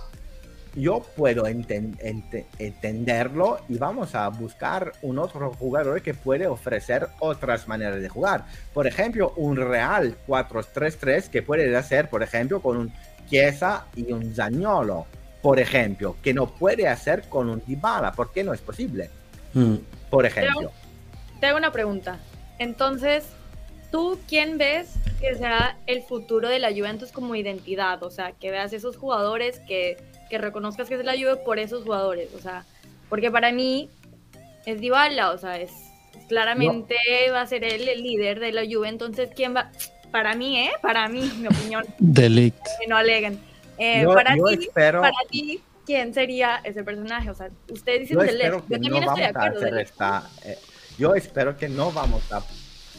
yo 0.76 1.00
puedo 1.16 1.44
enten- 1.46 1.96
ente- 2.00 2.46
entenderlo 2.58 3.58
y 3.68 3.76
vamos 3.76 4.14
a 4.14 4.28
buscar 4.28 4.92
un 5.02 5.18
otro 5.18 5.52
jugador 5.54 6.00
que 6.02 6.14
puede 6.14 6.46
ofrecer 6.46 7.08
otras 7.20 7.66
maneras 7.68 8.00
de 8.00 8.08
jugar. 8.08 8.44
Por 8.72 8.86
ejemplo, 8.86 9.32
un 9.36 9.56
Real 9.56 10.16
4-3-3 10.26 11.28
que 11.28 11.42
puede 11.42 11.76
hacer, 11.76 12.08
por 12.08 12.22
ejemplo, 12.22 12.60
con 12.62 12.76
un 12.76 12.92
Chiesa 13.28 13.86
y 13.96 14.12
un 14.12 14.34
Zagnolo, 14.34 15.06
por 15.44 15.60
ejemplo, 15.60 16.16
que 16.22 16.32
no 16.32 16.46
puede 16.46 16.88
hacer 16.88 17.28
con 17.28 17.50
un 17.50 17.62
Dybala. 17.66 18.12
¿Por 18.12 18.32
qué 18.32 18.42
no 18.42 18.54
es 18.54 18.62
posible? 18.62 19.10
Mm. 19.52 19.74
Por 20.08 20.24
ejemplo. 20.24 20.72
Te 21.38 21.48
hago 21.48 21.58
una 21.58 21.70
pregunta. 21.70 22.18
Entonces, 22.58 23.26
¿tú 23.92 24.18
quién 24.26 24.56
ves 24.56 24.94
que 25.20 25.34
será 25.34 25.76
el 25.86 26.02
futuro 26.02 26.48
de 26.48 26.60
la 26.60 26.70
Juventus 26.70 27.12
como 27.12 27.34
identidad? 27.34 28.02
O 28.04 28.10
sea, 28.10 28.32
que 28.32 28.50
veas 28.50 28.72
esos 28.72 28.96
jugadores, 28.96 29.58
que, 29.68 29.98
que 30.30 30.38
reconozcas 30.38 30.88
que 30.88 30.94
es 30.94 31.04
la 31.04 31.12
Juve 31.12 31.36
por 31.36 31.58
esos 31.58 31.84
jugadores. 31.84 32.32
O 32.34 32.38
sea, 32.38 32.64
porque 33.10 33.30
para 33.30 33.52
mí 33.52 33.90
es 34.64 34.80
Dybala, 34.80 35.32
o 35.32 35.36
sea, 35.36 35.60
es 35.60 35.72
claramente 36.26 36.96
va 37.30 37.42
a 37.42 37.46
ser 37.46 37.64
él 37.64 37.86
el 37.86 38.02
líder 38.02 38.40
de 38.40 38.50
la 38.50 38.62
Juve. 38.62 38.88
Entonces, 38.88 39.28
¿quién 39.36 39.54
va? 39.54 39.70
Para 40.10 40.34
mí, 40.34 40.58
¿eh? 40.58 40.70
Para 40.80 41.06
mí, 41.06 41.30
mi 41.36 41.48
opinión, 41.48 41.84
Delict. 41.98 42.64
que 42.80 42.86
no 42.86 42.96
aleguen. 42.96 43.38
Eh, 43.78 44.02
Yo- 44.02 44.14
para 44.14 44.36
yo 44.36 44.44
ti, 44.46 44.54
espero- 44.66 45.00
para 45.00 45.16
ti, 45.30 45.62
¿quién 45.86 46.14
sería 46.14 46.56
ese 46.64 46.82
personaje? 46.84 47.30
O 47.30 47.34
sea, 47.34 47.50
ustedes 47.70 48.00
dicen 48.00 48.16
Yo 48.16 48.22
espero 48.22 48.58
Yo 48.58 48.66
que 48.66 48.72
también 48.74 48.92
no 48.92 48.98
estoy 48.98 49.06
vamos 49.06 49.18
de 49.18 49.24
a 49.24 49.28
acuerdo. 49.28 49.60
Delect. 49.60 49.90
esta. 49.90 50.30
eh, 50.44 50.58
yo 50.98 51.14
espero 51.14 51.56
que 51.56 51.68
no 51.68 51.90
vamos 51.92 52.30
a 52.32 52.42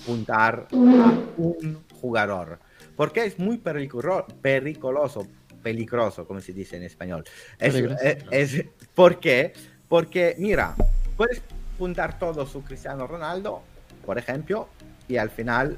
apuntar 0.03 0.67
a 0.71 1.13
un 1.37 1.83
jugador, 2.01 2.59
porque 2.95 3.25
es 3.25 3.39
muy 3.39 3.57
pericolo- 3.57 4.25
pericoloso, 4.41 5.27
peligroso, 5.63 6.27
como 6.27 6.41
se 6.41 6.53
dice 6.53 6.75
en 6.77 6.83
español. 6.83 7.23
Es, 7.57 7.73
Peligroso. 7.73 8.03
eh, 8.03 8.17
es- 8.31 8.65
¿Por 8.93 9.19
qué? 9.19 9.53
Porque, 9.87 10.35
mira, 10.37 10.75
puedes 11.17 11.41
apuntar 11.75 12.19
todo 12.19 12.45
su 12.45 12.63
Cristiano 12.63 13.07
Ronaldo, 13.07 13.61
por 14.05 14.17
ejemplo, 14.17 14.67
y 15.07 15.17
al 15.17 15.29
final 15.29 15.77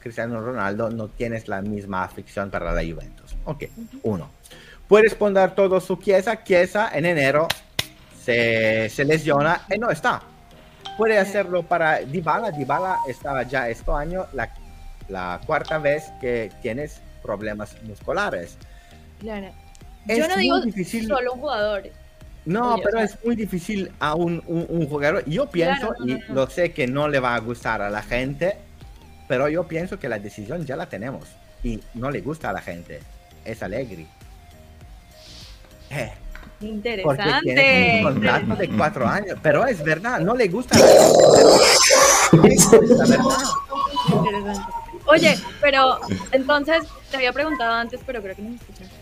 Cristiano 0.00 0.40
Ronaldo 0.40 0.88
no 0.90 1.08
tienes 1.08 1.48
la 1.48 1.60
misma 1.62 2.04
afición 2.04 2.50
para 2.50 2.72
la 2.72 2.80
Juventus. 2.82 3.25
Ok, 3.46 3.64
uno. 4.02 4.28
Puedes 4.88 5.14
poner 5.14 5.54
todo 5.54 5.80
su 5.80 5.96
Chiesa, 5.96 6.44
Chiesa 6.44 6.90
en 6.92 7.06
enero 7.06 7.48
se, 8.22 8.88
se 8.90 9.04
lesiona 9.04 9.62
y 9.74 9.78
no 9.78 9.90
está. 9.90 10.22
Puede 10.96 11.18
hacerlo 11.18 11.62
para 11.62 11.98
Dybala, 12.00 12.50
Dybala 12.50 12.98
estaba 13.08 13.42
ya 13.42 13.68
este 13.68 13.90
año 13.90 14.26
la, 14.32 14.52
la 15.08 15.40
cuarta 15.46 15.78
vez 15.78 16.04
que 16.20 16.50
tienes 16.62 17.00
problemas 17.22 17.74
musculares. 17.82 18.56
Claro. 19.20 19.48
Es 20.06 20.18
Yo 20.18 20.28
no 20.28 20.36
digo 20.36 20.60
difícil- 20.60 21.08
solo 21.08 21.32
un 21.34 21.40
jugador. 21.40 21.82
No, 22.44 22.74
Oye, 22.74 22.82
pero 22.84 23.00
es 23.00 23.18
muy 23.24 23.34
difícil 23.34 23.90
a 23.98 24.14
un, 24.14 24.40
un- 24.46 24.66
un 24.68 24.88
jugador. 24.88 25.24
Yo 25.26 25.50
pienso, 25.50 25.88
Claro, 25.88 25.94
no, 25.98 26.06
y 26.06 26.14
no, 26.28 26.34
lo 26.34 26.48
sé 26.48 26.72
que 26.72 26.86
no 26.86 27.08
le 27.08 27.18
va 27.18 27.34
a 27.34 27.40
gustar 27.40 27.82
a 27.82 27.90
la 27.90 28.02
gente, 28.02 28.56
pero 29.26 29.48
yo 29.48 29.64
pienso 29.66 29.98
que 29.98 30.08
la 30.08 30.20
decisión 30.20 30.64
ya 30.64 30.76
la 30.76 30.86
tenemos. 30.86 31.26
Y 31.64 31.80
no 31.94 32.10
le 32.12 32.20
gusta 32.20 32.50
a 32.50 32.52
la 32.52 32.60
gente. 32.62 33.00
Es 33.46 33.62
Allegri. 33.62 34.06
Eh, 35.90 36.12
porque 36.58 36.66
Interesante. 36.66 37.40
tiene 37.42 37.98
un 38.04 38.12
contrato 38.14 38.56
de 38.56 38.68
cuatro 38.70 39.06
años. 39.06 39.38
Pero 39.42 39.66
es 39.66 39.82
verdad, 39.82 40.20
no 40.20 40.34
le 40.34 40.48
gusta 40.48 40.76
es 40.78 40.82
verdad. 42.72 43.38
Interesante. 44.08 44.62
Oye, 45.06 45.38
pero 45.60 45.98
entonces 46.32 46.84
te 47.10 47.16
había 47.18 47.32
preguntado 47.32 47.72
antes, 47.74 48.00
pero 48.04 48.20
creo 48.20 48.34
que 48.34 48.42
no 48.42 48.48
me 48.50 48.56
escuchaste. 48.56 48.95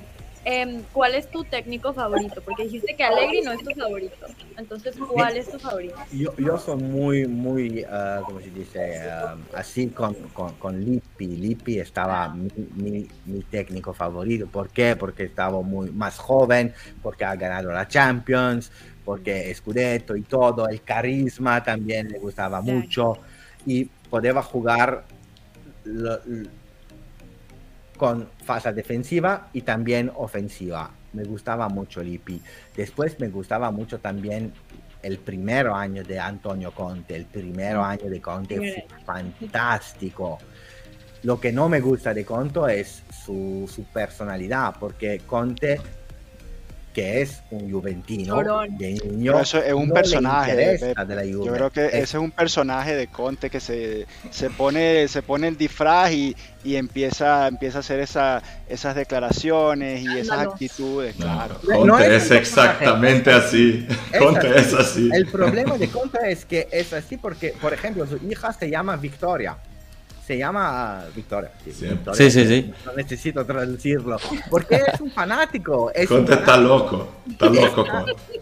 Em, 0.44 0.82
¿Cuál 0.92 1.14
es 1.14 1.30
tu 1.30 1.42
técnico 1.44 1.94
favorito? 1.94 2.42
Porque 2.44 2.64
dijiste 2.64 2.94
que 2.96 3.02
Allegri 3.04 3.40
no 3.42 3.52
es 3.52 3.62
tu 3.64 3.70
favorito. 3.74 4.26
Entonces, 4.58 4.94
¿cuál 5.10 5.36
es 5.38 5.50
tu 5.50 5.58
favorito? 5.58 5.94
Yo, 6.12 6.36
yo 6.36 6.58
soy 6.58 6.76
muy, 6.76 7.26
muy, 7.26 7.82
ah, 7.88 8.20
¿cómo 8.26 8.40
se 8.40 8.50
dice? 8.50 9.00
Ah, 9.08 9.36
así 9.54 9.88
con, 9.88 10.14
con, 10.34 10.52
con 10.56 10.78
Lippi. 10.84 11.26
Lippi 11.26 11.78
estaba 11.78 12.28
mi, 12.34 12.48
mi, 12.76 13.08
mi 13.24 13.40
técnico 13.42 13.94
favorito. 13.94 14.46
¿Por 14.46 14.68
qué? 14.68 14.96
Porque 14.96 15.24
estaba 15.24 15.60
muy 15.62 15.90
más 15.90 16.18
joven, 16.18 16.74
porque 17.02 17.24
ha 17.24 17.34
ganado 17.36 17.72
la 17.72 17.88
Champions, 17.88 18.70
porque 19.04 19.52
Scudetto 19.54 20.14
y 20.14 20.22
todo. 20.22 20.68
El 20.68 20.82
carisma 20.82 21.62
también 21.62 22.08
le 22.08 22.18
gustaba 22.18 22.60
mucho 22.60 23.14
y 23.66 23.86
podía 23.86 24.40
jugar 24.42 25.04
lo- 25.84 26.20
lo- 26.26 26.63
con 27.96 28.28
fase 28.44 28.72
defensiva 28.72 29.48
y 29.52 29.62
también 29.62 30.10
ofensiva. 30.14 30.90
Me 31.12 31.24
gustaba 31.24 31.68
mucho 31.68 32.02
Lippi. 32.02 32.40
Después 32.76 33.18
me 33.20 33.28
gustaba 33.28 33.70
mucho 33.70 33.98
también 33.98 34.52
el 35.02 35.18
primer 35.18 35.68
año 35.68 36.02
de 36.02 36.18
Antonio 36.18 36.72
Conte. 36.72 37.14
El 37.14 37.26
primer 37.26 37.76
año 37.76 38.08
de 38.08 38.20
Conte 38.20 38.56
fue 38.56 38.86
fantástico. 39.04 40.38
Lo 41.22 41.40
que 41.40 41.52
no 41.52 41.68
me 41.68 41.80
gusta 41.80 42.12
de 42.12 42.24
Conte 42.24 42.80
es 42.80 43.02
su, 43.24 43.70
su 43.72 43.84
personalidad, 43.84 44.74
porque 44.78 45.20
Conte, 45.26 45.80
que 46.94 47.20
es 47.22 47.42
un 47.50 47.70
juventino, 47.70 48.40
de 48.68 48.92
niño, 49.04 49.32
Pero 49.32 49.40
eso 49.40 49.58
es 49.58 49.72
un 49.74 49.88
no 49.88 49.94
personaje, 49.94 50.54
de 50.54 50.94
la 50.94 51.22
Juve. 51.22 51.46
Yo 51.46 51.52
creo 51.52 51.70
que 51.70 51.86
Es- 51.86 51.94
ese 51.94 52.02
es 52.02 52.14
un 52.14 52.30
personaje 52.30 52.94
de 52.94 53.08
Conte 53.08 53.50
que 53.50 53.58
se, 53.60 54.06
se 54.30 54.48
pone 54.48 55.08
se 55.08 55.20
pone 55.20 55.48
el 55.48 55.56
disfraz 55.58 56.12
y, 56.12 56.36
y 56.62 56.76
empieza, 56.76 57.48
empieza 57.48 57.78
a 57.78 57.80
hacer 57.80 57.98
esa, 58.00 58.42
esas 58.68 58.94
declaraciones 58.94 60.02
y 60.02 60.18
esas 60.18 60.38
actitudes, 60.46 61.18
No, 61.18 61.24
claro. 61.26 61.60
Conte 61.64 61.86
No 61.86 61.98
es 61.98 62.24
es, 62.24 62.30
exactamente 62.30 63.30
así. 63.32 63.86
Es 64.12 64.18
Conte 64.20 64.46
así. 64.48 64.58
es 64.58 64.74
así. 64.74 65.10
El 65.12 65.26
problema 65.26 65.76
de 65.76 65.88
Conte 65.88 66.18
es 66.30 66.44
que 66.44 66.68
es 66.70 66.92
así 66.92 67.16
porque, 67.16 67.54
por 67.60 67.74
ejemplo, 67.74 68.06
su 68.06 68.16
hija 68.28 68.52
se 68.52 68.70
llama 68.70 68.96
Victoria. 68.96 69.56
Se 70.26 70.38
llama 70.38 71.04
Victoria. 71.14 71.50
Sí. 71.64 71.86
Victoria. 71.86 72.14
Sí, 72.14 72.30
sí, 72.30 72.46
sí. 72.46 72.72
No 72.86 72.92
necesito 72.94 73.44
traducirlo. 73.44 74.16
Porque 74.48 74.76
es 74.76 75.00
un 75.00 75.10
fanático. 75.10 75.90
Es 75.94 76.10
un 76.10 76.18
Conte 76.18 76.32
está 76.32 76.46
fanático. 76.46 76.68
loco. 76.68 77.08
Está 77.30 77.50
loco. 77.50 77.86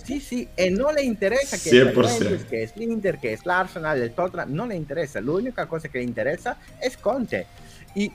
Sí, 0.05 0.21
sí, 0.21 0.49
y 0.57 0.71
no 0.71 0.93
le 0.93 1.03
interesa 1.03 1.59
que 1.59 1.71
es 1.71 1.87
la 1.87 1.93
100%. 1.93 1.95
Juventus, 1.95 2.45
que 2.45 2.63
es 2.63 2.77
Inter, 2.77 3.19
que 3.19 3.33
es 3.33 3.45
el 3.45 3.51
Arsenal, 3.51 4.01
el 4.01 4.13
Tottenham, 4.13 4.55
no 4.55 4.67
le 4.67 4.77
interesa. 4.77 5.21
La 5.21 5.33
única 5.33 5.67
cosa 5.67 5.89
que 5.89 5.99
le 5.99 6.05
interesa 6.05 6.57
es 6.81 6.97
Conte. 6.97 7.47
Y 7.97 8.13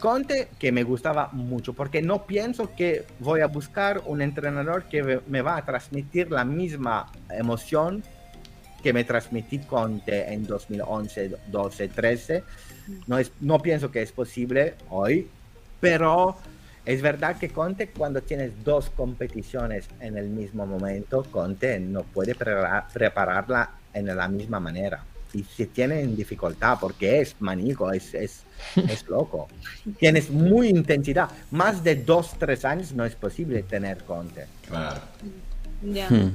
Conte 0.00 0.48
que 0.58 0.72
me 0.72 0.82
gustaba 0.82 1.28
mucho, 1.32 1.74
porque 1.74 2.02
no 2.02 2.24
pienso 2.26 2.74
que 2.74 3.04
voy 3.20 3.42
a 3.42 3.46
buscar 3.46 4.02
un 4.06 4.22
entrenador 4.22 4.84
que 4.84 5.20
me 5.26 5.42
va 5.42 5.56
a 5.56 5.64
transmitir 5.64 6.30
la 6.30 6.44
misma 6.44 7.10
emoción 7.30 8.02
que 8.82 8.92
me 8.92 9.04
transmití 9.04 9.58
Conte 9.58 10.32
en 10.32 10.46
2011, 10.46 11.32
12, 11.48 11.88
13. 11.88 12.44
No, 13.06 13.18
es, 13.18 13.32
no 13.40 13.58
pienso 13.60 13.90
que 13.90 14.02
es 14.02 14.12
posible 14.12 14.74
hoy, 14.90 15.28
pero 15.80 16.36
es 16.86 17.02
verdad 17.02 17.36
que 17.36 17.50
Conte 17.50 17.88
cuando 17.88 18.22
tienes 18.22 18.52
dos 18.64 18.88
competiciones 18.90 19.86
en 20.00 20.16
el 20.16 20.28
mismo 20.28 20.66
momento, 20.66 21.22
Conte 21.24 21.78
no 21.80 22.02
puede 22.02 22.34
prepara- 22.34 22.86
prepararla 22.92 23.70
en 23.92 24.06
la 24.16 24.28
misma 24.28 24.60
manera. 24.60 25.04
Y 25.34 25.42
se 25.44 25.66
tiene 25.66 26.00
en 26.00 26.16
dificultad 26.16 26.78
porque 26.80 27.20
es 27.20 27.36
manico, 27.40 27.92
es, 27.92 28.14
es, 28.14 28.42
es 28.76 29.06
loco. 29.08 29.48
Tienes 29.98 30.30
muy 30.30 30.68
intensidad. 30.68 31.28
Más 31.50 31.84
de 31.84 31.96
dos, 31.96 32.30
tres 32.38 32.64
años 32.64 32.92
no 32.92 33.04
es 33.04 33.14
posible 33.14 33.62
tener 33.64 34.04
Conte. 34.04 34.46
Claro. 34.66 35.00
Ya. 35.82 36.08
Hmm. 36.08 36.34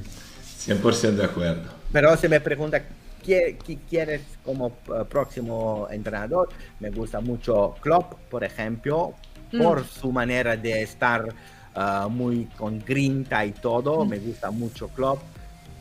100% 0.66 1.10
de 1.16 1.24
acuerdo. 1.24 1.73
Pero 1.94 2.14
si 2.18 2.28
me 2.28 2.40
pregunta 2.40 2.82
qué 3.24 3.56
quieres 3.88 4.20
como 4.44 4.66
eh, 4.66 5.04
próximo 5.08 5.88
entrenador, 5.90 6.50
me 6.80 6.90
gusta 6.90 7.20
mucho 7.20 7.74
Klopp, 7.80 8.14
por 8.28 8.44
ejemplo, 8.44 9.14
Mm. 9.54 9.62
por 9.62 9.86
su 9.86 10.10
manera 10.10 10.56
de 10.56 10.82
estar 10.82 11.28
ah, 11.74 12.08
muy 12.10 12.46
con 12.56 12.78
grinta 12.80 13.44
y 13.44 13.52
todo. 13.52 14.04
Mm. 14.04 14.08
Me 14.08 14.18
gusta 14.18 14.50
mucho 14.50 14.88
Klopp, 14.88 15.20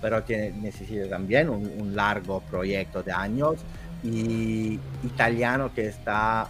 pero 0.02 0.24
tiene, 0.24 0.52
necesita 0.52 1.10
también 1.10 1.50
un, 1.50 1.70
un 1.80 1.96
largo 1.96 2.42
proyecto 2.42 3.04
de 3.04 3.12
años. 3.12 3.56
Y 4.04 4.80
italiano 5.04 5.74
que 5.74 5.88
está, 5.88 6.48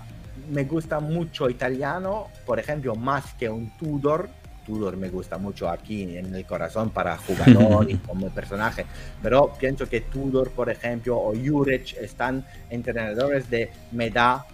me 0.50 0.64
gusta 0.64 1.00
mucho 1.00 1.50
italiano, 1.50 2.28
por 2.46 2.60
ejemplo, 2.60 2.96
más 2.96 3.34
que 3.36 3.48
un 3.50 3.70
Tudor. 3.78 4.30
Tudor 4.66 4.98
me 4.98 5.10
gusta 5.10 5.38
mucho 5.38 5.70
aquí 5.70 6.18
en 6.18 6.34
el 6.34 6.46
corazón 6.46 6.90
para 6.90 7.18
jugador 7.18 7.90
y 7.90 7.96
como 8.08 8.30
personaje. 8.30 8.86
Pero 9.22 9.54
pienso 9.60 9.88
que 9.88 10.02
Tudor, 10.02 10.52
por 10.52 10.70
ejemplo, 10.70 11.18
o 11.18 11.34
Juric 11.34 11.98
están 11.98 12.46
entrenadores 12.70 13.50
de 13.50 13.72
meta, 13.92 14.46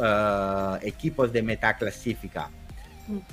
eh, 0.00 0.78
equipos 0.82 1.32
de 1.32 1.42
meta 1.42 1.76
clasifica. 1.76 2.50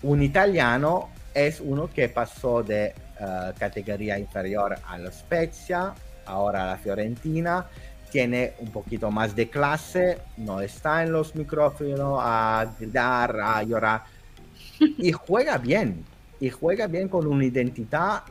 Un 0.04 0.24
italiano 0.24 1.10
es 1.34 1.60
uno 1.60 1.90
que 1.90 2.10
pasó 2.10 2.64
de 2.64 2.86
eh, 3.20 3.54
categoría 3.58 4.18
inferior 4.18 4.76
a 4.88 4.98
la 4.98 5.12
Spezia, 5.12 5.94
ahora 6.26 6.64
a 6.64 6.66
la 6.68 6.78
Fiorentina. 6.78 7.66
tiene 8.12 8.54
un 8.60 8.72
poquito 8.72 9.12
más 9.12 9.36
de 9.36 9.50
clase, 9.50 10.20
no 10.38 10.62
está 10.62 11.04
en 11.04 11.12
los 11.12 11.36
micrófonos 11.36 12.20
a 12.22 12.66
gritar, 12.80 13.38
a 13.42 13.62
llorar, 13.64 14.04
y 14.80 15.12
juega 15.12 15.58
bien, 15.58 16.06
y 16.40 16.50
juega 16.50 16.88
bien 16.88 17.10
con 17.10 17.28
una 17.28 17.46
identidad, 17.46 18.24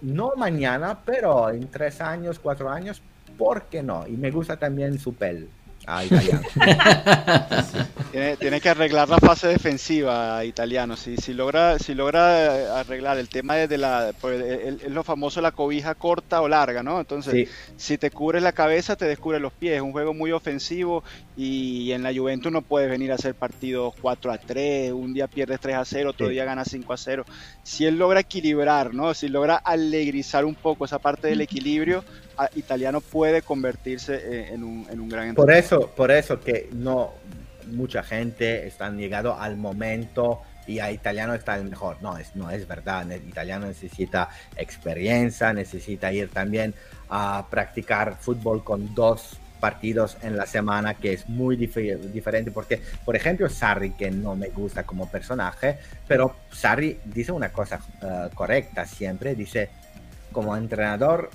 no 0.00 0.32
mañana, 0.36 1.02
pero 1.04 1.50
en 1.50 1.70
tres 1.70 2.00
años, 2.00 2.38
cuatro 2.38 2.70
años, 2.70 3.02
¿por 3.36 3.64
qué 3.64 3.82
no? 3.82 4.06
Y 4.06 4.16
me 4.16 4.30
gusta 4.30 4.58
también 4.58 4.98
su 4.98 5.14
pel. 5.14 5.48
Ah, 5.86 6.04
italiano. 6.04 6.42
tiene, 8.12 8.36
tiene, 8.36 8.60
que 8.60 8.68
arreglar 8.68 9.08
la 9.08 9.18
fase 9.18 9.48
defensiva 9.48 10.44
italiano. 10.44 10.96
Si, 10.96 11.16
si, 11.16 11.32
logra, 11.32 11.78
si 11.78 11.94
logra 11.94 12.78
arreglar 12.78 13.18
el 13.18 13.28
tema 13.28 13.54
de 13.56 13.78
la. 13.78 14.12
Pues, 14.20 14.42
es 14.42 14.90
lo 14.90 15.02
famoso 15.02 15.40
la 15.40 15.52
cobija 15.52 15.94
corta 15.94 16.42
o 16.42 16.48
larga, 16.48 16.82
¿no? 16.82 17.00
Entonces, 17.00 17.32
sí. 17.32 17.54
si 17.76 17.98
te 17.98 18.10
cubres 18.10 18.42
la 18.42 18.52
cabeza, 18.52 18.96
te 18.96 19.06
descubre 19.06 19.40
los 19.40 19.52
pies. 19.52 19.76
Es 19.76 19.82
un 19.82 19.92
juego 19.92 20.12
muy 20.12 20.32
ofensivo 20.32 21.02
y 21.36 21.92
en 21.92 22.02
la 22.02 22.12
Juventus 22.12 22.52
no 22.52 22.62
puedes 22.62 22.90
venir 22.90 23.12
a 23.12 23.14
hacer 23.14 23.34
partidos 23.34 23.94
4 24.00 24.32
a 24.32 24.38
3. 24.38 24.92
Un 24.92 25.14
día 25.14 25.28
pierdes 25.28 25.60
3 25.60 25.76
a 25.76 25.84
0, 25.84 26.10
otro 26.10 26.26
sí. 26.26 26.32
día 26.34 26.44
ganas 26.44 26.68
5 26.70 26.92
a 26.92 26.96
0. 26.98 27.24
Si 27.62 27.86
él 27.86 27.98
logra 27.98 28.20
equilibrar, 28.20 28.92
¿no? 28.92 29.14
Si 29.14 29.28
logra 29.28 29.56
alegrizar 29.56 30.44
un 30.44 30.54
poco 30.54 30.84
esa 30.84 30.98
parte 30.98 31.28
del 31.28 31.40
equilibrio, 31.40 32.04
italiano 32.54 33.00
puede 33.00 33.42
convertirse 33.42 34.52
en 34.52 34.64
un, 34.64 34.86
en 34.90 35.00
un 35.00 35.08
gran 35.08 35.34
por 35.34 35.50
eso 35.50 35.90
por 35.94 36.10
eso 36.10 36.40
que 36.40 36.68
no 36.72 37.12
mucha 37.66 38.02
gente 38.02 38.66
están 38.66 38.98
llegando 38.98 39.34
al 39.38 39.56
momento 39.56 40.42
y 40.66 40.78
a 40.78 40.90
italiano 40.92 41.34
está 41.34 41.56
el 41.56 41.64
mejor. 41.64 41.96
No 42.00 42.16
es 42.16 42.36
no 42.36 42.50
es 42.50 42.66
verdad. 42.66 43.10
El 43.10 43.28
italiano 43.28 43.66
necesita 43.66 44.28
experiencia 44.56 45.52
necesita 45.52 46.12
ir 46.12 46.30
también 46.30 46.74
a 47.08 47.46
practicar 47.50 48.16
fútbol 48.20 48.62
con 48.62 48.94
dos 48.94 49.38
partidos 49.58 50.16
en 50.22 50.36
la 50.38 50.46
semana 50.46 50.94
que 50.94 51.12
es 51.12 51.28
muy 51.28 51.54
dif 51.54 51.76
diferente 51.76 52.50
porque 52.50 52.80
por 53.04 53.14
ejemplo 53.14 53.46
Sarri 53.50 53.90
que 53.90 54.10
no 54.10 54.34
me 54.34 54.48
gusta 54.48 54.84
como 54.84 55.10
personaje 55.10 55.76
pero 56.08 56.34
Sarri 56.50 56.98
dice 57.04 57.30
una 57.30 57.50
cosa 57.50 57.80
uh, 58.02 58.34
correcta 58.34 58.86
siempre. 58.86 59.34
Dice 59.34 59.70
como 60.32 60.56
entrenador 60.56 61.30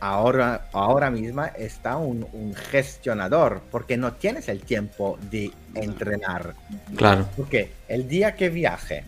ahora, 0.00 0.68
ahora 0.72 1.10
misma 1.10 1.46
está 1.48 1.96
un, 1.96 2.26
un, 2.32 2.54
gestionador, 2.54 3.60
porque 3.70 3.96
no 3.96 4.14
tienes 4.14 4.48
el 4.48 4.60
tiempo 4.62 5.18
de 5.30 5.52
entrenar. 5.74 6.54
Claro. 6.96 7.28
Porque 7.36 7.72
el 7.88 8.08
día 8.08 8.34
que 8.34 8.48
viaje, 8.48 9.04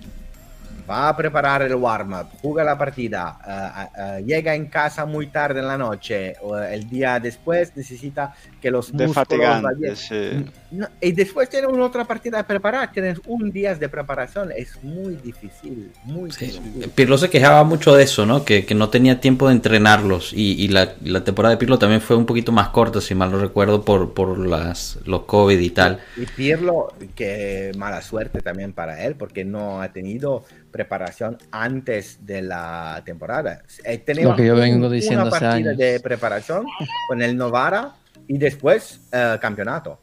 va 0.89 1.09
a 1.09 1.16
preparar 1.16 1.62
el 1.62 1.74
warm-up, 1.74 2.28
juega 2.41 2.64
la 2.64 2.76
partida, 2.76 3.39
uh, 3.47 3.51
uh, 3.51 4.20
uh, 4.20 4.26
llega 4.26 4.55
en 4.55 4.66
casa 4.66 5.07
muy 5.07 5.28
tarde 5.28 5.61
en 5.61 5.66
la 5.66 5.78
noche, 5.78 6.35
o 6.43 6.59
el 6.59 6.89
día 6.89 7.18
después 7.20 7.72
necesita 7.76 8.35
que 8.61 8.70
los 8.70 8.93
músculos 8.93 9.99
sí. 9.99 10.45
no, 10.70 10.89
y 11.01 11.12
después 11.12 11.49
tiene 11.49 11.66
una 11.66 11.85
otra 11.85 12.05
partida 12.05 12.39
de 12.39 12.45
preparar, 12.45 12.93
tienes 12.93 13.20
un 13.26 13.51
día 13.51 13.74
de 13.74 13.89
preparación, 13.89 14.51
es 14.57 14.83
muy 14.83 15.16
difícil, 15.16 15.91
muy 16.05 16.30
sí. 16.30 16.47
difícil. 16.47 16.91
Pirlo 16.95 17.18
se 17.18 17.30
quejaba 17.30 17.64
mucho 17.64 17.95
de 17.95 18.05
eso, 18.05 18.26
¿no? 18.26 18.45
Que, 18.45 18.64
que 18.64 18.74
no 18.74 18.89
tenía 18.89 19.20
tiempo 19.20 19.49
de 19.49 19.55
entrenarlos 19.55 20.33
y, 20.33 20.62
y 20.62 20.68
la, 20.68 20.95
la, 21.03 21.24
temporada 21.24 21.55
de 21.55 21.59
Pirlo 21.59 21.78
también 21.78 22.01
fue 22.01 22.16
un 22.16 22.26
poquito 22.26 22.53
más 22.53 22.68
corta, 22.68 23.01
si 23.01 23.14
mal 23.14 23.30
no 23.30 23.39
recuerdo, 23.39 23.85
por, 23.85 24.14
por 24.14 24.39
las, 24.39 24.99
los 25.05 25.22
COVID 25.22 25.59
y 25.59 25.70
tal. 25.70 26.01
Y 26.16 26.26
Pirlo, 26.26 26.93
que 27.14 27.72
mala 27.76 28.03
suerte 28.03 28.41
también 28.41 28.72
para 28.72 29.05
él, 29.05 29.14
porque 29.14 29.45
no 29.45 29.83
ha 29.83 29.93
tenido 29.93 30.45
preparación 30.72 31.38
antes 31.52 32.18
de 32.26 32.42
la 32.42 33.02
temporada. 33.04 33.62
He 33.84 33.98
tenido 33.98 34.30
Lo 34.30 34.36
que 34.36 34.46
yo 34.46 34.56
vengo 34.56 34.88
diciendo 34.90 35.22
una 35.26 35.30
partida 35.30 35.74
de 35.74 36.00
preparación 36.00 36.64
con 37.06 37.22
el 37.22 37.36
Novara 37.36 37.92
y 38.26 38.38
después 38.38 39.00
uh, 39.12 39.38
campeonato. 39.40 40.00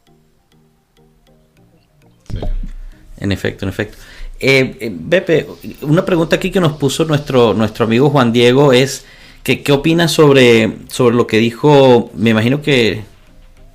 Sí. 2.31 2.39
En 3.17 3.31
efecto, 3.31 3.65
en 3.65 3.69
efecto. 3.69 3.97
Eh, 4.39 4.77
eh, 4.79 4.91
Bepe, 4.93 5.45
una 5.81 6.05
pregunta 6.05 6.37
aquí 6.37 6.51
que 6.51 6.61
nos 6.61 6.73
puso 6.73 7.03
nuestro, 7.03 7.53
nuestro 7.53 7.85
amigo 7.85 8.09
Juan 8.09 8.31
Diego 8.31 8.71
es 8.71 9.03
que, 9.43 9.63
¿qué 9.63 9.71
opinas 9.73 10.11
sobre, 10.11 10.77
sobre 10.87 11.15
lo 11.15 11.27
que 11.27 11.37
dijo, 11.37 12.09
me 12.13 12.29
imagino 12.29 12.61
que, 12.61 13.03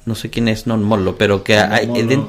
no 0.06 0.14
sé 0.14 0.30
quién 0.30 0.48
es 0.48 0.66
Non 0.66 0.82
Mollo, 0.82 1.18
pero 1.18 1.42
que 1.44 1.56
hay, 1.58 1.86
No, 1.86 1.94
no, 1.94 2.06
den- 2.06 2.26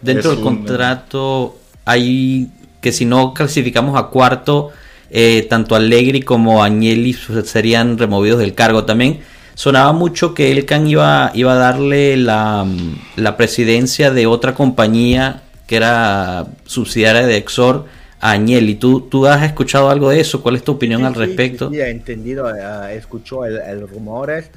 dentro 0.00 0.30
del 0.30 0.38
un- 0.38 0.44
contrato 0.44 1.58
hay 1.84 2.50
que 2.86 2.92
si 2.92 3.04
no 3.04 3.34
clasificamos 3.34 3.98
a 3.98 4.10
cuarto, 4.10 4.70
eh, 5.10 5.44
tanto 5.50 5.74
Allegri 5.74 6.22
como 6.22 6.62
Agnelli 6.62 7.14
serían 7.44 7.98
removidos 7.98 8.38
del 8.38 8.54
cargo. 8.54 8.84
También 8.84 9.22
sonaba 9.54 9.92
mucho 9.92 10.34
que 10.34 10.52
Elkan 10.52 10.86
iba, 10.86 11.32
iba 11.34 11.54
a 11.54 11.56
darle 11.56 12.16
la, 12.16 12.62
mm, 12.64 12.98
la 13.16 13.36
presidencia 13.36 14.12
de 14.12 14.28
otra 14.28 14.54
compañía 14.54 15.42
que 15.66 15.74
era 15.74 16.46
subsidiaria 16.64 17.26
de 17.26 17.38
Exor 17.38 17.86
a 18.20 18.30
Agnelli. 18.32 18.76
¿Tú, 18.76 19.00
¿Tú 19.10 19.26
has 19.26 19.42
escuchado 19.42 19.90
algo 19.90 20.10
de 20.10 20.20
eso? 20.20 20.40
¿Cuál 20.40 20.54
es 20.54 20.62
tu 20.62 20.70
opinión 20.70 21.02
Sí, 21.02 21.04
al 21.04 21.16
respecto? 21.16 21.70
Sí, 21.70 21.74
sí, 21.74 21.80
he 21.80 21.90
entendido, 21.90 22.48
eh, 22.54 22.94
escuchó 22.94 23.44
el, 23.44 23.56
el 23.58 23.88
rumores. 23.88 24.48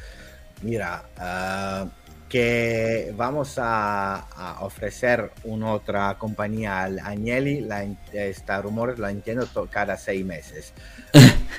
Mira, 0.62 1.04
eh, 1.20 1.86
que 2.30 3.12
vamos 3.18 3.56
a, 3.58 4.18
a 4.20 4.64
ofrecer 4.64 5.32
una 5.44 5.74
otra 5.74 6.16
compañía 6.20 6.84
al 6.84 7.00
Agnelli, 7.00 7.62
la, 7.62 7.84
esta 8.14 8.62
rumores 8.62 9.00
la 9.00 9.10
entiendo 9.12 9.48
cada 9.72 9.98
seis 9.98 10.24
meses. 10.24 10.74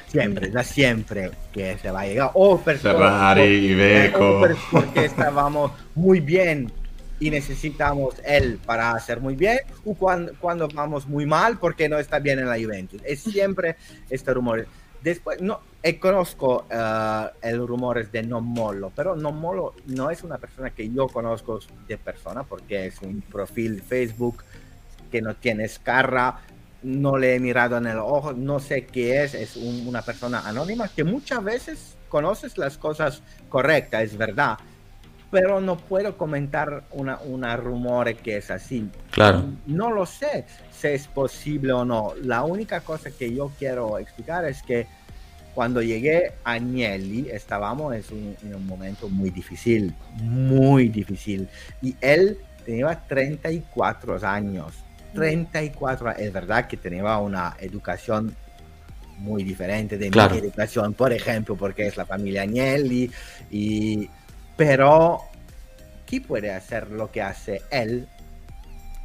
Siempre, 0.09 0.51
da 0.51 0.63
siempre 0.63 1.31
que 1.53 1.77
se 1.79 1.91
va 1.91 2.03
a 2.03 2.07
llegar. 2.07 2.31
O 2.35 2.59
personas- 2.61 2.97
Ferrari, 2.97 3.43
Iveco. 3.73 4.39
o 4.39 4.41
per- 4.41 4.57
porque 4.71 5.05
estábamos 5.07 5.73
muy 5.95 6.21
bien 6.21 6.73
y 7.19 7.31
necesitamos 7.31 8.15
él 8.25 8.59
para 8.65 8.93
hacer 8.93 9.21
muy 9.21 9.35
bien, 9.37 9.59
o 9.85 9.95
cuando, 9.95 10.33
cuando 10.41 10.69
vamos 10.69 11.07
muy 11.07 11.27
mal 11.27 11.59
porque 11.59 11.89
no 11.89 11.99
está 11.99 12.19
bien 12.19 12.39
en 12.39 12.49
la 12.49 12.57
Juventus. 12.57 13.03
Es 13.05 13.21
siempre 13.23 13.77
este 14.09 14.33
rumor. 14.33 14.67
Después, 15.03 15.41
no, 15.43 15.61
eh, 15.83 15.99
conozco 15.99 16.67
eh, 16.71 17.27
el 17.43 17.67
rumores 17.67 18.11
de 18.13 18.23
Non 18.23 18.45
Mollo, 18.45 18.93
pero 18.95 19.17
Non 19.17 19.39
Mollo 19.41 19.75
no 19.87 20.11
es 20.11 20.23
una 20.23 20.39
persona 20.39 20.71
que 20.71 20.89
yo 20.91 21.09
conozco 21.09 21.59
de 21.89 21.97
persona 21.99 22.43
porque 22.43 22.87
es 22.87 23.01
un 23.03 23.21
perfil 23.23 23.77
de 23.77 23.83
Facebook 23.83 24.45
que 25.11 25.23
no 25.23 25.35
tiene 25.35 25.65
escarra, 25.65 26.39
no 26.83 27.17
le 27.19 27.35
he 27.35 27.41
mirado 27.41 27.77
en 27.79 27.87
el 27.87 27.99
ojo, 27.99 28.33
no 28.33 28.59
sé 28.61 28.87
qué 28.87 29.23
es, 29.25 29.35
es 29.35 29.57
un- 29.57 29.87
una 29.87 30.03
persona 30.03 30.41
anónima 30.47 30.89
que 30.89 31.05
muchas 31.05 31.43
veces 31.43 31.97
conoces 32.09 32.57
las 32.59 32.77
cosas 32.79 33.23
correctas, 33.49 34.03
es 34.03 34.17
verdad, 34.17 34.59
pero 35.31 35.61
no 35.61 35.77
puedo 35.77 36.17
comentar 36.17 36.85
una, 36.91 37.19
una 37.21 37.57
rumor 37.57 38.15
que 38.17 38.37
es 38.39 38.51
así. 38.51 38.89
Claro. 39.13 39.45
No 39.67 39.91
lo 39.93 40.05
sé 40.05 40.45
si 40.73 40.89
es 40.89 41.07
posible 41.07 41.73
o 41.73 41.85
no. 41.85 42.15
La 42.23 42.43
única 42.43 42.81
cosa 42.81 43.11
que 43.13 43.33
yo 43.33 43.53
quiero 43.59 43.99
explicar 43.99 44.45
es 44.45 44.61
que 44.63 44.89
cuando 45.61 45.83
llegué 45.83 46.33
a 46.43 46.53
Agnelli 46.53 47.29
estábamos 47.31 47.95
en 47.95 48.03
un, 48.17 48.37
en 48.43 48.55
un 48.55 48.67
momento 48.67 49.11
muy 49.11 49.29
difícil, 49.29 49.95
muy 50.23 50.89
difícil. 50.89 51.47
Y 51.83 51.95
él 52.01 52.39
tenía 52.65 52.99
34 53.07 54.27
años. 54.27 54.73
34, 55.13 56.13
es 56.13 56.33
verdad 56.33 56.67
que 56.67 56.79
tenía 56.79 57.19
una 57.19 57.59
educación 57.61 58.35
muy 59.19 59.45
diferente 59.45 59.99
de 59.99 60.09
Claro. 60.09 60.35
mi 60.35 60.41
educación, 60.41 60.95
por 60.95 61.13
ejemplo, 61.13 61.57
porque 61.57 61.89
es 61.89 61.99
la 61.99 62.07
familia 62.07 62.41
Agnelli, 62.41 63.11
y, 63.51 64.09
pero 64.57 65.21
¿qué 66.07 66.23
puede 66.23 66.53
hacer 66.53 66.91
lo 66.91 67.11
que 67.11 67.21
hace 67.21 67.61
él 67.71 68.09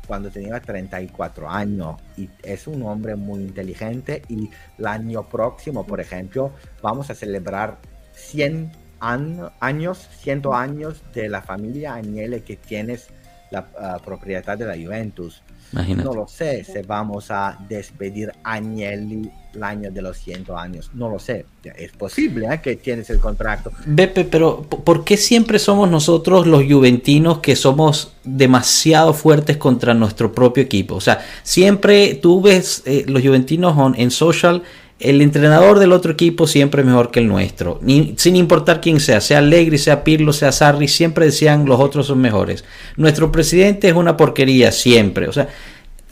cuando 0.05 0.29
tenía 0.29 0.59
34 0.59 1.49
años? 1.49 1.95
Y 2.17 2.29
es 2.43 2.67
un 2.67 2.83
hombre 2.83 3.15
muy 3.15 3.41
inteligente 3.41 4.21
y 4.29 4.49
el 4.77 4.87
año 4.87 5.23
próximo, 5.27 5.85
por 5.85 5.99
ejemplo, 5.99 6.51
vamos 6.81 7.09
a 7.09 7.15
celebrar 7.15 7.77
100 8.13 8.71
an- 8.99 9.51
años, 9.59 10.07
100 10.19 10.41
años 10.53 11.03
de 11.13 11.29
la 11.29 11.41
familia 11.41 11.95
Agnelli 11.95 12.41
que 12.41 12.55
tienes 12.55 13.07
la 13.51 13.67
ah, 13.79 13.99
propiedad 14.03 14.57
de 14.57 14.65
la 14.65 14.75
Juventus. 14.75 15.43
Imagínate. 15.75 16.07
No 16.09 16.13
lo 16.15 16.27
sé 16.27 16.63
si 16.63 16.79
vamos 16.87 17.29
a 17.29 17.57
despedir 17.69 18.31
a 18.43 18.53
Agnelli 18.53 19.29
el 19.53 19.63
año 19.63 19.91
de 19.91 20.01
los 20.01 20.17
100 20.17 20.45
años. 20.57 20.89
No 20.93 21.09
lo 21.09 21.17
sé. 21.19 21.45
Es 21.77 21.91
posible 21.93 22.47
¿eh? 22.53 22.59
que 22.61 22.75
tienes 22.77 23.09
el 23.09 23.19
contrato. 23.19 23.71
Bepe, 23.85 24.25
pero 24.25 24.61
¿por 24.63 24.83
por 24.83 25.03
qué 25.03 25.15
siempre 25.17 25.59
somos 25.59 25.89
nosotros 25.89 26.45
los 26.47 26.63
juventinos 26.63 27.39
que 27.39 27.55
somos 27.55 28.13
demasiado 28.23 29.13
fuertes 29.13 29.57
contra 29.57 29.93
nuestro 29.93 30.31
propio 30.31 30.63
equipo? 30.63 30.95
O 30.95 31.01
sea, 31.01 31.19
siempre 31.43 32.15
tú 32.15 32.41
ves 32.41 32.83
eh, 32.85 33.05
los 33.07 33.21
juventinos 33.21 33.77
on- 33.77 33.95
en 33.97 34.11
social, 34.11 34.63
el 34.99 35.21
entrenador 35.21 35.79
del 35.79 35.91
otro 35.91 36.13
equipo 36.13 36.47
siempre 36.47 36.81
es 36.81 36.87
mejor 36.87 37.11
que 37.11 37.19
el 37.19 37.27
nuestro, 37.27 37.79
Ni- 37.81 38.13
sin 38.17 38.35
importar 38.35 38.79
quién 38.81 38.99
sea, 38.99 39.19
sea 39.21 39.39
Allegri, 39.39 39.77
sea 39.77 40.03
Pirlo, 40.03 40.31
sea 40.33 40.51
Sarri, 40.51 40.87
siempre 40.87 41.25
decían 41.25 41.65
los 41.65 41.79
otros 41.79 42.07
son 42.07 42.19
mejores. 42.21 42.63
Nuestro 42.95 43.31
presidente 43.31 43.89
es 43.89 43.93
una 43.93 44.15
porquería 44.15 44.71
siempre, 44.71 45.27
o 45.27 45.33
sea, 45.33 45.49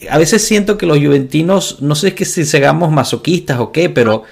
a 0.10 0.18
veces 0.18 0.46
siento 0.46 0.78
que 0.78 0.86
los 0.86 0.98
juventinos, 0.98 1.82
no 1.82 1.96
sé 1.96 2.14
que 2.14 2.26
si 2.26 2.44
seamos 2.44 2.92
masoquistas 2.92 3.60
o 3.60 3.72
qué, 3.72 3.90
pero 3.90 4.24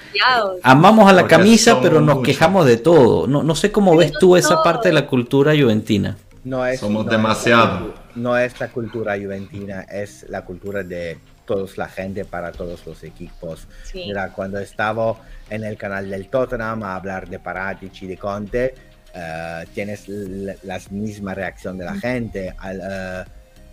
amamos 0.62 1.08
a 1.08 1.14
la 1.14 1.22
Porque 1.22 1.36
camisa, 1.36 1.80
pero 1.80 2.02
nos 2.02 2.22
quejamos 2.22 2.66
de 2.66 2.76
todo. 2.76 3.26
No, 3.26 3.42
no 3.42 3.54
sé 3.54 3.72
cómo 3.72 3.92
Pero 3.92 4.00
ves 4.00 4.12
tú 4.20 4.36
esa 4.36 4.62
parte 4.62 4.88
de 4.88 4.94
la 4.94 5.06
cultura 5.06 5.52
juventina. 5.58 6.18
No 6.44 6.66
es, 6.66 6.80
Somos 6.80 7.06
no 7.06 7.10
demasiado. 7.10 7.94
Es, 8.10 8.16
no 8.16 8.36
es 8.36 8.60
la 8.60 8.68
cultura 8.68 9.16
juventina, 9.16 9.82
es 9.90 10.26
la 10.28 10.44
cultura 10.44 10.82
de 10.82 11.16
todos 11.44 11.78
la 11.78 11.88
gente 11.88 12.24
para 12.24 12.52
todos 12.52 12.86
los 12.86 13.02
equipos. 13.02 13.66
Sí. 13.84 14.04
Mira, 14.06 14.32
cuando 14.32 14.58
estaba 14.58 15.16
en 15.50 15.64
el 15.64 15.76
canal 15.76 16.08
del 16.08 16.28
Tottenham 16.28 16.82
a 16.82 16.96
hablar 16.96 17.28
de 17.28 17.38
Paratici 17.38 18.06
de 18.06 18.16
Conte, 18.16 18.74
eh, 19.14 19.64
tienes 19.74 20.08
la 20.08 20.80
misma 20.90 21.34
reacción 21.34 21.76
de 21.78 21.84
la 21.84 21.94
gente. 21.94 22.54
Al, 22.58 22.80
eh, 22.80 23.24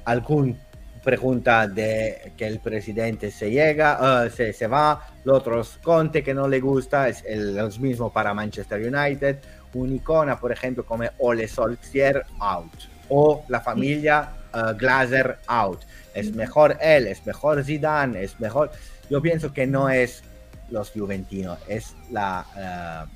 algún 0.05 0.57
pregunta 1.03 1.67
de 1.67 2.34
que 2.36 2.45
el 2.45 2.59
presidente 2.59 3.32
se 3.32 3.49
llega, 3.49 4.26
eh, 4.26 4.30
se, 4.30 4.53
se 4.53 4.67
va, 4.67 5.07
los 5.24 5.38
otros 5.38 5.80
Conte 5.82 6.24
que 6.24 6.34
no 6.34 6.47
le 6.47 6.59
gusta, 6.59 7.07
es 7.07 7.24
el, 7.26 7.55
los 7.55 7.80
mismo 7.80 8.11
para 8.11 8.34
Manchester 8.34 8.82
United, 8.82 9.38
un 9.74 9.93
icona, 9.93 10.39
por 10.39 10.51
ejemplo, 10.51 10.86
como 10.86 11.05
Ole 11.20 11.47
Solskjaer, 11.47 12.26
out, 12.39 12.74
o 13.07 13.43
la 13.47 13.61
familia 13.61 14.30
eh, 14.53 14.74
Glazer, 14.78 15.38
out. 15.47 15.82
Es 16.14 16.34
mejor 16.36 16.78
él, 16.82 17.07
es 17.07 17.26
mejor 17.26 17.64
Zidane, 17.64 18.24
es 18.24 18.39
mejor... 18.39 18.72
Yo 19.10 19.22
pienso 19.22 19.53
que 19.53 19.66
no 19.68 19.89
es 19.89 20.24
los 20.70 20.91
juventinos, 20.91 21.57
es 21.68 21.95
la... 22.12 23.07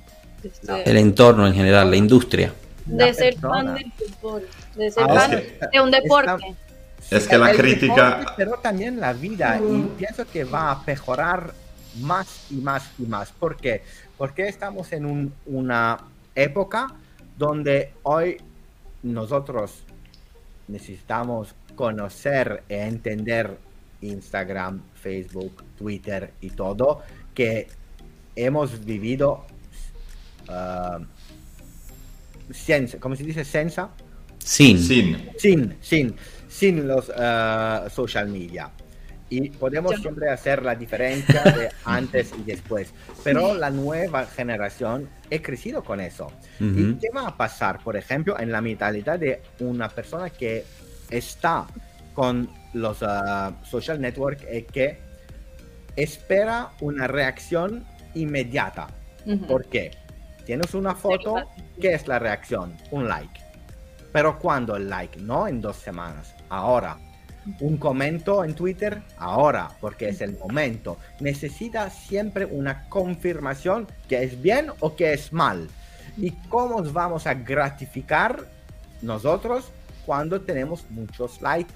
Este, 0.42 0.90
El 0.90 0.96
entorno 0.98 1.46
en 1.46 1.54
general, 1.54 1.90
la 1.90 1.96
industria. 1.96 2.52
la 2.86 3.06
de 3.06 3.14
ser 3.14 3.34
persona. 3.34 3.54
fan 3.54 3.74
del 3.74 3.92
fútbol, 3.92 4.48
de 4.76 4.90
ser 4.90 5.02
Ahora, 5.04 5.20
fan 5.22 5.42
de 5.72 5.80
un 5.80 5.90
deporte. 5.90 6.32
está- 7.00 7.16
Es 7.16 7.28
que 7.28 7.38
la 7.38 7.52
crítica- 7.52 8.10
deporte, 8.18 8.32
pero 8.36 8.52
también 8.58 9.00
la 9.00 9.12
vida 9.14 9.58
y 9.60 9.82
pienso 9.96 10.26
que 10.26 10.44
va 10.44 10.70
a 10.72 10.82
mejorar 10.86 11.54
más 12.00 12.46
y 12.50 12.56
más 12.56 12.90
y 12.98 13.02
más. 13.04 13.30
¿Por 13.32 13.56
qué? 13.56 13.82
Porque 14.18 14.48
estamos 14.48 14.92
en 14.92 15.06
un- 15.06 15.34
una 15.46 15.98
época 16.34 16.88
donde 17.38 17.92
hoy 18.02 18.36
nosotros 19.02 19.84
necesitamos 20.68 21.54
conocer 21.74 22.62
e 22.68 22.82
entender 22.82 23.56
Instagram, 24.00 24.82
Facebook, 24.94 25.64
Twitter 25.76 26.32
y 26.40 26.50
todo 26.50 27.02
que 27.34 27.68
hemos 28.36 28.84
vivido 28.84 29.46
senza, 32.50 32.98
¿cómo 32.98 33.16
se 33.16 33.24
dice? 33.24 33.44
Senza 33.44 33.90
Sin. 34.38 34.78
Sin. 34.78 35.30
sin, 35.38 35.76
sin, 35.80 36.16
sin 36.48 36.86
los 36.86 37.10
eh, 37.16 37.80
social 37.90 38.28
media. 38.28 38.70
Y 39.30 39.48
podemos 39.48 39.96
siempre 40.00 40.30
hacer 40.30 40.62
la 40.62 40.74
diferencia 40.74 41.42
de 41.42 41.70
antes 41.86 42.32
y 42.38 42.42
después. 42.42 42.92
Pero 43.24 43.54
la 43.54 43.70
nueva 43.70 44.26
generación 44.26 45.08
he 45.30 45.40
crecido 45.40 45.82
con 45.82 46.00
eso. 46.00 46.30
¿Y 46.60 46.64
Ujú. 46.90 46.98
qué 47.00 47.08
va 47.16 47.28
a 47.28 47.36
pasar, 47.36 47.82
por 47.82 47.96
ejemplo, 47.96 48.38
en 48.38 48.52
la 48.52 48.60
mentalidad 48.60 49.18
de 49.18 49.40
una 49.60 49.88
persona 49.88 50.28
que 50.28 50.64
está 51.16 51.66
con 52.14 52.50
los 52.72 53.02
eh, 53.02 53.06
social 53.64 54.00
network 54.00 54.44
y 54.52 54.62
que 54.62 54.98
espera 55.96 56.70
una 56.80 57.06
reacción 57.06 57.84
inmediata? 58.14 58.88
Ujú. 59.26 59.46
¿Por 59.46 59.66
qué? 59.66 59.90
Tienes 60.44 60.74
una 60.74 60.94
foto. 60.94 61.36
¿qué 61.80 61.94
es 61.94 62.06
la 62.06 62.18
reacción? 62.18 62.76
Un 62.90 63.08
like. 63.08 63.40
Pero 64.12 64.38
¿cuándo 64.38 64.76
el 64.76 64.88
like? 64.88 65.20
No 65.20 65.48
en 65.48 65.60
dos 65.60 65.76
semanas, 65.76 66.34
ahora. 66.48 66.98
Un 67.60 67.76
comento 67.76 68.44
en 68.44 68.54
Twitter, 68.54 69.02
ahora, 69.18 69.70
porque 69.80 70.08
es 70.08 70.20
el 70.20 70.38
momento. 70.38 70.98
Necesita 71.20 71.90
siempre 71.90 72.46
una 72.46 72.88
confirmación 72.88 73.86
que 74.08 74.22
es 74.22 74.40
bien 74.40 74.70
o 74.80 74.96
que 74.96 75.12
es 75.12 75.32
mal. 75.32 75.68
¿Y 76.16 76.30
cómo 76.48 76.82
vamos 76.84 77.26
a 77.26 77.34
gratificar 77.34 78.46
nosotros 79.02 79.72
cuando 80.06 80.40
tenemos 80.40 80.84
muchos 80.90 81.40
likes, 81.42 81.72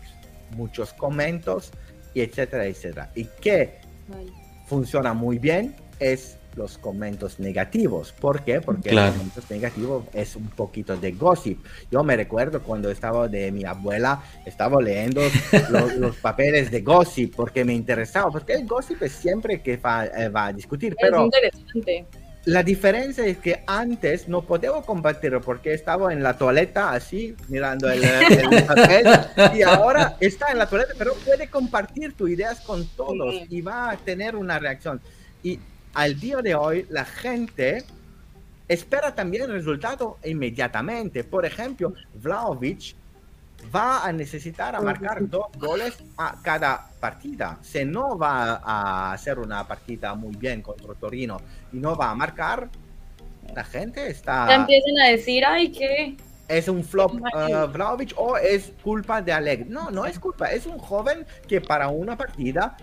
muchos 0.57 0.93
comentos, 0.95 1.71
y 2.15 2.21
etcétera, 2.23 2.67
etcétera? 2.67 3.11
¿Y 3.15 3.25
qué 3.41 3.81
Vale. 4.09 4.33
funciona 4.67 5.13
muy 5.15 5.39
bien 5.39 5.75
es 6.01 6.37
los 6.57 6.77
comentarios 6.79 7.39
negativos. 7.39 8.13
¿Por 8.13 8.43
qué? 8.43 8.61
Porque 8.61 8.91
Claro. 8.91 9.09
los 9.09 9.17
comentarios 9.19 9.51
negativos 9.51 10.05
es 10.13 10.35
un 10.35 10.49
poquito 10.49 10.97
de 10.97 11.13
gossip. 11.13 11.65
Yo 11.91 12.03
me 12.03 12.17
recuerdo 12.17 12.63
cuando 12.63 12.91
estaba 12.91 13.29
de 13.29 13.53
mi 13.53 13.65
abuela, 13.65 14.23
estaba 14.45 14.83
leyendo 14.83 15.21
los, 15.71 15.95
los 15.97 16.17
papeles 16.17 16.71
de 16.73 16.81
gossip 16.81 17.35
porque 17.37 17.65
me 17.65 17.75
interesaba, 17.75 18.31
porque 18.31 18.55
el 18.55 18.67
gossip 18.67 19.01
es 19.03 19.13
siempre 19.13 19.63
que 19.63 19.77
va, 19.77 20.07
eh, 20.07 20.29
va 20.31 20.47
a 20.47 20.53
discutir, 20.53 20.93
Es 20.93 20.99
pero 21.01 21.25
interesante. 21.27 22.07
La 22.45 22.63
diferencia 22.63 23.27
es 23.27 23.39
que 23.39 23.63
antes 23.67 24.29
no 24.29 24.43
podía 24.43 24.71
compartirlo 24.87 25.41
porque 25.41 25.75
estaba 25.75 26.13
en 26.13 26.23
la 26.23 26.39
toaleta 26.39 26.93
así 26.93 27.35
mirando 27.49 27.91
el, 27.91 28.03
el 28.05 28.65
papel 28.67 29.07
y 29.55 29.63
ahora 29.63 30.17
está 30.21 30.51
en 30.51 30.59
la 30.59 30.67
toaleta 30.67 30.95
pero 30.97 31.15
puede 31.15 31.49
compartir 31.49 32.15
tus 32.15 32.31
ideas 32.31 32.61
con 32.61 32.87
todos 32.97 33.35
Sí. 33.35 33.47
y 33.51 33.61
va 33.61 33.91
a 33.91 33.97
tener 33.97 34.35
una 34.37 34.59
reacción 34.59 35.01
y 35.43 35.59
al 35.95 36.19
día 36.19 36.39
de 36.39 36.55
hoy 36.55 36.87
la 36.91 37.05
gente 37.05 37.85
espera 38.69 39.15
también 39.15 39.45
el 39.45 39.53
resultado 39.53 40.19
inmediatamente 40.25 41.25
por 41.25 41.45
ejemplo 41.45 41.93
Vlaovic 42.15 42.95
va 43.75 44.05
a 44.05 44.13
necesitar 44.13 44.75
a 44.75 44.81
marcar 44.81 45.29
dos 45.29 45.47
goles 45.59 45.97
a 46.17 46.37
cada 46.43 46.89
partida. 47.01 47.59
Si 47.63 47.85
no 47.85 48.17
va 48.17 48.61
a 48.65 49.13
hacer 49.13 49.39
una 49.39 49.67
partida 49.67 50.15
muy 50.15 50.35
bien 50.37 50.63
contra 50.63 50.95
Torino 50.95 51.39
y 51.73 51.79
no 51.79 51.97
va 51.97 52.11
a 52.11 52.15
marcar, 52.15 52.69
la 53.55 53.65
gente 53.65 54.01
Ya 54.01 54.09
está... 54.09 54.55
empiezan 54.55 54.99
a 54.99 55.09
decir, 55.09 55.45
ay, 55.45 55.71
que 55.71 56.17
Es 56.49 56.69
un 56.69 56.85
flop 56.85 57.15
uh, 57.15 57.67
Vlahovic 57.73 58.15
o 58.17 58.37
es 58.37 58.73
culpa 58.83 59.21
de 59.21 59.33
Allegri. 59.33 59.69
No, 59.69 59.91
no 59.91 60.07
es 60.07 60.19
culpa. 60.19 60.51
Es 60.51 60.67
un 60.67 60.79
joven 60.79 61.27
que 61.47 61.61
para 61.61 61.89
una 61.89 62.17
partida 62.17 62.77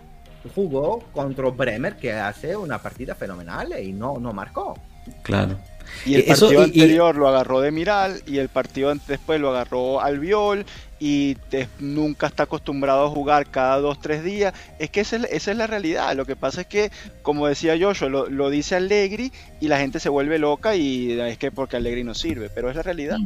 jugó 0.54 1.00
contra 1.12 1.50
Bremer 1.50 1.98
que 1.98 2.14
hace 2.14 2.56
una 2.56 2.80
partida 2.80 3.16
fenomenal 3.16 3.74
y 3.82 3.92
no, 3.92 4.20
no 4.20 4.34
marcó. 4.34 4.76
Claro. 5.24 5.58
Y 6.06 6.16
el 6.16 6.22
Eso, 6.22 6.48
partido 6.48 6.62
y- 6.62 6.64
y- 6.78 6.82
anterior 6.82 7.16
lo 7.16 7.28
agarró 7.28 7.62
de 7.62 7.72
Miral 7.72 8.22
y 8.26 8.38
el 8.38 8.50
partido 8.50 8.94
después 9.08 9.40
lo 9.40 9.50
agarró 9.50 10.02
Albiol 10.02 10.66
y 11.00 11.36
te- 11.50 11.68
nunca 11.80 12.28
está 12.28 12.44
acostumbrado 12.44 13.06
a 13.06 13.10
jugar 13.10 13.48
cada 13.52 13.80
dos, 13.80 14.00
tres 14.00 14.24
días. 14.24 14.54
Es 14.80 14.90
que 14.90 15.02
esa 15.02 15.18
es, 15.18 15.24
esa 15.32 15.52
es 15.52 15.58
la 15.58 15.68
realidad. 15.68 16.16
Lo 16.16 16.26
que 16.26 16.36
pasa 16.36 16.62
es 16.62 16.68
que, 16.68 16.92
como 17.22 17.48
decía 17.48 17.76
Joshua, 17.80 18.10
lo, 18.10 18.30
lo 18.30 18.50
dice 18.50 18.76
Allegri 18.76 19.32
y 19.62 19.68
la 19.68 19.78
gente 19.80 20.00
se 20.00 20.10
vuelve 20.10 20.40
loca 20.40 20.76
y 20.76 21.12
es 21.20 21.38
que 21.38 21.52
porque 21.52 21.76
Allegri 21.78 22.04
no 22.04 22.14
sirve, 22.16 22.50
pero 22.54 22.70
es 22.70 22.76
la 22.76 22.82
realidad. 22.84 23.18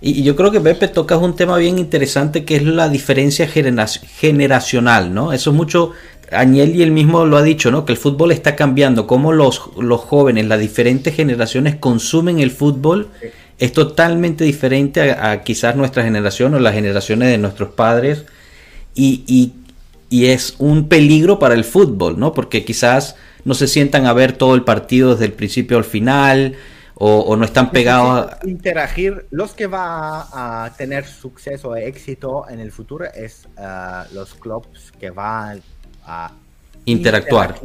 Y 0.00 0.18
y 0.18 0.22
yo 0.24 0.34
creo 0.34 0.50
que 0.50 0.60
Pepe 0.60 0.88
tocas 0.88 1.18
un 1.20 1.36
tema 1.36 1.56
bien 1.58 1.78
interesante 1.78 2.44
que 2.44 2.56
es 2.56 2.64
la 2.64 2.88
diferencia 2.88 3.46
genera- 3.46 3.86
generacional, 3.86 5.14
¿no? 5.14 5.32
Eso 5.32 5.50
es 5.50 5.56
mucho, 5.56 5.92
Agnelli 6.32 6.82
él 6.82 6.90
mismo 6.92 7.24
lo 7.26 7.36
ha 7.36 7.42
dicho, 7.42 7.70
¿no? 7.70 7.84
Que 7.84 7.92
el 7.92 7.98
fútbol 7.98 8.32
está 8.32 8.56
cambiando, 8.56 9.06
cómo 9.06 9.32
los, 9.32 9.60
los 9.78 10.00
jóvenes, 10.00 10.46
las 10.46 10.60
diferentes 10.60 11.14
generaciones 11.14 11.76
consumen 11.76 12.38
el 12.40 12.50
fútbol 12.50 13.08
es 13.58 13.72
totalmente 13.72 14.44
diferente 14.44 15.12
a, 15.12 15.30
a 15.32 15.42
quizás 15.44 15.76
nuestra 15.76 16.02
generación 16.04 16.54
o 16.54 16.58
las 16.58 16.74
generaciones 16.74 17.28
de 17.28 17.38
nuestros 17.38 17.70
padres 17.74 18.24
y, 18.94 19.24
y- 19.26 19.52
y 20.10 20.26
es 20.26 20.56
un 20.58 20.88
peligro 20.88 21.38
para 21.38 21.54
el 21.54 21.64
fútbol, 21.64 22.18
¿no? 22.18 22.34
Porque 22.34 22.64
quizás 22.64 23.16
no 23.44 23.54
se 23.54 23.66
sientan 23.66 24.06
a 24.06 24.12
ver 24.12 24.32
todo 24.34 24.54
el 24.54 24.62
partido 24.64 25.12
desde 25.12 25.24
el 25.26 25.32
principio 25.32 25.78
al 25.78 25.84
final 25.84 26.56
o, 26.94 27.20
o 27.20 27.36
no 27.36 27.44
están 27.46 27.72
pegados 27.72 28.30
a... 28.32 28.38
interagir. 28.46 29.26
Los 29.30 29.54
que 29.54 29.66
va 29.66 30.28
a 30.64 30.76
tener 30.76 31.06
suceso 31.06 31.76
éxito 31.76 32.44
en 32.48 32.60
el 32.60 32.72
futuro 32.72 33.06
es 33.14 33.48
ah, 33.56 34.06
los 34.12 34.34
clubs 34.34 34.92
que 35.00 35.10
van 35.10 35.62
a 36.04 36.32
Interactuar. 36.84 37.60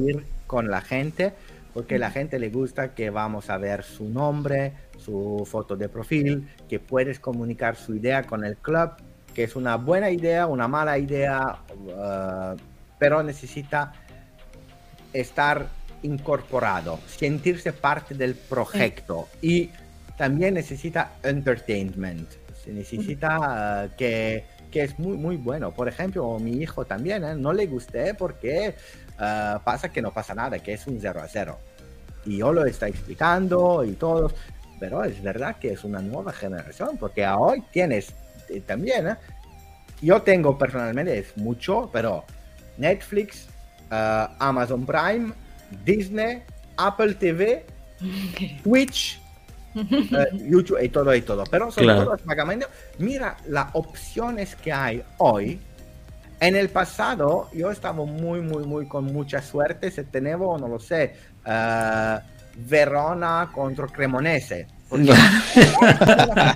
con 0.46 0.70
la 0.70 0.82
gente, 0.82 1.34
porque 1.74 1.98
la 1.98 2.12
gente 2.12 2.40
le 2.40 2.50
gusta 2.50 2.94
que 2.94 3.10
vamos 3.10 3.50
a 3.50 3.58
ver 3.58 3.84
su 3.84 4.06
nombre, 4.10 4.74
su 5.04 5.48
foto 5.50 5.76
de 5.76 5.90
perfil, 5.90 6.48
que 6.70 6.80
puedes 6.80 7.20
comunicar 7.20 7.76
su 7.76 7.96
idea 7.96 8.24
con 8.24 8.46
el 8.46 8.58
club, 8.58 8.92
que 9.34 9.44
es 9.44 9.56
una 9.56 9.76
buena 9.76 10.12
idea, 10.12 10.48
una 10.48 10.68
mala 10.68 10.98
idea, 10.98 11.60
ah, 11.98 12.56
pero 13.00 13.24
necesita 13.24 13.94
estar 15.14 15.68
incorporado, 16.04 17.00
sentirse 17.08 17.74
parte 17.74 18.14
del 18.16 18.36
proyecto 18.36 19.28
y 19.42 19.70
también 20.18 20.56
necesita 20.56 21.14
entertainment, 21.24 22.30
se 22.64 22.72
necesita 22.72 23.86
eh, 23.86 23.90
que, 23.98 24.46
que 24.78 24.84
es 24.84 25.00
muy 25.00 25.18
muy 25.18 25.38
bueno. 25.38 25.72
Por 25.72 25.88
ejemplo, 25.88 26.38
mi 26.40 26.52
hijo 26.62 26.86
también 26.86 27.24
eh, 27.24 27.36
no 27.36 27.52
le 27.52 27.66
gusté 27.66 28.14
porque 28.14 28.76
eh, 29.20 29.56
pasa 29.64 29.90
que 29.90 30.04
no 30.04 30.12
pasa 30.12 30.36
nada, 30.36 30.60
que 30.60 30.74
es 30.74 30.86
un 30.86 31.00
0 31.02 31.20
a 31.20 31.28
0. 31.28 31.58
Y 32.26 32.38
yo 32.38 32.54
lo 32.54 32.64
está 32.64 32.88
explicando 32.88 33.84
y 33.84 33.94
todo, 33.94 34.32
pero 34.80 35.04
es 35.04 35.20
verdad 35.24 35.56
que 35.56 35.72
es 35.72 35.84
una 35.84 36.00
nueva 36.00 36.32
generación 36.32 36.98
porque 37.00 37.26
hoy 37.26 37.64
tienes 37.72 38.14
eh, 38.50 38.62
también, 38.62 39.08
eh, 39.08 39.16
yo 40.00 40.22
tengo 40.22 40.58
personalmente 40.60 41.18
es 41.18 41.36
mucho, 41.38 41.90
pero 41.92 42.24
Netflix, 42.78 43.48
eh, 43.90 44.28
Amazon 44.38 44.86
Prime, 44.86 45.34
Disney, 45.84 46.44
Apple 46.78 47.16
TV, 47.16 47.66
Twitch, 48.64 49.20
eh, 49.76 50.28
YouTube 50.50 50.82
y 50.84 50.90
todo 50.90 51.14
y 51.16 51.22
todo. 51.22 51.44
Pero 51.50 51.72
son 51.72 51.84
Claro. 51.84 52.06
todos 52.06 52.22
pagamentos. 52.22 52.70
Mira 53.00 53.38
las 53.48 53.68
opciones 53.74 54.56
que 54.56 54.72
hay 54.72 55.04
hoy. 55.18 55.60
En 56.40 56.56
el 56.56 56.70
pasado 56.70 57.50
yo 57.54 57.72
estaba 57.72 58.06
muy, 58.06 58.42
muy, 58.42 58.64
muy 58.66 58.88
con 58.88 59.06
mucha 59.06 59.42
suerte. 59.42 59.90
Se 59.92 60.04
tenemos, 60.04 60.60
no 60.62 60.68
lo 60.68 60.80
sé, 60.80 61.16
eh, 61.46 62.20
Verona 62.58 63.50
contra 63.54 63.88
Cremonese. 63.88 64.68
Porque- 64.90 65.12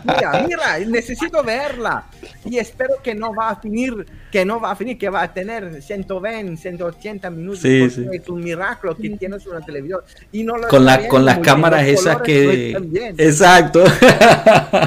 mira, 0.05 0.45
mira, 0.47 0.79
necesito 0.87 1.43
verla. 1.43 2.05
Y 2.45 2.57
espero 2.57 2.95
que 3.03 3.13
no 3.13 3.33
va 3.35 3.49
a 3.49 3.55
finir, 3.57 4.05
que 4.31 4.45
no 4.45 4.59
va 4.59 4.71
a 4.71 4.75
finir, 4.75 4.97
que 4.97 5.09
va 5.09 5.23
a 5.23 5.33
tener 5.33 5.81
120, 5.81 6.55
180 6.61 7.29
minutos. 7.29 7.59
Sí, 7.61 7.89
sí. 7.89 8.07
Es 8.11 8.27
un 8.29 8.41
milagro 8.41 8.95
que 8.95 9.09
tienes 9.11 9.45
una 9.47 9.59
televisión. 9.61 10.01
Y 10.31 10.43
no 10.43 10.53
Con, 10.69 10.85
la, 10.85 11.07
con 11.07 11.25
las 11.25 11.39
cámaras 11.39 11.85
esas 11.87 12.17
no 12.19 12.23
que... 12.23 12.71
Exacto. 13.17 13.83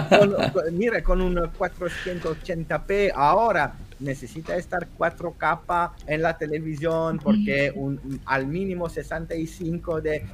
Con- 0.08 0.50
con- 0.52 0.78
mira, 0.78 1.02
con 1.02 1.20
un 1.20 1.34
480p 1.36 3.12
ahora 3.14 3.74
necesita 4.00 4.56
estar 4.56 4.88
4K 4.98 5.90
en 6.06 6.22
la 6.22 6.36
televisión 6.36 7.18
porque 7.22 7.72
un, 7.74 8.00
un- 8.04 8.20
al 8.26 8.46
mínimo 8.46 8.88
65 8.88 10.00
de 10.00 10.24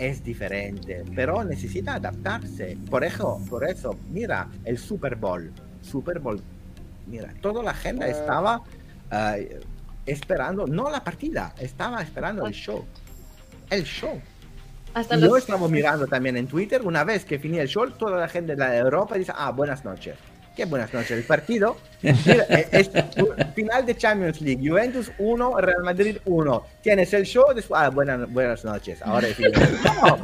es 0.00 0.24
diferente, 0.24 1.04
pero 1.14 1.44
necesita 1.44 1.96
adaptarse. 1.96 2.76
Por 2.88 3.04
eso, 3.04 3.40
por 3.50 3.68
eso, 3.68 3.96
mira, 4.10 4.48
el 4.64 4.78
Super 4.78 5.14
Bowl, 5.14 5.52
Super 5.82 6.18
Bowl, 6.18 6.40
mira, 7.06 7.32
toda 7.42 7.62
la 7.62 7.74
gente 7.74 8.10
estaba 8.10 8.62
eh, 9.12 9.60
esperando, 10.06 10.66
no 10.66 10.90
la 10.90 11.04
partida, 11.04 11.54
estaba 11.60 12.00
esperando 12.00 12.46
el 12.46 12.54
show. 12.54 12.82
El 13.68 13.84
show. 13.84 14.18
Hasta 14.94 15.18
Y 15.18 15.20
yo 15.20 15.28
los... 15.28 15.38
estaba 15.38 15.68
mirando 15.68 16.06
también 16.06 16.38
en 16.38 16.46
Twitter, 16.46 16.80
una 16.82 17.04
vez 17.04 17.26
que 17.26 17.38
finía 17.38 17.60
el 17.60 17.68
show, 17.68 17.88
toda 17.90 18.18
la 18.18 18.28
gente 18.28 18.52
de 18.52 18.58
la 18.58 18.76
Europa 18.78 19.16
dice, 19.16 19.32
ah, 19.36 19.52
buenas 19.52 19.84
noches. 19.84 20.16
Qué 20.56 20.64
buenas 20.64 20.92
noches. 20.92 21.12
El 21.12 21.22
partido, 21.22 21.76
mira, 22.02 22.44
eh, 22.50 22.68
es 22.72 22.90
final 23.54 23.86
de 23.86 23.96
Champions 23.96 24.40
League, 24.40 24.68
Juventus 24.68 25.10
1, 25.18 25.60
Real 25.60 25.82
Madrid 25.82 26.16
1. 26.24 26.66
Tienes 26.82 27.12
el 27.14 27.24
show, 27.24 27.44
después, 27.54 27.80
ah, 27.80 27.88
buenas, 27.90 28.30
buenas 28.32 28.64
noches. 28.64 29.00
Ahora. 29.02 29.28
No. 30.02 30.18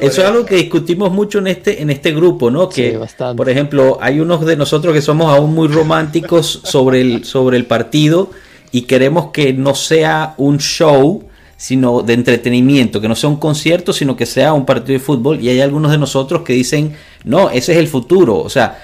Eso 0.00 0.20
es 0.20 0.28
algo 0.28 0.44
que 0.44 0.56
discutimos 0.56 1.10
mucho 1.10 1.38
en 1.38 1.46
este, 1.46 1.80
en 1.80 1.90
este 1.90 2.12
grupo, 2.12 2.50
¿no? 2.50 2.68
Que, 2.68 2.98
Sí, 3.06 3.24
por 3.36 3.48
ejemplo, 3.48 3.98
hay 4.00 4.20
unos 4.20 4.44
de 4.44 4.56
nosotros 4.56 4.92
que 4.92 5.00
somos 5.00 5.34
aún 5.34 5.54
muy 5.54 5.68
románticos 5.68 6.60
sobre 6.64 7.00
el, 7.00 7.24
sobre 7.24 7.56
el 7.56 7.64
partido 7.64 8.30
y 8.72 8.82
queremos 8.82 9.30
que 9.30 9.52
no 9.52 9.74
sea 9.74 10.34
un 10.36 10.58
show, 10.58 11.28
sino 11.66 12.02
de 12.02 12.12
entretenimiento, 12.12 13.00
que 13.00 13.08
no 13.08 13.14
sea 13.16 13.30
un 13.30 13.36
concierto, 13.38 13.92
sino 13.94 14.16
que 14.16 14.26
sea 14.26 14.52
un 14.52 14.66
partido 14.66 14.98
de 14.98 15.04
fútbol. 15.04 15.40
Y 15.40 15.48
hay 15.48 15.60
algunos 15.62 15.90
de 15.92 15.98
nosotros 15.98 16.42
que 16.42 16.52
dicen, 16.52 16.94
no, 17.24 17.48
ese 17.48 17.72
es 17.72 17.78
el 17.78 17.88
futuro. 17.88 18.36
O 18.38 18.50
sea, 18.50 18.78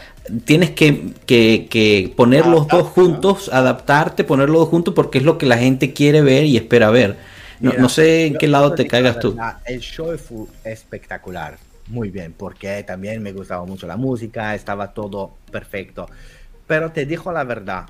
tienes 0.46 0.70
que, 0.70 1.12
que- 1.26 1.66
que 1.68 2.12
poner 2.16 2.46
los 2.46 2.66
dos 2.68 2.84
juntos, 2.88 3.50
adaptarte, 3.52 4.24
poner 4.24 4.48
los 4.48 4.60
dos 4.60 4.68
juntos, 4.70 4.94
porque 4.94 5.18
es 5.18 5.24
lo 5.24 5.36
que 5.36 5.44
la 5.46 5.58
gente 5.58 5.92
quiere 5.92 6.22
ver 6.22 6.44
y 6.44 6.56
espera 6.56 6.88
ver. 6.90 7.16
No, 7.60 7.70
Mira, 7.70 7.82
no 7.82 7.88
sé 7.90 8.26
en 8.26 8.38
qué 8.38 8.48
lado 8.48 8.74
te 8.74 8.86
caigas 8.86 9.18
tú. 9.18 9.36
El 9.66 9.80
show 9.80 10.16
fue 10.16 10.46
espectacular, 10.64 11.58
muy 11.88 12.08
bien, 12.08 12.32
porque 12.34 12.82
también 12.84 13.22
me 13.22 13.32
gustaba 13.32 13.66
mucho 13.66 13.86
la 13.86 13.98
música, 13.98 14.54
estaba 14.54 14.94
todo 14.94 15.32
perfecto. 15.52 16.08
Pero 16.66 16.92
te 16.92 17.04
digo 17.04 17.30
la 17.32 17.44
verdad, 17.44 17.84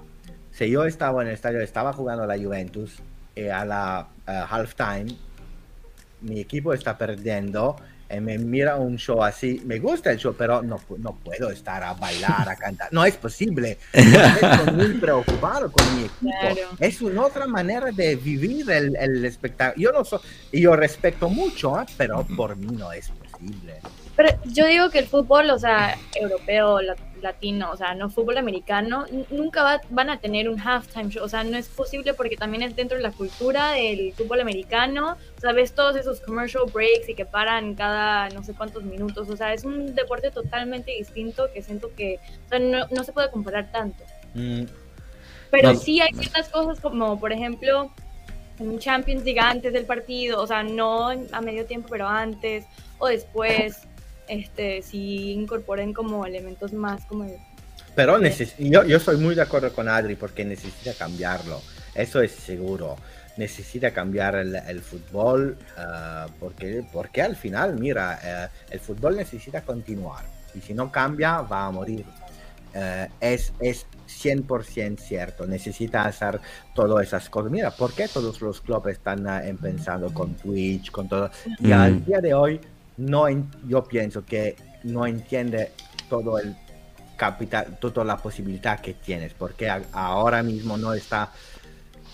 si 0.50 0.68
yo 0.68 0.84
estaba 0.84 1.22
en 1.22 1.28
el 1.28 1.34
estadio, 1.34 1.60
estaba 1.60 1.92
jugando 1.92 2.26
la 2.26 2.36
Juventus, 2.36 2.94
y 3.40 3.48
a 3.48 3.64
la 3.64 4.06
eh, 4.26 4.42
halftime, 4.48 5.16
mi 6.22 6.40
equipo 6.40 6.74
está 6.74 6.96
perdiendo, 6.96 7.76
y 8.10 8.20
me 8.20 8.36
mira 8.38 8.76
un 8.76 8.96
show 8.96 9.22
así, 9.22 9.62
me 9.64 9.78
gusta 9.78 10.10
el 10.10 10.18
show, 10.18 10.34
pero 10.36 10.62
no, 10.62 10.80
no 10.98 11.14
puedo 11.24 11.50
estar 11.50 11.82
a 11.82 11.94
bailar, 11.94 12.48
a 12.48 12.56
cantar, 12.56 12.92
no 12.92 13.04
es 13.04 13.16
posible. 13.16 13.78
Estoy 13.92 14.74
muy 14.74 14.94
preocupado 15.00 15.70
con 15.70 15.96
mi 15.96 16.04
equipo. 16.04 16.30
Claro. 16.40 16.68
Es 16.78 17.00
una 17.00 17.24
otra 17.24 17.46
manera 17.46 17.90
de 17.92 18.16
vivir 18.16 18.70
el, 18.70 18.96
el 18.96 19.24
espectáculo. 19.24 19.82
Yo 19.82 19.92
no 19.92 20.04
soy, 20.04 20.20
y 20.52 20.62
yo 20.62 20.76
respeto 20.76 21.28
mucho, 21.28 21.80
¿eh? 21.80 21.86
pero 21.96 22.26
por 22.36 22.56
mí 22.56 22.76
no 22.76 22.92
es 22.92 23.10
posible. 23.10 23.80
Pero 24.22 24.38
yo 24.52 24.66
digo 24.66 24.90
que 24.90 24.98
el 24.98 25.06
fútbol, 25.06 25.48
o 25.48 25.58
sea, 25.58 25.96
europeo, 26.14 26.82
la- 26.82 26.94
latino, 27.22 27.70
o 27.70 27.76
sea, 27.76 27.94
no 27.94 28.10
fútbol 28.10 28.36
americano, 28.36 29.06
nunca 29.30 29.62
va- 29.62 29.80
van 29.88 30.10
a 30.10 30.18
tener 30.20 30.46
un 30.50 30.58
halftime 30.60 31.08
show. 31.08 31.24
O 31.24 31.28
sea, 31.28 31.42
no 31.42 31.56
es 31.56 31.68
posible 31.68 32.12
porque 32.12 32.36
también 32.36 32.62
es 32.62 32.76
dentro 32.76 32.98
de 32.98 33.02
la 33.02 33.12
cultura 33.12 33.72
del 33.72 34.12
fútbol 34.12 34.40
americano. 34.40 35.16
O 35.38 35.40
sea, 35.40 35.52
ves 35.52 35.74
todos 35.74 35.96
esos 35.96 36.20
commercial 36.20 36.64
breaks 36.70 37.08
y 37.08 37.14
que 37.14 37.24
paran 37.24 37.74
cada 37.74 38.28
no 38.28 38.42
sé 38.44 38.52
cuántos 38.52 38.82
minutos. 38.82 39.30
O 39.30 39.36
sea, 39.38 39.54
es 39.54 39.64
un 39.64 39.94
deporte 39.94 40.30
totalmente 40.30 40.90
distinto 40.92 41.48
que 41.54 41.62
siento 41.62 41.90
que, 41.96 42.18
o 42.46 42.48
sea, 42.50 42.58
no, 42.58 42.86
no 42.90 43.04
se 43.04 43.12
puede 43.14 43.30
comparar 43.30 43.72
tanto. 43.72 44.04
Mm, 44.34 44.64
Pero 45.50 45.72
No. 45.72 45.78
sí 45.78 45.98
hay 46.02 46.12
ciertas 46.12 46.48
cosas 46.50 46.78
como, 46.78 47.18
por 47.18 47.32
ejemplo, 47.32 47.90
un 48.58 48.78
Champions 48.78 49.24
League 49.24 49.40
antes 49.40 49.72
del 49.72 49.86
partido, 49.86 50.42
o 50.42 50.46
sea, 50.46 50.62
no 50.62 51.08
a 51.08 51.40
medio 51.40 51.64
tiempo, 51.64 51.88
pero 51.90 52.06
antes 52.06 52.66
o 52.98 53.08
después, 53.08 53.88
este, 54.30 54.82
sí 54.82 55.32
incorporen 55.32 55.92
como 55.92 56.24
elementos 56.24 56.72
más 56.72 57.04
como 57.06 57.24
de- 57.24 57.38
Pero 57.94 58.18
neces- 58.18 58.54
yo, 58.58 58.84
yo 58.84 58.96
estoy 58.96 59.16
muy 59.16 59.34
de 59.34 59.42
acuerdo 59.42 59.72
con 59.72 59.88
Adri 59.88 60.14
porque 60.14 60.44
necesita 60.44 60.94
cambiarlo. 60.94 61.60
Eso 61.94 62.20
es 62.22 62.30
seguro. 62.32 62.96
Necesita 63.36 63.90
cambiar 63.92 64.34
el, 64.36 64.54
el 64.54 64.80
fútbol 64.80 65.56
ah, 65.76 66.26
porque, 66.38 66.84
porque 66.92 67.22
al 67.22 67.36
final, 67.36 67.78
mira, 67.78 68.18
eh, 68.22 68.48
el 68.70 68.80
fútbol 68.80 69.16
necesita 69.16 69.62
continuar. 69.62 70.24
Y 70.54 70.60
si 70.60 70.74
no 70.74 70.90
cambia, 70.92 71.40
va 71.42 71.66
a 71.66 71.70
morir. 71.70 72.04
Eh, 72.74 73.08
es, 73.20 73.52
es 73.60 73.86
100% 74.06 74.98
cierto. 75.00 75.46
Necesita 75.46 76.04
hacer 76.04 76.40
todas 76.74 77.04
esas 77.06 77.28
cosas. 77.28 77.50
Mira, 77.50 77.70
¿por 77.72 77.92
qué 77.94 78.06
todos 78.08 78.40
los 78.40 78.60
clubes 78.60 78.96
están 78.98 79.26
ah, 79.26 79.44
empezando 79.44 80.12
con 80.14 80.34
Twitch, 80.34 80.90
con 80.90 81.08
todo? 81.08 81.30
Y 81.60 81.68
Mm. 81.68 81.72
al 81.72 82.04
día 82.04 82.20
de 82.20 82.34
hoy, 82.34 82.60
no 82.96 83.26
yo 83.66 83.84
pienso 83.84 84.24
que 84.24 84.56
no 84.84 85.06
entiende 85.06 85.72
todo 86.08 86.38
el 86.38 86.54
capital, 87.16 87.78
toda 87.78 88.04
la 88.04 88.16
posibilidad 88.16 88.80
que 88.80 88.94
tienes, 88.94 89.34
porque 89.34 89.68
a- 89.68 89.82
ahora 89.92 90.42
mismo 90.42 90.76
no 90.76 90.92
está 90.94 91.30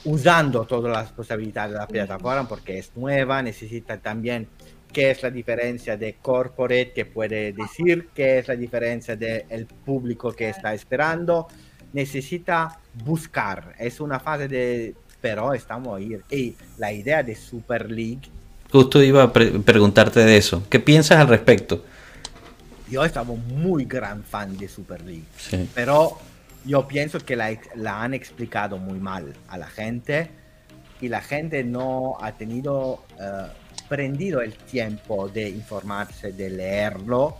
usando 0.04 0.64
todas 0.66 0.92
las 0.92 1.12
posibilidades 1.12 1.72
de 1.72 1.78
la 1.78 1.86
plataforma 1.86 2.48
porque 2.48 2.78
es 2.78 2.92
nueva, 2.96 3.42
necesita 3.42 3.98
también 3.98 4.48
qué 4.92 5.10
es 5.10 5.22
la 5.22 5.30
diferencia 5.30 5.96
de 5.96 6.14
corporate 6.14 6.92
que 6.92 7.06
puede 7.06 7.52
decir, 7.52 8.08
qué 8.14 8.38
es 8.38 8.48
la 8.48 8.56
diferencia 8.56 9.16
del 9.16 9.66
público 9.66 10.32
que 10.32 10.48
está 10.48 10.72
esperando, 10.74 11.48
necesita 11.92 12.80
buscar, 13.04 13.74
es 13.78 14.00
una 14.00 14.20
fase 14.20 14.48
de, 14.48 14.94
pero 15.20 15.52
estamos 15.54 15.96
ahí. 15.98 16.16
Y 16.30 16.56
la 16.78 16.92
idea 16.92 17.22
de 17.22 17.34
Super 17.34 17.90
League 17.90 18.30
Justo 18.76 19.02
iba 19.02 19.22
a 19.22 19.32
pre- 19.32 19.58
preguntarte 19.60 20.20
de 20.20 20.36
eso. 20.36 20.62
¿Qué 20.68 20.78
piensas 20.80 21.18
al 21.18 21.28
respecto? 21.28 21.82
yo 22.88 23.04
estaba 23.04 23.34
muy 23.34 23.84
gran 23.84 24.22
fan 24.22 24.56
de 24.58 24.68
Super 24.68 25.00
League, 25.02 25.24
Sí. 25.38 25.68
pero 25.74 26.18
yo 26.64 26.86
pienso 26.86 27.18
que 27.18 27.34
la, 27.34 27.50
la 27.74 28.02
han 28.04 28.14
explicado 28.14 28.76
muy 28.78 29.00
mal 29.00 29.32
a 29.48 29.56
la 29.58 29.66
gente 29.66 30.30
y 31.00 31.08
la 31.08 31.20
gente 31.20 31.64
no 31.64 32.16
ha 32.20 32.30
tenido 32.32 33.02
eh, 33.18 33.46
prendido 33.88 34.40
el 34.40 34.52
tiempo 34.54 35.28
de 35.28 35.48
informarse, 35.48 36.30
de 36.32 36.48
leerlo. 36.50 37.36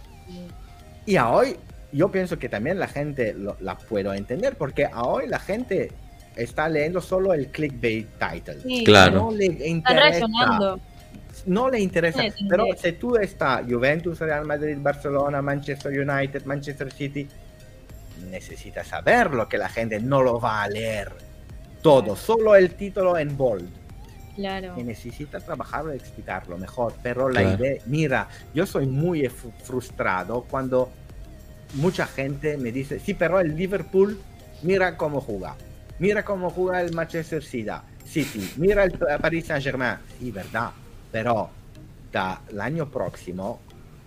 Y 1.07 1.15
a 1.17 1.29
hoy 1.29 1.57
yo 1.93 2.11
pienso 2.11 2.39
que 2.41 2.49
también 2.49 2.81
la 2.81 2.89
gente 2.89 3.33
lo- 3.33 3.57
la 3.61 3.77
puedo 3.79 4.15
entender 4.15 4.57
porque 4.57 4.87
a 4.87 5.03
hoy 5.05 5.29
la 5.29 5.39
gente 5.39 5.93
está 6.35 6.69
leyendo 6.69 7.01
solo 7.01 7.33
el 7.35 7.49
clickbait 7.53 8.09
title. 8.19 8.61
Sí, 8.65 8.83
Claro. 8.85 9.17
No 9.21 9.31
le 9.31 9.45
interesa. 9.69 10.27
No 11.47 11.71
le 11.71 11.81
interesa. 11.81 12.23
Pero 12.49 12.67
si 12.77 12.93
tú 12.93 13.17
estás 13.17 13.63
Juventus, 13.69 14.19
Real 14.21 14.45
Madrid, 14.47 14.77
Barcelona, 14.81 15.41
Manchester 15.43 15.93
United, 15.93 16.45
Manchester 16.45 16.93
City, 16.93 17.29
necesitas 18.31 18.87
saber 18.89 19.33
lo 19.33 19.49
que 19.49 19.59
la 19.59 19.69
gente 19.69 20.01
no 20.01 20.23
lo 20.23 20.41
va 20.41 20.63
a 20.63 20.69
leer 20.69 21.13
todo, 21.83 22.17
solo 22.17 22.55
el 22.57 22.75
título 22.75 23.17
en 23.19 23.37
bold. 23.37 23.69
Claro. 24.35 24.75
Y 24.77 24.83
necesita 24.83 25.41
trabajar 25.41 25.85
y 25.93 25.97
explicarlo 25.97 26.59
mejor. 26.59 26.95
Pero 27.03 27.29
la 27.31 27.41
Claro. 27.41 27.65
idea, 27.65 27.83
mira, 27.87 28.29
yo 28.53 28.67
soy 28.67 28.87
muy 28.87 29.23
fru- 29.23 29.53
frustrado 29.63 30.43
cuando 30.51 30.91
mucha 31.75 32.07
gente 32.07 32.57
me 32.59 32.71
dice, 32.73 32.99
sí, 33.01 33.15
pero 33.15 33.41
el 33.41 33.57
Liverpool, 33.57 34.21
mira 34.63 34.97
cómo 34.97 35.21
juega. 35.21 35.55
Mira 35.99 36.23
cómo 36.25 36.51
juega 36.51 36.81
el 36.83 36.93
Manchester 36.93 37.43
City. 37.43 37.71
City. 38.05 38.53
Mira 38.57 38.85
el 38.85 38.93
Pa- 38.93 39.19
Paris 39.19 39.47
Saint 39.47 39.65
Germain. 39.65 39.97
Sí, 40.19 40.31
verdad. 40.31 40.71
Pero 41.17 41.49
el 42.51 42.61
año 42.61 42.91
próximo 42.91 43.59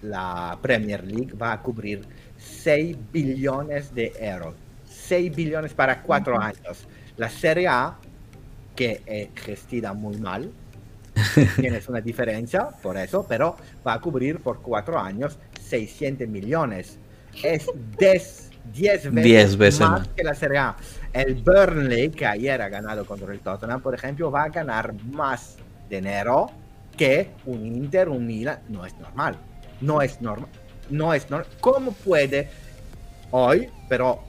la 0.03 0.55
Premier 0.61 1.03
League 1.03 1.33
va 1.33 1.53
a 1.53 1.59
cubrir 1.59 2.05
6 2.37 2.95
billones 3.11 3.95
de 3.95 4.13
euros. 4.19 4.53
6 4.85 5.35
billones 5.35 5.73
para 5.73 6.03
4 6.03 6.39
años. 6.39 6.85
La 7.17 7.27
Serie 7.27 7.67
A, 7.67 7.97
que 8.75 9.01
es 9.07 9.29
gestida 9.43 9.91
muy 9.93 10.17
mal, 10.17 10.51
tienes 11.59 11.89
una 11.89 11.99
diferencia 11.99 12.69
por 12.83 12.95
eso, 12.95 13.25
pero 13.27 13.57
va 13.85 13.93
a 13.93 13.99
cubrir 13.99 14.39
por 14.39 14.61
cuatro 14.61 14.99
años 14.99 15.39
600 15.67 16.27
millones. 16.27 16.99
Es 17.41 17.65
10 17.97 18.51
veces, 18.77 19.23
Diez 19.23 19.57
veces 19.57 19.79
más 19.79 20.01
más. 20.01 20.07
que 20.09 20.23
la 20.23 20.35
Serie 20.35 20.59
A. 20.59 20.75
El 21.11 21.41
Burnley, 21.41 22.11
que 22.11 22.27
ayer 22.27 22.61
ha 22.61 22.69
ganado 22.69 23.03
contra 23.03 23.33
el 23.33 23.39
Tottenham, 23.39 23.81
por 23.81 23.95
ejemplo, 23.95 24.29
va 24.29 24.43
a 24.43 24.49
ganar 24.49 24.93
más 25.05 25.57
dinero 25.89 26.51
que 26.99 27.29
un 27.45 27.65
Inter, 27.65 28.09
un 28.09 28.27
Milan. 28.27 28.59
No 28.67 28.85
es 28.85 28.93
normal. 28.99 29.37
No 29.79 30.01
es 30.01 30.21
normal. 30.21 30.49
No 30.89 31.13
es 31.13 31.29
normal. 31.29 31.47
¿Cómo 31.61 31.93
puede 31.93 32.49
hoy, 33.31 33.69
pero 33.87 34.23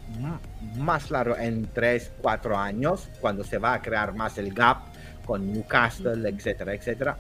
más 0.79 1.07
claro 1.07 1.37
en 1.37 1.69
3, 1.73 2.13
4 2.23 2.57
años, 2.57 3.09
cuando 3.21 3.43
se 3.45 3.59
va 3.59 3.75
a 3.75 3.83
crear 3.83 4.15
más 4.15 4.39
el 4.39 4.55
gap 4.55 4.79
con 5.25 5.53
Newcastle, 5.53 6.29
etcétera, 6.29 6.75
etcétera? 6.75 7.19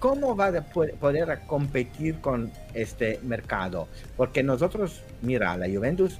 ¿Cómo 0.00 0.34
va 0.34 0.46
a 0.48 0.62
po- 0.62 0.88
poder 0.98 1.40
competir 1.46 2.20
con 2.20 2.50
este 2.74 3.20
mercado? 3.22 3.86
Porque 4.16 4.42
nosotros, 4.42 5.02
mira, 5.22 5.56
la 5.56 5.66
Juventus 5.68 6.18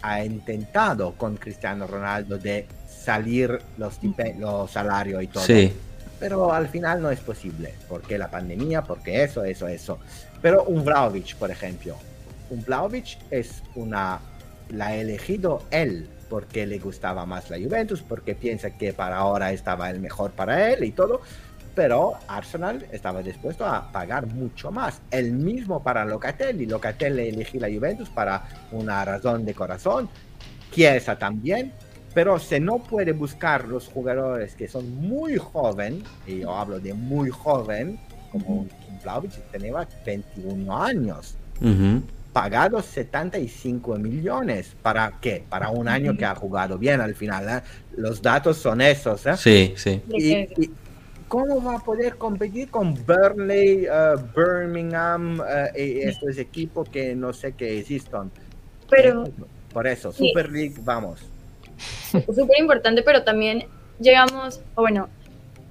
ha 0.00 0.24
intentado 0.24 1.12
con 1.14 1.36
Cristiano 1.36 1.86
Ronaldo 1.86 2.38
de 2.38 2.66
salir 2.88 3.58
los, 3.78 3.98
los 4.38 4.70
salarios 4.70 5.22
y 5.22 5.26
todo. 5.26 5.42
Sí, 5.42 5.72
Pero 6.18 6.52
al 6.52 6.68
final 6.68 7.02
no 7.02 7.10
es 7.10 7.20
posible, 7.20 7.74
porque 7.88 8.16
la 8.16 8.30
pandemia, 8.30 8.82
porque 8.82 9.22
eso, 9.22 9.44
eso, 9.44 9.68
eso. 9.68 9.98
Pero 10.40 10.64
un 10.64 10.84
Vlaovic, 10.84 11.36
por 11.36 11.50
ejemplo, 11.50 11.96
un 12.50 12.64
Vlaovic 12.64 13.18
es 13.30 13.62
una, 13.74 14.20
la 14.70 14.86
ha 14.86 14.94
elegido 14.96 15.62
él, 15.70 16.08
porque 16.28 16.66
le 16.66 16.78
gustaba 16.78 17.26
más 17.26 17.50
la 17.50 17.58
Juventus, 17.58 18.02
porque 18.02 18.34
piensa 18.34 18.70
que 18.70 18.92
para 18.92 19.16
ahora 19.16 19.52
estaba 19.52 19.90
el 19.90 20.00
mejor 20.00 20.32
para 20.32 20.72
él 20.72 20.84
y 20.84 20.92
todo. 20.92 21.20
Pero 21.74 22.14
Arsenal 22.26 22.86
estaba 22.90 23.22
dispuesto 23.22 23.66
a 23.66 23.92
pagar 23.92 24.26
mucho 24.26 24.70
más. 24.70 25.02
El 25.10 25.32
mismo 25.32 25.82
para 25.82 26.06
Locatelli. 26.06 26.64
Locatelli 26.64 27.28
eligió 27.28 27.60
la 27.60 27.68
Juventus 27.68 28.08
para 28.08 28.44
una 28.72 29.04
razón 29.04 29.44
de 29.44 29.52
corazón. 29.52 30.08
Chiesa 30.72 31.18
también. 31.18 31.72
Pero 32.16 32.38
se 32.38 32.58
no 32.58 32.78
puede 32.78 33.12
buscar 33.12 33.68
los 33.68 33.88
jugadores 33.88 34.54
que 34.54 34.68
son 34.68 34.90
muy 34.96 35.36
joven, 35.36 36.02
y 36.26 36.38
yo 36.38 36.54
hablo 36.56 36.80
de 36.80 36.94
muy 36.94 37.28
joven, 37.28 37.98
como 38.32 38.66
que 38.66 39.28
tenía 39.52 39.86
21 40.06 40.82
años, 40.82 41.34
ujú, 41.60 42.00
pagados 42.32 42.86
75 42.86 43.98
millones. 43.98 44.74
¿Para 44.80 45.12
qué? 45.20 45.44
Para 45.46 45.68
un 45.68 45.88
año 45.88 46.16
que 46.16 46.24
ha 46.24 46.34
jugado 46.34 46.78
bien 46.78 47.02
al 47.02 47.14
final. 47.14 47.50
¿eh? 47.50 47.62
Los 47.98 48.22
datos 48.22 48.56
son 48.56 48.80
esos. 48.80 49.26
¿eh? 49.26 49.36
sí, 49.36 49.74
sí. 49.76 50.00
Y, 50.08 50.32
y 50.64 50.70
¿Cómo 51.28 51.62
va 51.62 51.76
a 51.76 51.80
poder 51.80 52.16
competir 52.16 52.70
con 52.70 52.94
Burnley, 52.94 53.84
eh, 53.84 54.14
Birmingham 54.34 55.42
eh, 55.74 56.00
y 56.00 56.08
estos 56.08 56.38
equipos 56.38 56.88
que 56.88 57.14
no 57.14 57.34
sé 57.34 57.52
qué 57.52 57.80
existen? 57.80 58.30
Pero 58.88 59.24
Por 59.70 59.86
eso, 59.86 60.10
Sí. 60.12 60.28
Super 60.28 60.50
League, 60.50 60.76
vamos. 60.82 61.35
Súper 61.78 62.58
importante, 62.58 63.02
pero 63.02 63.22
también 63.22 63.66
llegamos, 64.00 64.60
o 64.74 64.82
bueno, 64.82 65.08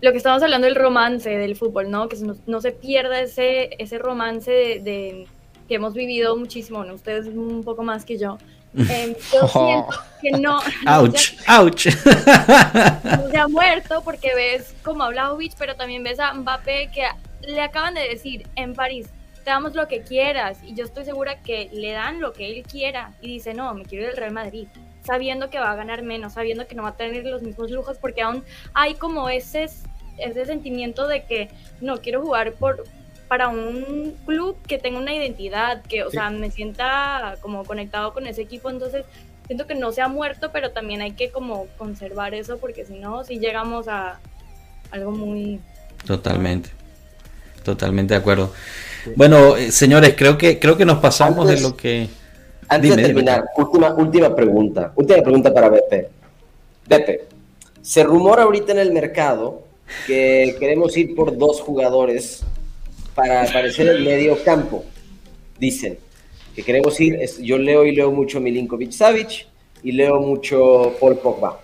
lo 0.01 0.11
que 0.11 0.17
estamos 0.17 0.41
hablando 0.43 0.65
del 0.67 0.75
romance 0.75 1.29
del 1.29 1.55
fútbol, 1.55 1.89
¿no? 1.89 2.07
Que 2.09 2.17
no, 2.17 2.35
no 2.45 2.61
se 2.61 2.71
pierda 2.71 3.19
ese, 3.21 3.75
ese 3.79 3.97
romance 3.97 4.51
de, 4.51 4.79
de- 4.79 5.27
que 5.67 5.75
hemos 5.75 5.93
vivido 5.93 6.35
muchísimo, 6.37 6.83
¿no? 6.83 6.93
Ustedes 6.93 7.25
un 7.27 7.63
poco 7.63 7.81
más 7.81 8.05
que 8.05 8.17
yo. 8.19 8.37
Eh, 8.77 9.15
yo 9.33 9.47
siento 9.47 9.87
que 10.21 10.31
no, 10.31 10.59
no 10.59 10.61
se, 10.61 10.89
Ouch, 10.89 11.33
ouch. 11.47 11.85
no 13.05 13.29
se 13.29 13.37
ha 13.37 13.47
muerto 13.47 14.01
porque 14.03 14.35
ves 14.35 14.75
como 14.83 15.03
a 15.03 15.09
Vlahovic, 15.09 15.53
pero 15.57 15.75
también 15.75 16.03
ves 16.03 16.19
a 16.19 16.33
Mbappé 16.33 16.89
que 16.93 17.03
le 17.47 17.61
acaban 17.61 17.93
de 17.93 18.01
decir 18.01 18.45
en 18.55 18.73
París, 18.75 19.07
te 19.43 19.49
damos 19.51 19.75
lo 19.75 19.87
que 19.87 20.01
quieras 20.01 20.57
y 20.63 20.73
yo 20.75 20.83
estoy 20.85 21.05
segura 21.05 21.41
que 21.41 21.69
le 21.71 21.91
dan 21.91 22.19
lo 22.19 22.33
que 22.33 22.51
él 22.51 22.63
quiera 22.63 23.11
y 23.21 23.27
dice, 23.27 23.53
no, 23.53 23.73
me 23.73 23.85
quiero 23.85 24.05
ir 24.05 24.09
al 24.11 24.17
Real 24.17 24.31
Madrid, 24.33 24.67
sabiendo 25.05 25.49
que 25.49 25.59
va 25.59 25.71
a 25.71 25.75
ganar 25.75 26.01
menos, 26.03 26.33
sabiendo 26.33 26.67
que 26.67 26.75
no 26.75 26.83
va 26.83 26.89
a 26.89 26.97
tener 26.97 27.23
los 27.25 27.41
mismos 27.41 27.71
lujos 27.71 27.97
porque 27.97 28.21
aún 28.21 28.43
hay 28.73 28.95
como 28.95 29.29
ese, 29.29 29.63
ese 30.17 30.45
sentimiento 30.45 31.07
de 31.07 31.23
que 31.25 31.49
no 31.81 31.97
quiero 32.01 32.21
jugar 32.21 32.53
por 32.53 32.83
para 33.27 33.47
un 33.47 34.15
club 34.27 34.55
que 34.67 34.77
tenga 34.77 34.99
una 34.99 35.11
identidad, 35.15 35.81
que, 35.81 36.03
o 36.03 36.11
Sí. 36.11 36.17
sea, 36.17 36.29
me 36.29 36.51
sienta 36.51 37.35
como 37.41 37.63
conectado 37.65 38.13
con 38.13 38.27
ese 38.27 38.43
equipo, 38.43 38.69
entonces 38.69 39.03
siento 39.47 39.65
que 39.65 39.73
no 39.73 39.91
se 39.91 40.01
ha 40.01 40.07
muerto, 40.07 40.51
pero 40.53 40.69
también 40.71 41.01
hay 41.01 41.13
que 41.13 41.31
como 41.31 41.65
conservar 41.79 42.35
eso, 42.35 42.57
porque 42.59 42.85
si 42.85 42.93
no, 42.99 43.23
si 43.23 43.39
llegamos 43.39 43.87
a 43.87 44.19
algo 44.91 45.09
muy... 45.11 45.59
Totalmente. 46.05 46.69
Totalmente 47.63 48.13
de 48.13 48.19
acuerdo. 48.19 48.53
Bueno, 49.15 49.55
eh, 49.57 49.71
señores, 49.71 50.13
creo 50.15 50.37
que 50.37 50.59
creo 50.59 50.77
que 50.77 50.85
nos 50.85 50.99
pasamos 50.99 51.47
Antes- 51.47 51.61
de 51.63 51.67
lo 51.67 51.75
que 51.75 52.07
Antes 52.67 52.91
Dime, 52.91 53.01
de 53.01 53.07
dime. 53.07 53.23
terminar, 53.23 53.45
última, 53.57 53.93
última 53.93 54.35
pregunta. 54.35 54.91
Última 54.95 55.21
pregunta 55.21 55.53
para 55.53 55.69
Bepe. 55.69 56.09
Bepe, 56.87 57.25
se 57.81 58.03
rumora 58.03 58.43
ahorita 58.43 58.71
en 58.71 58.79
el 58.79 58.91
mercado 58.91 59.63
que 60.07 60.55
queremos 60.59 60.97
ir 60.97 61.15
por 61.15 61.37
dos 61.37 61.61
jugadores 61.61 62.43
para 63.13 63.43
aparecer 63.43 63.87
en 63.87 64.03
medio 64.03 64.43
campo. 64.43 64.83
Dicen 65.59 65.97
que 66.55 66.63
queremos 66.63 66.99
ir, 66.99 67.19
yo 67.41 67.57
leo 67.57 67.85
y 67.85 67.95
leo 67.95 68.11
mucho 68.11 68.39
Milinkovic 68.39 68.91
Savic 68.91 69.47
y 69.83 69.91
leo 69.91 70.19
mucho 70.19 70.95
Paul 70.99 71.17
Pogba. 71.17 71.59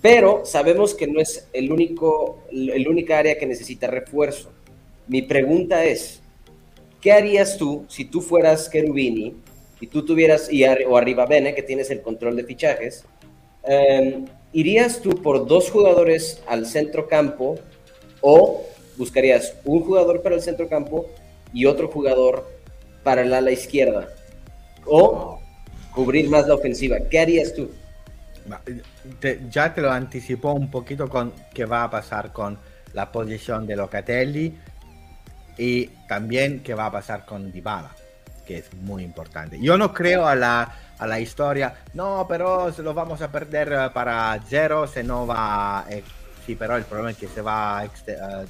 Pero 0.00 0.42
sabemos 0.44 0.94
que 0.94 1.06
no 1.06 1.20
es 1.20 1.48
el 1.52 1.72
único, 1.72 2.44
el 2.50 2.86
única 2.88 3.18
área 3.18 3.38
que 3.38 3.46
necesita 3.46 3.88
refuerzo. 3.88 4.50
Mi 5.08 5.22
pregunta 5.22 5.84
es, 5.84 6.20
¿qué 7.00 7.12
harías 7.12 7.58
tú 7.58 7.84
si 7.88 8.04
tú 8.04 8.20
fueras 8.20 8.70
Cherubini 8.70 9.34
y 9.80 9.86
tú 9.88 10.04
tuvieras, 10.04 10.52
y 10.52 10.64
o 10.64 10.96
arriba 10.96 11.26
Bene, 11.26 11.54
que 11.54 11.62
tienes 11.62 11.90
el 11.90 12.02
control 12.02 12.36
de 12.36 12.44
fichajes, 12.44 13.04
eh, 13.64 14.24
¿irías 14.52 15.00
tú 15.00 15.10
por 15.22 15.46
dos 15.46 15.70
jugadores 15.70 16.42
al 16.46 16.66
centro 16.66 17.08
campo 17.08 17.58
o 18.20 18.64
buscarías 18.96 19.54
un 19.64 19.80
jugador 19.82 20.22
para 20.22 20.34
el 20.34 20.40
centro 20.42 20.68
campo 20.68 21.06
y 21.52 21.66
otro 21.66 21.88
jugador 21.88 22.48
para 23.02 23.22
el 23.22 23.32
ala 23.34 23.50
izquierda? 23.50 24.08
O 24.86 25.40
cubrir 25.94 26.28
más 26.28 26.46
la 26.46 26.54
ofensiva. 26.54 26.98
¿Qué 27.10 27.18
harías 27.18 27.52
tú? 27.54 27.70
Te- 29.20 29.40
ya 29.50 29.74
te 29.74 29.80
lo 29.80 29.90
anticipó 29.90 30.52
un 30.52 30.70
poquito 30.70 31.08
con 31.08 31.32
qué 31.52 31.64
va 31.64 31.82
a 31.84 31.90
pasar 31.90 32.32
con 32.32 32.58
la 32.92 33.10
posición 33.10 33.66
de 33.66 33.74
Locatelli 33.76 34.54
y 35.58 35.86
también 36.08 36.62
qué 36.62 36.74
va 36.74 36.86
a 36.86 36.92
pasar 36.92 37.26
con 37.26 37.50
Dybala, 37.50 37.94
que 38.46 38.58
es 38.58 38.72
muy 38.74 39.02
importante. 39.02 39.58
Yo 39.60 39.76
no 39.76 39.92
creo 39.92 40.26
a 40.26 40.34
la, 40.34 40.72
a 40.98 41.06
la 41.06 41.18
historia, 41.20 41.74
no, 41.94 42.24
pero 42.28 42.72
se 42.72 42.82
lo 42.82 42.94
vamos 42.94 43.20
a 43.20 43.30
perder 43.30 43.72
eh, 43.72 43.90
para 43.92 44.38
cero, 44.48 44.86
se 44.86 45.02
no 45.02 45.26
va... 45.26 45.84
eh, 45.90 46.02
sí, 46.46 46.54
pero 46.54 46.76
el 46.76 46.84
problema 46.84 47.10
es 47.10 47.16
que 47.16 47.28
se 47.28 47.42
va 47.42 47.80
a 47.80 47.84
eh, 47.84 47.90
eh, 48.06 48.46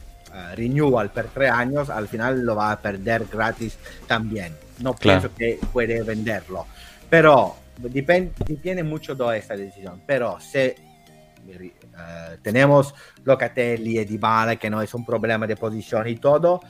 renewal 0.55 1.11
per 1.11 1.29
tres 1.29 1.51
años, 1.51 1.89
al 1.89 2.07
final 2.09 2.43
lo 2.43 2.55
va 2.55 2.73
a 2.73 2.79
perder 2.79 3.25
gratis 3.33 3.79
también. 4.07 4.55
No 4.81 4.93
Claro. 4.95 5.31
pienso 5.31 5.37
que 5.37 5.59
puede 5.73 6.03
venderlo. 6.03 6.67
Pero 7.09 7.57
depende, 7.79 8.33
depende 8.47 8.83
mucho 8.83 9.15
de 9.15 9.39
esta 9.39 9.57
decisión. 9.57 10.03
Pero 10.07 10.39
si 10.39 10.59
eh, 10.59 12.39
tenemos 12.43 12.95
Locatelli 13.25 13.99
y 13.99 14.05
Dybala, 14.05 14.57
que 14.57 14.69
no 14.69 14.83
es 14.83 14.93
un 14.95 15.05
problema 15.07 15.47
de 15.47 15.57
posición 15.57 16.07
y 16.09 16.17
todo, 16.17 16.61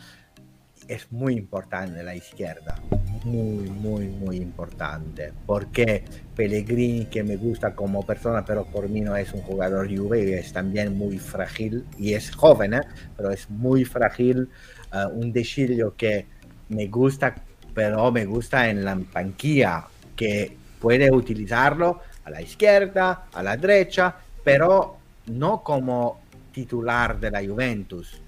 es 0.88 1.10
muy 1.10 1.34
importante 1.34 2.02
la 2.02 2.14
izquierda. 2.14 2.76
Muy, 3.24 3.68
muy, 3.70 4.06
muy 4.06 4.36
importante. 4.36 5.32
Porque 5.46 6.04
Pellegrini, 6.34 7.06
que 7.06 7.24
me 7.24 7.36
gusta 7.36 7.74
como 7.74 8.04
persona, 8.04 8.44
pero 8.44 8.64
por 8.66 8.88
mí 8.88 9.00
no 9.00 9.16
es 9.16 9.32
un 9.32 9.42
jugador 9.42 9.88
Juve, 9.94 10.38
es 10.38 10.52
también 10.52 10.96
muy 10.96 11.18
frágil. 11.18 11.84
Y 11.98 12.14
es 12.14 12.30
joven, 12.34 12.74
¿eh? 12.74 12.80
pero 13.16 13.30
es 13.30 13.48
muy 13.50 13.84
frágil. 13.84 14.48
eh, 14.92 15.04
un 15.12 15.32
Deschilio 15.32 15.94
que 15.96 16.26
me 16.68 16.86
gusta, 16.86 17.34
pero 17.74 18.10
me 18.12 18.24
gusta 18.24 18.68
en 18.68 18.84
la 18.84 18.94
banquilla, 19.12 19.84
que 20.14 20.56
puede 20.80 21.10
utilizarlo 21.10 22.00
a 22.24 22.30
la 22.30 22.40
izquierda, 22.42 23.26
a 23.32 23.42
la 23.42 23.56
derecha, 23.56 24.14
pero 24.44 24.96
no 25.26 25.62
como 25.62 26.20
titular 26.52 27.18
de 27.18 27.30
la 27.30 27.44
Juventus. 27.44 28.20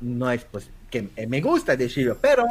No 0.00 0.30
es 0.30 0.44
pos- 0.44 0.70
que 0.90 1.10
eh, 1.16 1.26
me 1.26 1.40
gusta 1.40 1.76
decirlo, 1.76 2.16
pero 2.20 2.46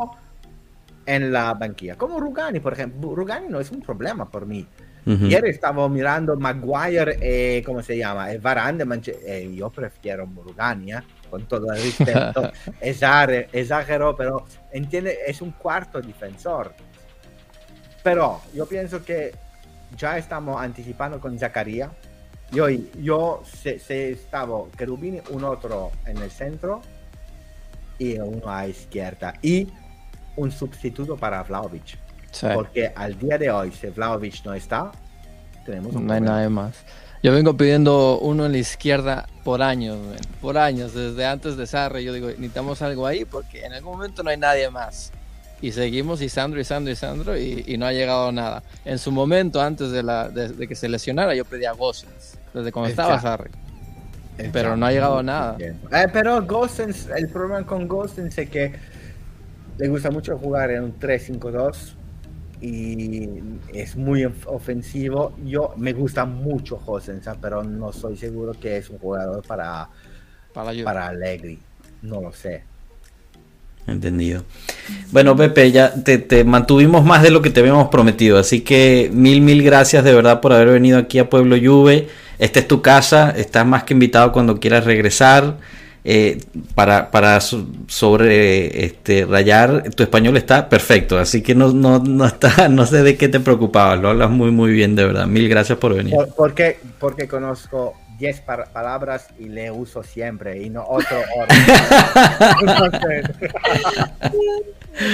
en 1.06 1.32
la 1.32 1.54
banquilla. 1.54 1.96
Como 1.96 2.20
Rugani, 2.20 2.60
por 2.60 2.74
ejemplo. 2.74 3.16
Rugani 3.16 3.48
no 3.50 3.60
es 3.60 3.72
un 3.72 3.82
problema 3.82 4.30
por 4.30 4.46
mí. 4.46 4.68
Ujú. 5.06 5.26
Ieri 5.26 5.54
stavo 5.54 5.88
mirando 5.88 6.36
Maguire 6.36 7.18
e 7.22 7.64
come 7.66 7.82
si 7.82 7.96
chiama? 7.96 8.30
E 8.30 8.40
Varane, 8.40 8.84
Manche- 8.84 9.20
e 9.26 9.46
io 9.46 9.70
prefiero 9.70 10.28
Rugani, 10.36 10.92
eh, 10.92 11.02
con 11.30 11.48
todo 11.48 11.72
el 11.72 11.82
respeto. 11.82 12.52
Esagero, 12.82 14.16
pero 14.18 14.46
entiende, 14.72 15.20
es 15.26 15.42
un 15.42 15.52
cuarto 15.52 16.02
defensor. 16.02 16.74
Pero 18.04 18.42
yo 18.54 18.66
pienso 18.66 19.04
que 19.04 19.34
ya 19.96 20.18
estamos 20.18 20.62
anticipando 20.62 21.20
con 21.20 21.38
Zaccaria 21.40 21.90
Yo, 22.52 22.68
yo 22.70 23.42
se, 23.46 23.80
se 23.80 24.12
estaba 24.12 24.60
Cherubini, 24.78 25.22
un 25.32 25.44
otro 25.46 25.92
en 26.06 26.18
el 26.18 26.32
centro 26.32 26.82
y 28.00 28.18
uno 28.20 28.50
a 28.50 28.68
izquierda. 28.68 29.34
Y 29.42 29.68
un 30.36 30.52
sustituto 30.52 31.18
para 31.18 31.44
Vlaovic. 31.44 31.98
Sí, 32.32 32.48
Porque 32.54 32.92
al 32.96 33.18
día 33.18 33.38
de 33.38 33.50
hoy, 33.50 33.72
si 33.72 33.88
Vlaovic 33.88 34.44
no 34.46 34.54
está, 34.54 34.92
tenemos 35.66 35.96
un 35.96 36.06
no 36.06 36.14
hay 36.14 36.22
nadie 36.22 36.50
más. 36.50 36.76
Yo 37.24 37.32
vengo 37.34 37.58
pidiendo 37.58 38.20
uno 38.20 38.46
en 38.46 38.52
la 38.52 38.58
izquierda 38.60 39.28
por 39.44 39.62
años, 39.62 39.98
man, 39.98 40.18
por 40.40 40.58
años, 40.58 40.94
desde 40.94 41.26
antes 41.26 41.58
de 41.58 41.66
Sarri. 41.66 42.04
Yo 42.04 42.14
digo, 42.14 42.28
necesitamos 42.28 42.82
algo 42.82 43.08
ahí 43.08 43.26
porque 43.26 43.66
en 43.66 43.74
algún 43.74 43.94
momento 43.98 44.22
no 44.24 44.30
hay 44.30 44.38
nadie 44.38 44.70
más. 44.70 45.12
Y 45.60 45.72
seguimos 45.72 46.22
y 46.22 46.30
Sandro 46.30 46.60
y 46.60 46.64
Sandro 46.64 46.92
y 46.92 46.96
Sandro 46.96 47.36
y, 47.38 47.64
y 47.66 47.78
no 47.78 47.88
ha 47.88 47.92
llegado 47.92 48.32
nada. 48.32 48.62
En 48.86 49.00
su 49.00 49.12
momento, 49.12 49.60
antes 49.60 49.90
de, 49.90 50.04
la, 50.04 50.30
de, 50.30 50.50
de 50.50 50.68
que 50.68 50.76
se 50.76 50.88
lesionara, 50.88 51.34
yo 51.34 51.46
pedía 51.46 51.72
Gosens, 51.72 52.38
desde 52.54 52.72
cuando 52.72 52.90
estaba 52.90 53.20
Exacto. 54.38 54.52
Pero 54.54 54.78
no 54.78 54.86
ha 54.86 54.92
llegado 54.92 55.24
nada. 55.24 55.58
Eh, 55.60 55.74
pero 56.14 56.42
Gosens, 56.46 57.08
el 57.16 57.28
problema 57.30 57.66
con 57.66 57.88
Gosens 57.88 58.38
es 58.38 58.50
que 58.50 58.74
le 59.78 59.88
gusta 59.88 60.12
mucho 60.12 60.38
jugar 60.38 60.72
en 60.72 60.84
un 60.84 61.00
3-5-2 61.00 61.96
y 62.62 63.30
es 63.74 63.96
muy 63.96 64.26
of- 64.26 64.48
ofensivo. 64.48 65.34
Yo 65.46 65.74
me 65.78 65.94
gusta 65.94 66.26
mucho 66.26 66.78
Gosens, 66.78 67.28
ah, 67.28 67.36
pero 67.40 67.64
no 67.64 67.92
soy 67.94 68.18
seguro 68.18 68.54
que 68.60 68.78
es 68.78 68.90
un 68.90 68.98
jugador 69.00 69.44
para, 69.46 69.90
para 70.84 71.08
Allegri. 71.08 71.60
No 72.02 72.22
lo 72.22 72.32
sé. 72.32 72.64
Entendido. 73.88 74.44
Bueno, 75.12 75.36
Pepe, 75.36 75.72
ya 75.72 75.94
te, 76.04 76.18
te 76.18 76.44
mantuvimos 76.44 77.06
más 77.06 77.24
de 77.24 77.32
lo 77.32 77.42
que 77.42 77.50
te 77.50 77.62
habíamos 77.62 77.88
prometido, 77.88 78.38
así 78.38 78.62
que 78.62 79.10
mil, 79.14 79.40
mil 79.42 79.64
gracias 79.64 80.04
de 80.04 80.14
verdad 80.14 80.42
por 80.42 80.52
haber 80.52 80.68
venido 80.70 80.98
aquí 80.98 81.20
a 81.20 81.30
Pueblo 81.30 81.56
Juve. 81.62 82.10
Esta 82.40 82.60
es 82.60 82.68
tu 82.68 82.82
casa, 82.82 83.32
estás 83.36 83.66
más 83.66 83.84
que 83.84 83.94
invitado 83.94 84.32
cuando 84.32 84.60
quieras 84.60 84.86
regresar. 84.86 85.58
Eh, 86.10 86.38
para 86.74 87.12
para 87.12 87.42
so- 87.42 87.68
sobre 87.88 88.86
este 88.86 89.26
rayar 89.26 89.90
tu 89.94 90.04
español 90.04 90.38
está 90.38 90.70
perfecto 90.70 91.18
así 91.18 91.42
que 91.42 91.54
no, 91.54 91.74
no, 91.74 92.00
no 92.00 92.26
está 92.26 92.70
no 92.78 92.86
sé 92.86 93.04
de 93.04 93.18
qué 93.18 93.28
te 93.28 93.42
preocupabas 93.42 94.00
lo 94.00 94.08
hablas 94.12 94.30
muy 94.30 94.50
muy 94.52 94.72
bien 94.72 94.96
de 94.96 95.04
verdad 95.06 95.28
mil 95.28 95.50
gracias 95.50 95.78
por 95.80 95.94
venir 95.94 96.16
Por- 96.16 96.34
porque, 96.34 96.80
porque 96.98 97.28
conozco 97.28 97.94
10 98.20 98.40
par- 98.42 98.70
palabras 98.72 99.28
y 99.38 99.50
le 99.50 99.70
uso 99.70 100.02
siempre 100.02 100.64
y 100.64 100.70
no 100.70 100.86
otro 100.88 101.18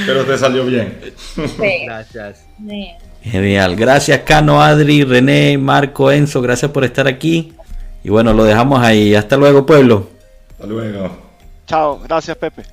Pero 0.06 0.26
te 0.26 0.38
salió 0.38 0.66
bien. 0.66 0.98
Sí. 1.36 1.86
gracias. 1.86 2.46
Sí. 2.68 2.88
Genial. 3.24 3.76
Gracias, 3.76 4.20
Cano, 4.22 4.62
Adri, 4.62 5.04
René, 5.04 5.58
Marco, 5.58 6.12
Enzo. 6.12 6.42
Gracias 6.42 6.72
por 6.72 6.84
estar 6.84 7.08
aquí. 7.08 7.54
Y 8.04 8.10
bueno, 8.10 8.34
lo 8.34 8.44
dejamos 8.44 8.82
ahí. 8.84 9.16
Hasta 9.16 9.38
luego, 9.38 9.66
pueblo. 9.66 10.10
Hasta 10.52 10.68
luego. 10.68 11.10
Chao, 11.66 12.00
gracias 12.00 12.38
Pepe. 12.38 12.64